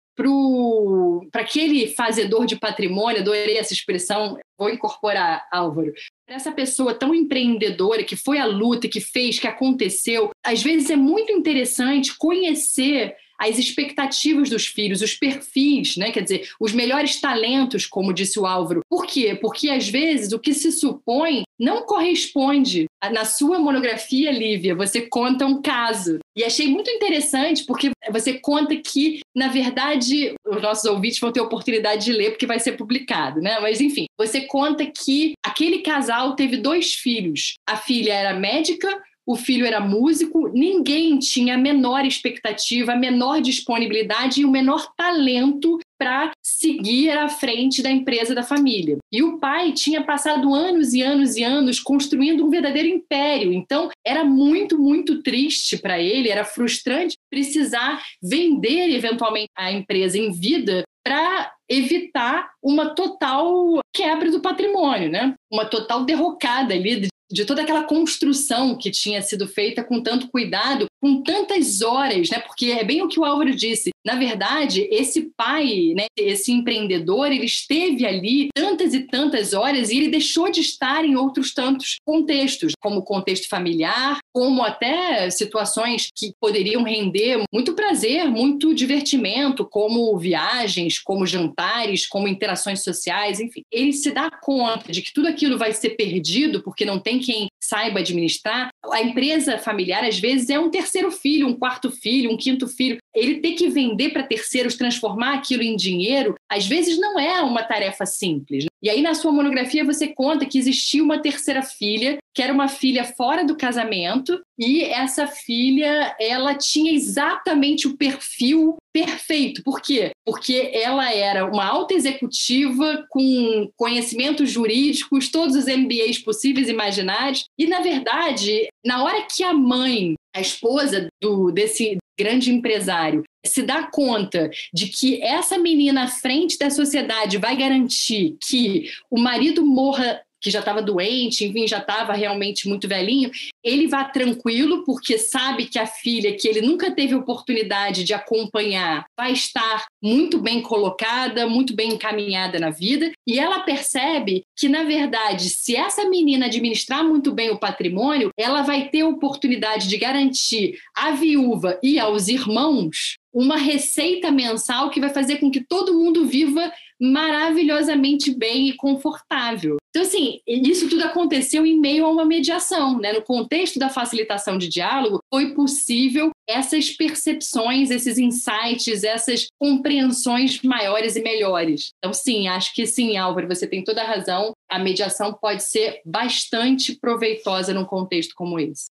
para 1.32 1.42
aquele 1.42 1.88
fazedor 1.88 2.46
de 2.46 2.56
patrimônio, 2.56 3.20
adorei 3.20 3.56
essa 3.56 3.72
expressão, 3.72 4.38
vou 4.58 4.68
incorporar, 4.68 5.46
Álvaro, 5.50 5.92
para 6.26 6.36
essa 6.36 6.52
pessoa 6.52 6.94
tão 6.94 7.14
empreendedora 7.14 8.04
que 8.04 8.16
foi 8.16 8.38
à 8.38 8.44
luta, 8.44 8.86
que 8.86 9.00
fez, 9.00 9.38
que 9.38 9.46
aconteceu, 9.46 10.30
às 10.44 10.62
vezes 10.62 10.90
é 10.90 10.96
muito 10.96 11.32
interessante 11.32 12.16
conhecer 12.18 13.16
as 13.40 13.58
expectativas 13.58 14.50
dos 14.50 14.66
filhos, 14.66 15.00
os 15.00 15.14
perfis, 15.14 15.96
né? 15.96 16.12
quer 16.12 16.22
dizer, 16.22 16.50
os 16.60 16.72
melhores 16.72 17.20
talentos, 17.20 17.86
como 17.86 18.12
disse 18.12 18.38
o 18.38 18.46
Álvaro. 18.46 18.82
Por 18.88 19.06
quê? 19.06 19.34
Porque 19.40 19.70
às 19.70 19.88
vezes 19.88 20.32
o 20.32 20.38
que 20.38 20.52
se 20.52 20.70
supõe 20.70 21.42
não 21.58 21.82
corresponde. 21.82 22.86
Na 23.12 23.24
sua 23.24 23.58
monografia, 23.58 24.30
Lívia, 24.30 24.74
você 24.74 25.02
conta 25.02 25.46
um 25.46 25.60
caso. 25.60 26.18
E 26.36 26.44
achei 26.44 26.68
muito 26.68 26.90
interessante 26.90 27.64
porque 27.64 27.90
você 28.10 28.34
conta 28.34 28.74
que, 28.76 29.20
na 29.34 29.48
verdade, 29.48 30.34
os 30.46 30.62
nossos 30.62 30.84
ouvintes 30.84 31.18
vão 31.18 31.32
ter 31.32 31.40
oportunidade 31.40 32.04
de 32.04 32.12
ler 32.12 32.30
porque 32.30 32.46
vai 32.46 32.58
ser 32.58 32.72
publicado, 32.72 33.40
né? 33.40 33.58
Mas 33.60 33.80
enfim, 33.80 34.06
você 34.18 34.42
conta 34.42 34.86
que 34.86 35.32
aquele 35.44 35.78
casal 35.78 36.34
teve 36.34 36.56
dois 36.56 36.94
filhos. 36.94 37.54
A 37.66 37.76
filha 37.76 38.12
era 38.12 38.38
médica, 38.38 39.02
o 39.30 39.36
filho 39.36 39.64
era 39.64 39.78
músico, 39.78 40.48
ninguém 40.48 41.16
tinha 41.20 41.54
a 41.54 41.58
menor 41.58 42.04
expectativa, 42.04 42.92
a 42.92 42.96
menor 42.96 43.40
disponibilidade 43.40 44.40
e 44.40 44.44
o 44.44 44.50
menor 44.50 44.92
talento 44.96 45.78
para 45.96 46.32
seguir 46.42 47.10
à 47.10 47.28
frente 47.28 47.80
da 47.80 47.90
empresa 47.90 48.34
da 48.34 48.42
família. 48.42 48.98
E 49.12 49.22
o 49.22 49.38
pai 49.38 49.70
tinha 49.70 50.02
passado 50.02 50.52
anos 50.52 50.94
e 50.94 51.02
anos 51.02 51.36
e 51.36 51.44
anos 51.44 51.78
construindo 51.78 52.44
um 52.44 52.50
verdadeiro 52.50 52.88
império. 52.88 53.52
Então, 53.52 53.88
era 54.04 54.24
muito, 54.24 54.76
muito 54.76 55.22
triste 55.22 55.78
para 55.78 56.00
ele, 56.00 56.28
era 56.28 56.44
frustrante 56.44 57.16
precisar 57.30 58.02
vender 58.20 58.90
eventualmente 58.90 59.50
a 59.56 59.70
empresa 59.70 60.18
em 60.18 60.32
vida 60.32 60.82
para 61.04 61.52
evitar 61.68 62.50
uma 62.60 62.96
total 62.96 63.78
quebra 63.94 64.28
do 64.30 64.40
patrimônio, 64.40 65.08
né? 65.08 65.34
Uma 65.52 65.64
total 65.64 66.04
derrocada 66.04 66.74
ali 66.74 67.08
de 67.30 67.44
toda 67.44 67.62
aquela 67.62 67.84
construção 67.84 68.76
que 68.76 68.90
tinha 68.90 69.22
sido 69.22 69.46
feita 69.46 69.84
com 69.84 70.02
tanto 70.02 70.28
cuidado, 70.28 70.86
com 71.00 71.22
tantas 71.22 71.80
horas, 71.80 72.28
né? 72.28 72.40
Porque 72.40 72.66
é 72.66 72.84
bem 72.84 73.02
o 73.02 73.08
que 73.08 73.20
o 73.20 73.24
Álvaro 73.24 73.54
disse. 73.54 73.90
Na 74.04 74.14
verdade, 74.14 74.88
esse 74.90 75.30
pai, 75.36 75.92
né, 75.94 76.06
esse 76.16 76.50
empreendedor, 76.50 77.30
ele 77.30 77.44
esteve 77.44 78.06
ali 78.06 78.48
tantas 78.54 78.94
e 78.94 79.00
tantas 79.00 79.52
horas 79.52 79.90
e 79.90 79.98
ele 79.98 80.08
deixou 80.08 80.50
de 80.50 80.60
estar 80.60 81.04
em 81.04 81.16
outros 81.16 81.52
tantos 81.52 81.96
contextos, 82.04 82.72
como 82.80 83.02
contexto 83.02 83.48
familiar, 83.48 84.18
como 84.32 84.62
até 84.62 85.28
situações 85.30 86.08
que 86.16 86.32
poderiam 86.40 86.82
render 86.82 87.42
muito 87.52 87.74
prazer, 87.74 88.28
muito 88.28 88.74
divertimento, 88.74 89.66
como 89.66 90.18
viagens, 90.18 90.98
como 90.98 91.26
jantares, 91.26 92.06
como 92.06 92.28
interações 92.28 92.82
sociais, 92.82 93.38
enfim. 93.38 93.62
Ele 93.70 93.92
se 93.92 94.10
dá 94.10 94.30
conta 94.30 94.90
de 94.90 95.02
que 95.02 95.12
tudo 95.12 95.28
aquilo 95.28 95.58
vai 95.58 95.72
ser 95.72 95.90
perdido 95.90 96.62
porque 96.62 96.84
não 96.84 96.98
tem 96.98 97.19
quem 97.20 97.48
saiba 97.62 98.00
administrar. 98.00 98.70
A 98.92 99.00
empresa 99.00 99.58
familiar, 99.58 100.04
às 100.04 100.18
vezes, 100.18 100.50
é 100.50 100.58
um 100.58 100.70
terceiro 100.70 101.10
filho, 101.10 101.46
um 101.46 101.56
quarto 101.56 101.90
filho, 101.90 102.30
um 102.30 102.36
quinto 102.36 102.66
filho. 102.66 102.98
Ele 103.14 103.40
ter 103.40 103.52
que 103.52 103.68
vender 103.68 104.10
para 104.10 104.22
terceiros, 104.22 104.76
transformar 104.76 105.34
aquilo 105.34 105.62
em 105.62 105.76
dinheiro, 105.76 106.34
às 106.48 106.66
vezes 106.66 106.98
não 106.98 107.18
é 107.18 107.40
uma 107.42 107.62
tarefa 107.62 108.06
simples. 108.06 108.64
Né? 108.64 108.70
E 108.82 108.88
aí, 108.88 109.02
na 109.02 109.14
sua 109.14 109.30
monografia, 109.30 109.84
você 109.84 110.08
conta 110.08 110.46
que 110.46 110.58
existia 110.58 111.02
uma 111.02 111.20
terceira 111.20 111.62
filha, 111.62 112.18
que 112.34 112.40
era 112.40 112.52
uma 112.52 112.68
filha 112.68 113.04
fora 113.04 113.44
do 113.44 113.56
casamento, 113.56 114.40
e 114.58 114.82
essa 114.82 115.26
filha, 115.26 116.14
ela 116.18 116.54
tinha 116.54 116.92
exatamente 116.92 117.86
o 117.86 117.96
perfil 117.96 118.76
perfeito. 118.92 119.62
Por 119.62 119.80
quê? 119.80 120.10
Porque 120.24 120.70
ela 120.72 121.12
era 121.12 121.46
uma 121.46 121.64
alta 121.64 121.94
executiva 121.94 123.04
com 123.10 123.70
conhecimentos 123.76 124.50
jurídicos, 124.50 125.30
todos 125.30 125.56
os 125.56 125.66
MBAs 125.66 126.18
possíveis 126.18 126.68
e 126.68 126.72
imaginários, 126.72 127.44
e, 127.58 127.66
na 127.66 127.80
verdade, 127.80 128.68
na 128.84 129.02
hora 129.04 129.26
que 129.30 129.42
a 129.42 129.52
mãe, 129.52 130.14
a 130.34 130.40
esposa 130.40 131.08
do, 131.20 131.50
desse 131.50 131.98
grande 132.18 132.52
empresário, 132.52 133.24
se 133.44 133.62
dá 133.62 133.84
conta 133.84 134.50
de 134.72 134.88
que 134.88 135.22
essa 135.22 135.56
menina 135.56 136.04
à 136.04 136.08
frente 136.08 136.58
da 136.58 136.70
sociedade 136.70 137.38
vai 137.38 137.56
garantir 137.56 138.36
que 138.46 138.90
o 139.10 139.18
marido 139.18 139.64
morra 139.64 140.20
que 140.40 140.50
já 140.50 140.60
estava 140.60 140.82
doente, 140.82 141.44
enfim, 141.44 141.66
já 141.66 141.78
estava 141.78 142.12
realmente 142.12 142.68
muito 142.68 142.88
velhinho, 142.88 143.30
ele 143.62 143.86
vá 143.86 144.04
tranquilo, 144.04 144.84
porque 144.84 145.18
sabe 145.18 145.66
que 145.66 145.78
a 145.78 145.86
filha, 145.86 146.36
que 146.36 146.48
ele 146.48 146.60
nunca 146.60 146.90
teve 146.90 147.14
oportunidade 147.14 148.04
de 148.04 148.14
acompanhar, 148.14 149.04
vai 149.16 149.32
estar 149.32 149.86
muito 150.02 150.38
bem 150.38 150.62
colocada, 150.62 151.46
muito 151.46 151.74
bem 151.74 151.94
encaminhada 151.94 152.58
na 152.58 152.70
vida, 152.70 153.12
e 153.26 153.38
ela 153.38 153.60
percebe 153.60 154.44
que, 154.56 154.68
na 154.68 154.84
verdade, 154.84 155.50
se 155.50 155.76
essa 155.76 156.08
menina 156.08 156.46
administrar 156.46 157.04
muito 157.04 157.32
bem 157.32 157.50
o 157.50 157.58
patrimônio, 157.58 158.30
ela 158.36 158.62
vai 158.62 158.88
ter 158.88 159.02
oportunidade 159.02 159.88
de 159.88 159.96
garantir 159.96 160.78
à 160.94 161.12
viúva 161.12 161.78
e 161.82 161.98
aos 161.98 162.28
irmãos 162.28 163.16
uma 163.32 163.56
receita 163.56 164.30
mensal 164.30 164.90
que 164.90 165.00
vai 165.00 165.10
fazer 165.10 165.36
com 165.36 165.50
que 165.50 165.62
todo 165.62 165.94
mundo 165.94 166.26
viva 166.26 166.72
maravilhosamente 167.00 168.34
bem 168.34 168.68
e 168.68 168.76
confortável. 168.76 169.76
Então, 169.90 170.02
assim, 170.02 170.38
isso 170.46 170.88
tudo 170.88 171.02
aconteceu 171.02 171.66
em 171.66 171.78
meio 171.78 172.04
a 172.04 172.08
uma 172.08 172.24
mediação, 172.24 172.98
né? 172.98 173.12
No 173.12 173.22
contexto 173.22 173.78
da 173.78 173.88
facilitação 173.88 174.56
de 174.56 174.68
diálogo, 174.68 175.18
foi 175.32 175.52
possível 175.52 176.30
essas 176.48 176.90
percepções, 176.90 177.90
esses 177.90 178.16
insights, 178.16 179.02
essas 179.02 179.48
compreensões 179.58 180.62
maiores 180.62 181.16
e 181.16 181.22
melhores. 181.22 181.90
Então, 181.98 182.12
sim, 182.12 182.46
acho 182.46 182.72
que 182.72 182.86
sim, 182.86 183.16
Álvaro, 183.16 183.48
você 183.48 183.66
tem 183.66 183.82
toda 183.82 184.02
a 184.02 184.06
razão. 184.06 184.52
A 184.70 184.78
mediação 184.78 185.32
pode 185.32 185.64
ser 185.64 186.00
bastante 186.04 186.96
proveitosa 186.96 187.74
num 187.74 187.84
contexto 187.84 188.34
como 188.36 188.60
esse 188.60 188.90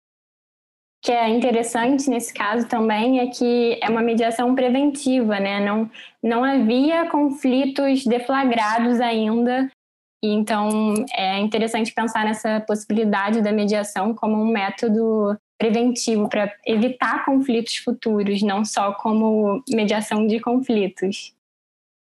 que 1.03 1.11
é 1.11 1.27
interessante 1.27 2.09
nesse 2.09 2.33
caso 2.33 2.65
também 2.65 3.19
é 3.19 3.27
que 3.27 3.77
é 3.81 3.89
uma 3.89 4.01
mediação 4.01 4.55
preventiva, 4.55 5.37
né? 5.37 5.59
Não, 5.59 5.91
não 6.23 6.45
havia 6.45 7.09
conflitos 7.09 8.05
deflagrados 8.05 9.01
ainda, 9.01 9.69
então 10.23 10.93
é 11.13 11.39
interessante 11.39 11.93
pensar 11.93 12.23
nessa 12.23 12.61
possibilidade 12.61 13.41
da 13.41 13.51
mediação 13.51 14.15
como 14.15 14.41
um 14.41 14.49
método 14.49 15.37
preventivo 15.59 16.29
para 16.29 16.55
evitar 16.65 17.25
conflitos 17.25 17.75
futuros, 17.75 18.41
não 18.41 18.63
só 18.63 18.93
como 18.93 19.61
mediação 19.69 20.25
de 20.25 20.39
conflitos. 20.39 21.35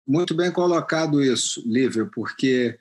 Muito 0.07 0.37
bem 0.37 0.53
colocado 0.53 1.21
isso, 1.21 1.61
Lívia, 1.67 2.09
porque, 2.15 2.79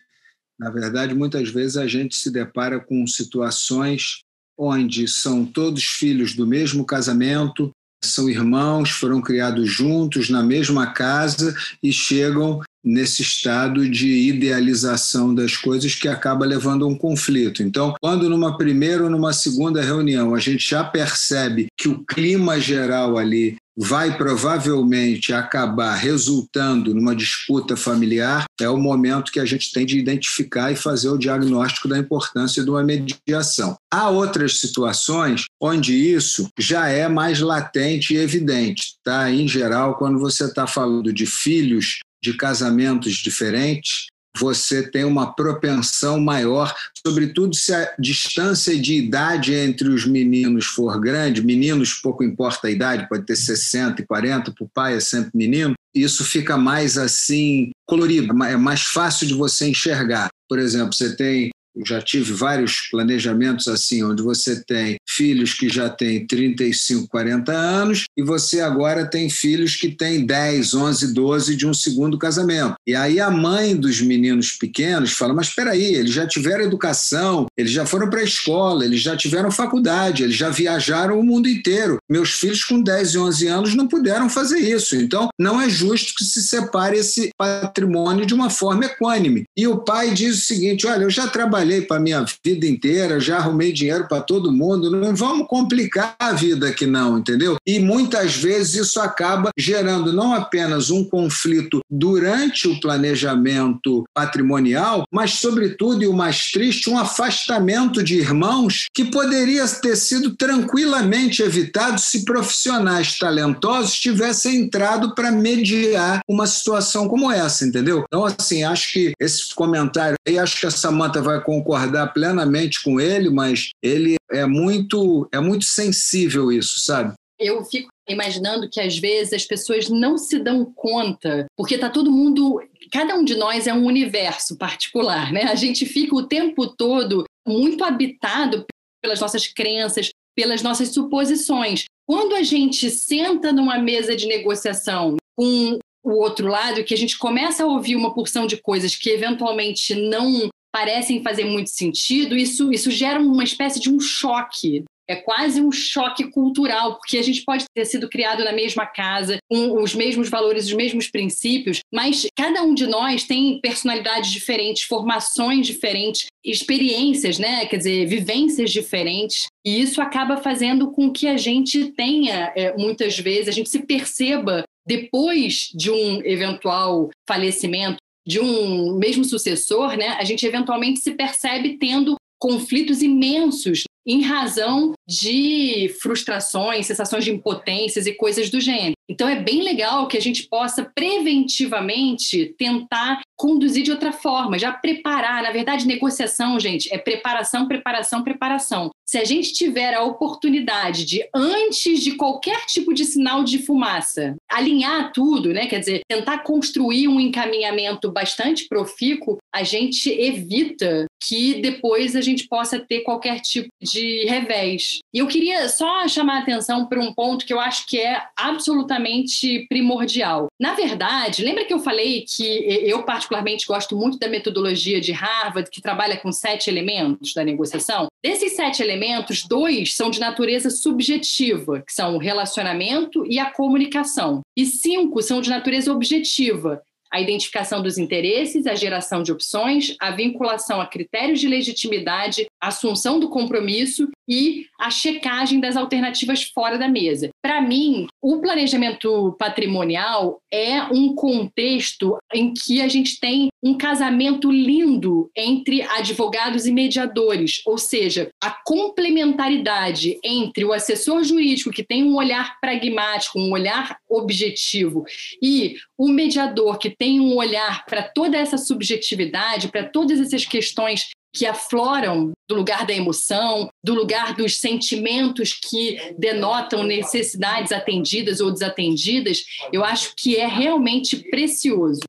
na 0.59 0.69
verdade, 0.69 1.15
muitas 1.15 1.49
vezes 1.49 1.75
a 1.75 1.87
gente 1.87 2.15
se 2.15 2.31
depara 2.31 2.79
com 2.79 3.07
situações 3.07 4.23
onde 4.57 5.07
são 5.07 5.45
todos 5.45 5.83
filhos 5.83 6.35
do 6.35 6.45
mesmo 6.45 6.85
casamento, 6.85 7.71
são 8.03 8.29
irmãos, 8.29 8.89
foram 8.89 9.21
criados 9.21 9.69
juntos 9.71 10.29
na 10.29 10.43
mesma 10.43 10.87
casa 10.87 11.55
e 11.81 11.91
chegam 11.91 12.61
nesse 12.83 13.21
estado 13.21 13.89
de 13.89 14.27
idealização 14.27 15.33
das 15.33 15.55
coisas 15.55 15.95
que 15.95 16.07
acaba 16.07 16.45
levando 16.45 16.83
a 16.83 16.87
um 16.87 16.97
conflito. 16.97 17.63
Então, 17.63 17.95
quando 18.01 18.29
numa 18.29 18.57
primeira 18.57 19.05
ou 19.05 19.09
numa 19.09 19.31
segunda 19.31 19.81
reunião 19.81 20.35
a 20.35 20.39
gente 20.39 20.69
já 20.69 20.83
percebe 20.83 21.67
que 21.79 21.87
o 21.87 22.03
clima 22.03 22.59
geral 22.59 23.17
ali 23.17 23.55
vai 23.77 24.17
provavelmente 24.17 25.33
acabar 25.33 25.95
resultando 25.95 26.93
numa 26.93 27.15
disputa 27.15 27.75
familiar, 27.75 28.45
é 28.59 28.69
o 28.69 28.77
momento 28.77 29.31
que 29.31 29.39
a 29.39 29.45
gente 29.45 29.71
tem 29.71 29.85
de 29.85 29.97
identificar 29.97 30.71
e 30.71 30.75
fazer 30.75 31.09
o 31.09 31.17
diagnóstico 31.17 31.87
da 31.87 31.97
importância 31.97 32.63
de 32.63 32.69
uma 32.69 32.83
mediação. 32.83 33.75
Há 33.91 34.09
outras 34.09 34.59
situações 34.59 35.45
onde 35.61 35.93
isso 35.93 36.47
já 36.57 36.87
é 36.87 37.07
mais 37.07 37.39
latente 37.39 38.13
e 38.13 38.17
evidente. 38.17 38.95
Tá? 39.03 39.31
Em 39.31 39.47
geral, 39.47 39.95
quando 39.95 40.19
você 40.19 40.45
está 40.45 40.67
falando 40.67 41.11
de 41.11 41.25
filhos 41.25 41.99
de 42.23 42.33
casamentos 42.33 43.15
diferentes, 43.15 44.07
você 44.37 44.83
tem 44.83 45.03
uma 45.03 45.33
propensão 45.33 46.19
maior, 46.19 46.73
sobretudo 47.05 47.55
se 47.55 47.73
a 47.73 47.93
distância 47.99 48.79
de 48.79 48.95
idade 48.95 49.53
entre 49.53 49.87
os 49.89 50.05
meninos 50.05 50.65
for 50.65 50.99
grande, 50.99 51.45
meninos 51.45 51.93
pouco 51.93 52.23
importa 52.23 52.67
a 52.67 52.71
idade, 52.71 53.07
pode 53.07 53.25
ter 53.25 53.35
60 53.35 54.01
e 54.01 54.05
40, 54.05 54.51
para 54.51 54.63
o 54.63 54.69
pai 54.73 54.95
é 54.95 54.99
sempre 54.99 55.31
menino, 55.35 55.73
isso 55.93 56.23
fica 56.23 56.57
mais 56.57 56.97
assim 56.97 57.71
colorido, 57.85 58.33
é 58.43 58.57
mais 58.57 58.81
fácil 58.81 59.27
de 59.27 59.33
você 59.33 59.67
enxergar. 59.67 60.29
Por 60.49 60.57
exemplo, 60.57 60.93
você 60.93 61.15
tem 61.15 61.51
já 61.85 62.01
tive 62.01 62.33
vários 62.33 62.87
planejamentos 62.91 63.67
assim, 63.67 64.03
onde 64.03 64.21
você 64.21 64.63
tem 64.63 64.97
filhos 65.07 65.53
que 65.53 65.69
já 65.69 65.89
têm 65.89 66.25
35, 66.25 67.07
40 67.07 67.51
anos 67.51 68.03
e 68.17 68.23
você 68.23 68.61
agora 68.61 69.05
tem 69.05 69.29
filhos 69.29 69.75
que 69.75 69.89
têm 69.89 70.25
10, 70.25 70.73
11, 70.73 71.13
12 71.13 71.55
de 71.55 71.67
um 71.67 71.73
segundo 71.73 72.17
casamento. 72.17 72.75
E 72.85 72.95
aí 72.95 73.19
a 73.19 73.29
mãe 73.29 73.75
dos 73.75 74.01
meninos 74.01 74.51
pequenos 74.51 75.13
fala: 75.13 75.33
Mas 75.33 75.47
espera 75.47 75.71
aí, 75.71 75.95
eles 75.95 76.13
já 76.13 76.27
tiveram 76.27 76.63
educação, 76.63 77.47
eles 77.57 77.71
já 77.71 77.85
foram 77.85 78.09
para 78.09 78.19
a 78.19 78.23
escola, 78.23 78.85
eles 78.85 79.01
já 79.01 79.15
tiveram 79.15 79.51
faculdade, 79.51 80.23
eles 80.23 80.35
já 80.35 80.49
viajaram 80.49 81.19
o 81.19 81.23
mundo 81.23 81.47
inteiro. 81.47 81.97
Meus 82.09 82.31
filhos 82.31 82.63
com 82.63 82.81
10 82.81 83.13
e 83.13 83.17
11 83.17 83.47
anos 83.47 83.75
não 83.75 83.87
puderam 83.87 84.29
fazer 84.29 84.59
isso. 84.59 84.95
Então, 84.95 85.29
não 85.39 85.61
é 85.61 85.69
justo 85.69 86.13
que 86.17 86.23
se 86.23 86.41
separe 86.43 86.97
esse 86.97 87.29
patrimônio 87.37 88.25
de 88.25 88.33
uma 88.33 88.49
forma 88.49 88.85
equânime. 88.85 89.43
E 89.57 89.67
o 89.67 89.79
pai 89.79 90.13
diz 90.13 90.37
o 90.37 90.45
seguinte: 90.45 90.87
Olha, 90.87 91.03
eu 91.03 91.09
já 91.09 91.27
trabalhei 91.27 91.62
trabalhei 91.63 91.81
para 91.81 91.99
minha 91.99 92.25
vida 92.43 92.67
inteira, 92.67 93.19
já 93.19 93.37
arrumei 93.37 93.71
dinheiro 93.71 94.07
para 94.07 94.21
todo 94.21 94.51
mundo, 94.51 94.91
não 94.91 95.15
vamos 95.15 95.47
complicar 95.47 96.15
a 96.19 96.33
vida 96.33 96.67
aqui 96.67 96.85
não, 96.85 97.17
entendeu? 97.17 97.55
E 97.65 97.79
muitas 97.79 98.35
vezes 98.35 98.87
isso 98.87 98.99
acaba 98.99 99.49
gerando 99.57 100.11
não 100.11 100.33
apenas 100.33 100.89
um 100.89 101.03
conflito 101.03 101.79
durante 101.89 102.67
o 102.67 102.79
planejamento 102.79 104.03
patrimonial, 104.13 105.05
mas 105.11 105.35
sobretudo 105.35 106.03
e 106.03 106.07
o 106.07 106.13
mais 106.13 106.51
triste, 106.51 106.89
um 106.89 106.97
afastamento 106.97 108.03
de 108.03 108.17
irmãos 108.17 108.87
que 108.93 109.05
poderia 109.05 109.65
ter 109.67 109.95
sido 109.95 110.35
tranquilamente 110.35 111.41
evitado 111.41 111.99
se 111.99 112.25
profissionais 112.25 113.17
talentosos 113.17 113.97
tivessem 113.97 114.63
entrado 114.63 115.15
para 115.15 115.31
mediar 115.31 116.19
uma 116.27 116.45
situação 116.45 117.07
como 117.07 117.31
essa, 117.31 117.65
entendeu? 117.65 118.03
Então, 118.07 118.25
assim, 118.25 118.63
acho 118.63 118.91
que 118.91 119.13
esse 119.19 119.53
comentário 119.55 120.15
aí, 120.27 120.37
acho 120.37 120.59
que 120.59 120.65
a 120.65 120.71
Samanta 120.71 121.21
vai 121.21 121.41
concordar 121.53 122.13
plenamente 122.13 122.81
com 122.81 122.99
ele, 122.99 123.29
mas 123.29 123.69
ele 123.81 124.15
é 124.31 124.45
muito, 124.45 125.27
é 125.31 125.39
muito 125.39 125.65
sensível 125.65 126.51
isso, 126.51 126.79
sabe? 126.79 127.13
Eu 127.39 127.63
fico 127.65 127.89
imaginando 128.07 128.69
que 128.69 128.79
às 128.79 128.97
vezes 128.97 129.33
as 129.33 129.45
pessoas 129.45 129.89
não 129.89 130.17
se 130.17 130.39
dão 130.39 130.65
conta, 130.73 131.45
porque 131.57 131.75
está 131.75 131.89
todo 131.89 132.11
mundo, 132.11 132.61
cada 132.91 133.15
um 133.15 133.23
de 133.23 133.35
nós 133.35 133.67
é 133.67 133.73
um 133.73 133.85
universo 133.85 134.57
particular, 134.57 135.31
né? 135.31 135.43
A 135.43 135.55
gente 135.55 135.85
fica 135.85 136.15
o 136.15 136.27
tempo 136.27 136.67
todo 136.67 137.23
muito 137.47 137.83
habitado 137.83 138.65
pelas 139.01 139.19
nossas 139.19 139.47
crenças, 139.47 140.09
pelas 140.35 140.61
nossas 140.61 140.89
suposições. 140.89 141.85
Quando 142.07 142.35
a 142.35 142.43
gente 142.43 142.89
senta 142.89 143.51
numa 143.51 143.77
mesa 143.77 144.15
de 144.15 144.27
negociação 144.27 145.17
com 145.35 145.79
o 146.03 146.11
outro 146.21 146.47
lado, 146.47 146.83
que 146.83 146.93
a 146.93 146.97
gente 146.97 147.17
começa 147.17 147.63
a 147.63 147.67
ouvir 147.67 147.95
uma 147.95 148.13
porção 148.13 148.45
de 148.45 148.57
coisas 148.57 148.95
que 148.95 149.09
eventualmente 149.09 149.95
não 149.95 150.49
parecem 150.73 151.21
fazer 151.21 151.45
muito 151.45 151.69
sentido, 151.69 152.35
isso, 152.35 152.73
isso 152.73 152.89
gera 152.89 153.19
uma 153.19 153.43
espécie 153.43 153.79
de 153.79 153.91
um 153.91 153.99
choque 153.99 154.83
é 155.07 155.15
quase 155.15 155.61
um 155.61 155.71
choque 155.71 156.29
cultural, 156.31 156.95
porque 156.97 157.17
a 157.17 157.21
gente 157.21 157.43
pode 157.43 157.65
ter 157.73 157.85
sido 157.85 158.09
criado 158.09 158.43
na 158.43 158.53
mesma 158.53 158.85
casa, 158.85 159.37
com 159.49 159.81
os 159.81 159.93
mesmos 159.93 160.29
valores, 160.29 160.65
os 160.65 160.73
mesmos 160.73 161.09
princípios, 161.09 161.79
mas 161.93 162.25
cada 162.35 162.63
um 162.63 162.73
de 162.73 162.87
nós 162.87 163.23
tem 163.23 163.59
personalidades 163.61 164.31
diferentes, 164.31 164.83
formações 164.83 165.67
diferentes, 165.67 166.27
experiências, 166.43 167.37
né? 167.37 167.65
Quer 167.65 167.77
dizer, 167.77 168.05
vivências 168.05 168.71
diferentes. 168.71 169.47
E 169.65 169.81
isso 169.81 170.01
acaba 170.01 170.37
fazendo 170.37 170.91
com 170.91 171.11
que 171.11 171.27
a 171.27 171.37
gente 171.37 171.91
tenha, 171.91 172.51
é, 172.55 172.75
muitas 172.77 173.17
vezes, 173.17 173.49
a 173.49 173.51
gente 173.51 173.69
se 173.69 173.79
perceba 173.85 174.63
depois 174.85 175.69
de 175.73 175.89
um 175.89 176.21
eventual 176.25 177.09
falecimento 177.27 177.97
de 178.25 178.39
um 178.39 178.97
mesmo 178.97 179.23
sucessor, 179.23 179.97
né, 179.97 180.09
a 180.19 180.23
gente 180.23 180.45
eventualmente 180.45 180.99
se 180.99 181.11
percebe 181.11 181.77
tendo 181.77 182.15
conflitos 182.39 183.01
imensos 183.01 183.83
em 184.05 184.21
razão 184.21 184.93
de 185.07 185.95
frustrações, 186.01 186.85
sensações 186.85 187.23
de 187.23 187.31
impotências 187.31 188.05
e 188.05 188.13
coisas 188.13 188.49
do 188.49 188.59
gênero. 188.59 188.93
Então 189.09 189.27
é 189.27 189.41
bem 189.41 189.61
legal 189.61 190.07
que 190.07 190.17
a 190.17 190.21
gente 190.21 190.43
possa 190.43 190.83
preventivamente 190.83 192.53
tentar 192.57 193.21
conduzir 193.37 193.83
de 193.83 193.91
outra 193.91 194.11
forma, 194.11 194.59
já 194.59 194.71
preparar. 194.71 195.43
Na 195.43 195.51
verdade, 195.51 195.87
negociação, 195.87 196.59
gente, 196.59 196.93
é 196.93 196.97
preparação, 196.97 197.67
preparação, 197.67 198.23
preparação. 198.23 198.89
Se 199.05 199.17
a 199.17 199.25
gente 199.25 199.53
tiver 199.53 199.93
a 199.93 200.03
oportunidade 200.03 201.05
de, 201.05 201.27
antes 201.33 202.01
de 202.01 202.13
qualquer 202.13 202.65
tipo 202.65 202.93
de 202.93 203.05
sinal 203.05 203.43
de 203.43 203.59
fumaça, 203.59 204.35
alinhar 204.53 205.11
tudo, 205.11 205.53
né? 205.53 205.67
Quer 205.67 205.79
dizer, 205.79 206.01
tentar 206.07 206.39
construir 206.39 207.07
um 207.07 207.19
encaminhamento 207.19 208.11
bastante 208.11 208.67
profícuo, 208.67 209.37
a 209.53 209.63
gente 209.63 210.09
evita 210.09 211.05
que 211.25 211.61
depois 211.61 212.15
a 212.15 212.21
gente 212.21 212.47
possa 212.47 212.79
ter 212.79 213.01
qualquer 213.01 213.39
tipo 213.39 213.69
de 213.81 214.25
revés. 214.25 214.99
E 215.13 215.19
eu 215.19 215.27
queria 215.27 215.69
só 215.69 216.07
chamar 216.07 216.37
a 216.37 216.39
atenção 216.39 216.85
para 216.87 216.99
um 216.99 217.13
ponto 217.13 217.45
que 217.45 217.53
eu 217.53 217.59
acho 217.59 217.87
que 217.87 217.99
é 217.99 218.21
absolutamente 218.37 219.65
primordial. 219.69 220.47
Na 220.59 220.73
verdade, 220.73 221.43
lembra 221.43 221.65
que 221.65 221.73
eu 221.73 221.79
falei 221.79 222.25
que 222.27 222.43
eu 222.43 223.03
particularmente 223.03 223.65
gosto 223.65 223.95
muito 223.95 224.19
da 224.19 224.27
metodologia 224.27 224.99
de 224.99 225.11
Harvard, 225.11 225.69
que 225.69 225.81
trabalha 225.81 226.17
com 226.17 226.31
sete 226.31 226.69
elementos 226.69 227.33
da 227.33 227.43
negociação? 227.43 228.07
Desses 228.23 228.55
sete 228.55 228.81
elementos, 228.81 229.43
dois 229.47 229.95
são 229.95 230.09
de 230.09 230.19
natureza 230.19 230.69
subjetiva, 230.69 231.81
que 231.85 231.93
são 231.93 232.15
o 232.15 232.19
relacionamento 232.19 233.25
e 233.25 233.39
a 233.39 233.49
comunicação. 233.49 234.41
E 234.55 234.65
cinco 234.65 235.21
são 235.21 235.41
de 235.41 235.49
natureza 235.49 235.91
objetiva, 235.91 236.81
a 237.13 237.21
identificação 237.21 237.83
dos 237.83 237.99
interesses, 237.99 238.65
a 238.65 238.73
geração 238.73 239.21
de 239.21 239.31
opções, 239.31 239.95
a 239.99 240.09
vinculação 240.09 240.81
a 240.81 240.87
critérios 240.87 241.39
de 241.39 241.47
legitimidade, 241.47 242.47
a 242.59 242.69
assunção 242.69 243.19
do 243.19 243.29
compromisso 243.29 244.09
e 244.27 244.65
a 244.79 244.89
checagem 244.89 245.59
das 245.59 245.77
alternativas 245.77 246.43
fora 246.43 246.75
da 246.75 246.87
mesa. 246.87 247.29
Para 247.43 247.59
mim, 247.61 248.07
o 248.21 248.39
planejamento 248.39 249.35
patrimonial 249.37 250.41
é 250.49 250.81
um 250.83 251.13
contexto 251.13 252.17
em 252.33 252.53
que 252.53 252.81
a 252.81 252.87
gente 252.87 253.19
tem 253.19 253.49
um 253.61 253.77
casamento 253.77 254.49
lindo 254.49 255.29
entre 255.35 255.81
advogados 255.81 256.65
e 256.65 256.71
mediadores, 256.71 257.61
ou 257.65 257.77
seja, 257.77 258.29
a 258.41 258.49
complementaridade 258.65 260.17
entre 260.23 260.63
o 260.63 260.71
assessor 260.71 261.21
jurídico 261.25 261.69
que 261.69 261.83
tem 261.83 262.05
um 262.05 262.15
olhar 262.15 262.57
pragmático, 262.61 263.37
um 263.37 263.51
olhar 263.51 263.97
objetivo, 264.09 265.03
e 265.41 265.75
o 265.97 266.07
mediador 266.07 266.77
que 266.77 266.89
tem 266.89 267.19
um 267.19 267.35
olhar 267.35 267.85
para 267.85 268.03
toda 268.03 268.37
essa 268.37 268.57
subjetividade, 268.57 269.67
para 269.67 269.83
todas 269.83 270.21
essas 270.21 270.45
questões 270.45 271.09
que 271.33 271.45
afloram 271.45 272.31
do 272.47 272.55
lugar 272.55 272.85
da 272.85 272.93
emoção, 272.93 273.69
do 273.83 273.93
lugar 273.93 274.35
dos 274.35 274.57
sentimentos 274.59 275.53
que 275.53 276.13
denotam 276.17 276.83
necessidades 276.83 277.71
atendidas 277.71 278.39
ou 278.39 278.51
desatendidas, 278.51 279.43
eu 279.71 279.83
acho 279.83 280.13
que 280.15 280.35
é 280.35 280.45
realmente 280.45 281.17
precioso. 281.29 282.01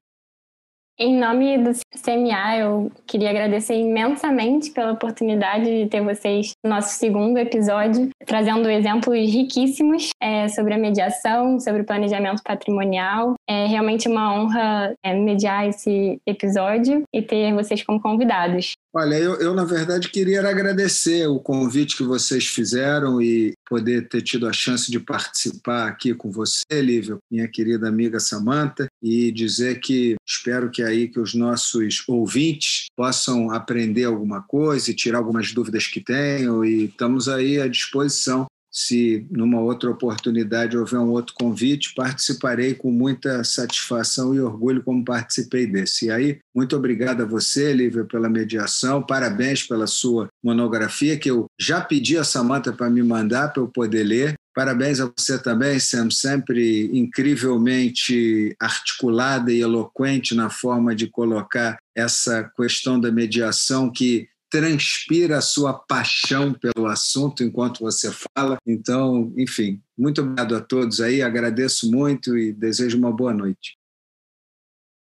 Em 0.96 1.18
nome 1.18 1.58
do 1.58 1.72
CMA, 2.04 2.58
eu 2.58 2.92
queria 3.04 3.30
agradecer 3.30 3.74
imensamente 3.74 4.70
pela 4.70 4.92
oportunidade 4.92 5.64
de 5.64 5.90
ter 5.90 6.00
vocês 6.00 6.52
no 6.62 6.70
nosso 6.70 6.96
segundo 6.96 7.36
episódio, 7.36 8.10
trazendo 8.24 8.70
exemplos 8.70 9.18
riquíssimos 9.18 10.10
é, 10.22 10.46
sobre 10.46 10.72
a 10.72 10.78
mediação, 10.78 11.58
sobre 11.58 11.82
o 11.82 11.84
planejamento 11.84 12.40
patrimonial. 12.44 13.34
É 13.48 13.66
realmente 13.66 14.08
uma 14.08 14.32
honra 14.32 14.94
é, 15.02 15.12
mediar 15.14 15.68
esse 15.68 16.20
episódio 16.24 17.02
e 17.12 17.20
ter 17.20 17.52
vocês 17.52 17.82
como 17.82 18.00
convidados. 18.00 18.74
Olha, 18.94 19.16
eu, 19.16 19.34
eu, 19.40 19.52
na 19.52 19.64
verdade 19.64 20.08
queria 20.08 20.48
agradecer 20.48 21.26
o 21.26 21.40
convite 21.40 21.96
que 21.96 22.04
vocês 22.04 22.46
fizeram 22.46 23.20
e 23.20 23.52
poder 23.68 24.08
ter 24.08 24.22
tido 24.22 24.46
a 24.48 24.52
chance 24.52 24.90
de 24.90 25.00
participar 25.00 25.88
aqui 25.88 26.14
com 26.14 26.30
você, 26.30 26.62
Lívia, 26.72 27.18
minha 27.30 27.48
querida 27.48 27.88
amiga 27.88 28.20
Samanta, 28.20 28.86
e 29.02 29.30
dizer 29.32 29.80
que 29.80 30.16
espero 30.26 30.70
que 30.70 30.82
aí 30.82 31.08
que 31.08 31.20
os 31.20 31.34
nossos 31.34 32.04
ouvintes 32.08 32.86
possam 32.96 33.50
aprender 33.50 34.04
alguma 34.04 34.42
coisa 34.42 34.90
e 34.90 34.94
tirar 34.94 35.18
algumas 35.18 35.52
dúvidas 35.52 35.86
que 35.86 36.00
tenham 36.00 36.64
e 36.64 36.84
estamos 36.84 37.28
aí 37.28 37.60
à 37.60 37.68
disposição 37.68 38.46
se 38.74 39.24
numa 39.30 39.60
outra 39.60 39.88
oportunidade 39.88 40.76
houver 40.76 40.98
um 40.98 41.10
outro 41.10 41.32
convite, 41.34 41.94
participarei 41.94 42.74
com 42.74 42.90
muita 42.90 43.44
satisfação 43.44 44.34
e 44.34 44.40
orgulho 44.40 44.82
como 44.82 45.04
participei 45.04 45.64
desse. 45.64 46.06
E 46.06 46.10
aí, 46.10 46.38
muito 46.52 46.76
obrigado 46.76 47.22
a 47.22 47.26
você, 47.26 47.72
Lívia, 47.72 48.04
pela 48.04 48.28
mediação, 48.28 49.00
parabéns 49.00 49.62
pela 49.62 49.86
sua 49.86 50.28
monografia, 50.42 51.16
que 51.16 51.30
eu 51.30 51.46
já 51.58 51.80
pedi 51.80 52.18
a 52.18 52.24
Samanta 52.24 52.72
para 52.72 52.90
me 52.90 53.02
mandar 53.02 53.52
para 53.52 53.62
eu 53.62 53.68
poder 53.68 54.02
ler. 54.02 54.34
Parabéns 54.52 55.00
a 55.00 55.10
você 55.16 55.36
também, 55.36 55.78
Sam, 55.80 56.10
sempre 56.10 56.90
incrivelmente 56.96 58.54
articulada 58.60 59.52
e 59.52 59.60
eloquente 59.60 60.34
na 60.34 60.48
forma 60.48 60.94
de 60.94 61.08
colocar 61.08 61.76
essa 61.94 62.50
questão 62.56 63.00
da 63.00 63.10
mediação 63.10 63.90
que 63.90 64.28
transpira 64.54 65.38
a 65.38 65.40
sua 65.40 65.74
paixão 65.74 66.54
pelo 66.54 66.86
assunto 66.86 67.42
enquanto 67.42 67.80
você 67.80 68.12
fala. 68.36 68.56
Então, 68.64 69.32
enfim, 69.36 69.82
muito 69.98 70.20
obrigado 70.20 70.54
a 70.54 70.60
todos 70.60 71.00
aí, 71.00 71.22
agradeço 71.22 71.90
muito 71.90 72.38
e 72.38 72.52
desejo 72.52 72.96
uma 72.96 73.10
boa 73.10 73.34
noite. 73.34 73.76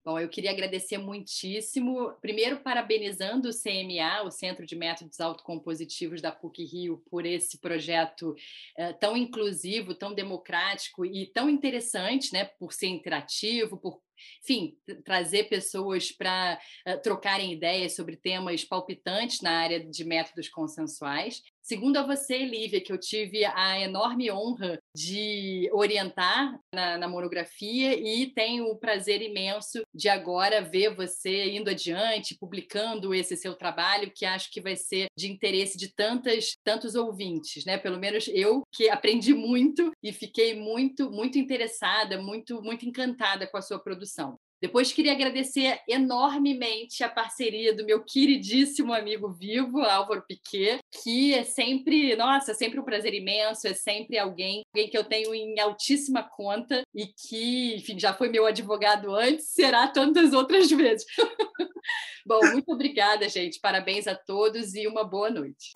Bom, 0.06 0.20
eu 0.20 0.28
queria 0.28 0.52
agradecer 0.52 0.98
muitíssimo, 0.98 2.12
primeiro 2.20 2.60
parabenizando 2.60 3.48
o 3.48 3.54
CMA, 3.54 4.24
o 4.26 4.32
Centro 4.32 4.66
de 4.66 4.76
Métodos 4.76 5.22
Autocompositivos 5.22 6.22
da 6.22 6.30
PUC-Rio, 6.30 7.02
por 7.10 7.26
esse 7.26 7.58
projeto 7.58 8.32
uh, 8.32 8.94
tão 9.00 9.16
inclusivo, 9.16 9.96
tão 9.96 10.14
democrático 10.14 11.06
e 11.06 11.28
tão 11.28 11.50
interessante, 11.50 12.34
né, 12.34 12.44
por 12.44 12.74
ser 12.74 12.88
interativo, 12.88 13.78
por 13.78 14.02
enfim, 14.42 14.78
trazer 15.06 15.46
pessoas 15.46 16.12
para 16.12 16.60
uh, 16.86 17.02
trocarem 17.02 17.54
ideias 17.54 17.96
sobre 17.96 18.18
temas 18.18 18.66
palpitantes 18.66 19.40
na 19.40 19.52
área 19.52 19.80
de 19.80 20.04
métodos 20.04 20.50
consensuais. 20.50 21.42
Segundo 21.62 21.96
a 21.96 22.06
você, 22.06 22.40
Lívia, 22.40 22.82
que 22.82 22.92
eu 22.92 22.98
tive 22.98 23.46
a 23.46 23.80
enorme 23.80 24.30
honra 24.30 24.83
de 24.96 25.70
orientar 25.72 26.60
na, 26.74 26.98
na, 26.98 27.08
monografia 27.08 27.96
e 27.96 28.28
tenho 28.28 28.66
o 28.66 28.78
prazer 28.78 29.22
imenso 29.22 29.82
de 29.94 30.10
agora 30.10 30.62
ver 30.62 30.96
você 30.96 31.52
indo 31.52 31.70
adiante, 31.70 32.38
publicando 32.38 33.14
esse 33.14 33.36
seu 33.36 33.56
trabalho, 33.56 34.12
que 34.14 34.26
acho 34.26 34.52
que 34.52 34.62
vai 34.62 34.76
ser 34.76 35.08
de 35.18 35.32
interesse 35.32 35.78
de 35.78 35.94
tantas, 35.94 36.56
tantos 36.64 36.96
ouvintes, 36.96 37.66
né? 37.66 37.78
Pelo 37.78 38.00
menos 38.00 38.28
eu 38.28 38.64
que 38.72 38.90
aprendi 38.90 39.34
muito 39.34 39.92
e 40.02 40.12
fiquei 40.12 40.56
muito, 40.56 41.10
muito 41.10 41.38
interessada, 41.38 42.22
muito, 42.22 42.62
muito 42.62 42.86
encantada 42.86 43.48
com 43.48 43.58
a 43.58 43.62
sua 43.62 43.80
produção. 43.80 44.38
Depois 44.64 44.94
queria 44.94 45.12
agradecer 45.12 45.82
enormemente 45.90 47.04
a 47.04 47.10
parceria 47.10 47.76
do 47.76 47.84
meu 47.84 48.02
queridíssimo 48.02 48.94
amigo 48.94 49.30
vivo, 49.30 49.82
Álvaro 49.82 50.24
Piquet, 50.26 50.80
que 51.04 51.34
é 51.34 51.44
sempre, 51.44 52.16
nossa, 52.16 52.52
é 52.52 52.54
sempre 52.54 52.80
um 52.80 52.84
prazer 52.86 53.14
imenso, 53.14 53.68
é 53.68 53.74
sempre 53.74 54.18
alguém, 54.18 54.64
alguém 54.74 54.90
que 54.90 54.98
eu 54.98 55.04
tenho 55.04 55.36
em 55.36 55.60
altíssima 55.60 56.24
conta 56.24 56.82
e 56.96 57.08
que, 57.08 57.76
enfim, 57.76 58.00
já 58.00 58.14
foi 58.14 58.30
meu 58.30 58.46
advogado 58.46 59.14
antes, 59.14 59.50
será 59.50 59.86
tantas 59.90 60.32
outras 60.32 60.72
vezes. 60.72 61.06
Bom, 62.26 62.40
muito 62.54 62.72
obrigada, 62.72 63.28
gente. 63.28 63.60
Parabéns 63.60 64.08
a 64.08 64.16
todos 64.16 64.76
e 64.76 64.88
uma 64.88 65.04
boa 65.04 65.30
noite. 65.30 65.74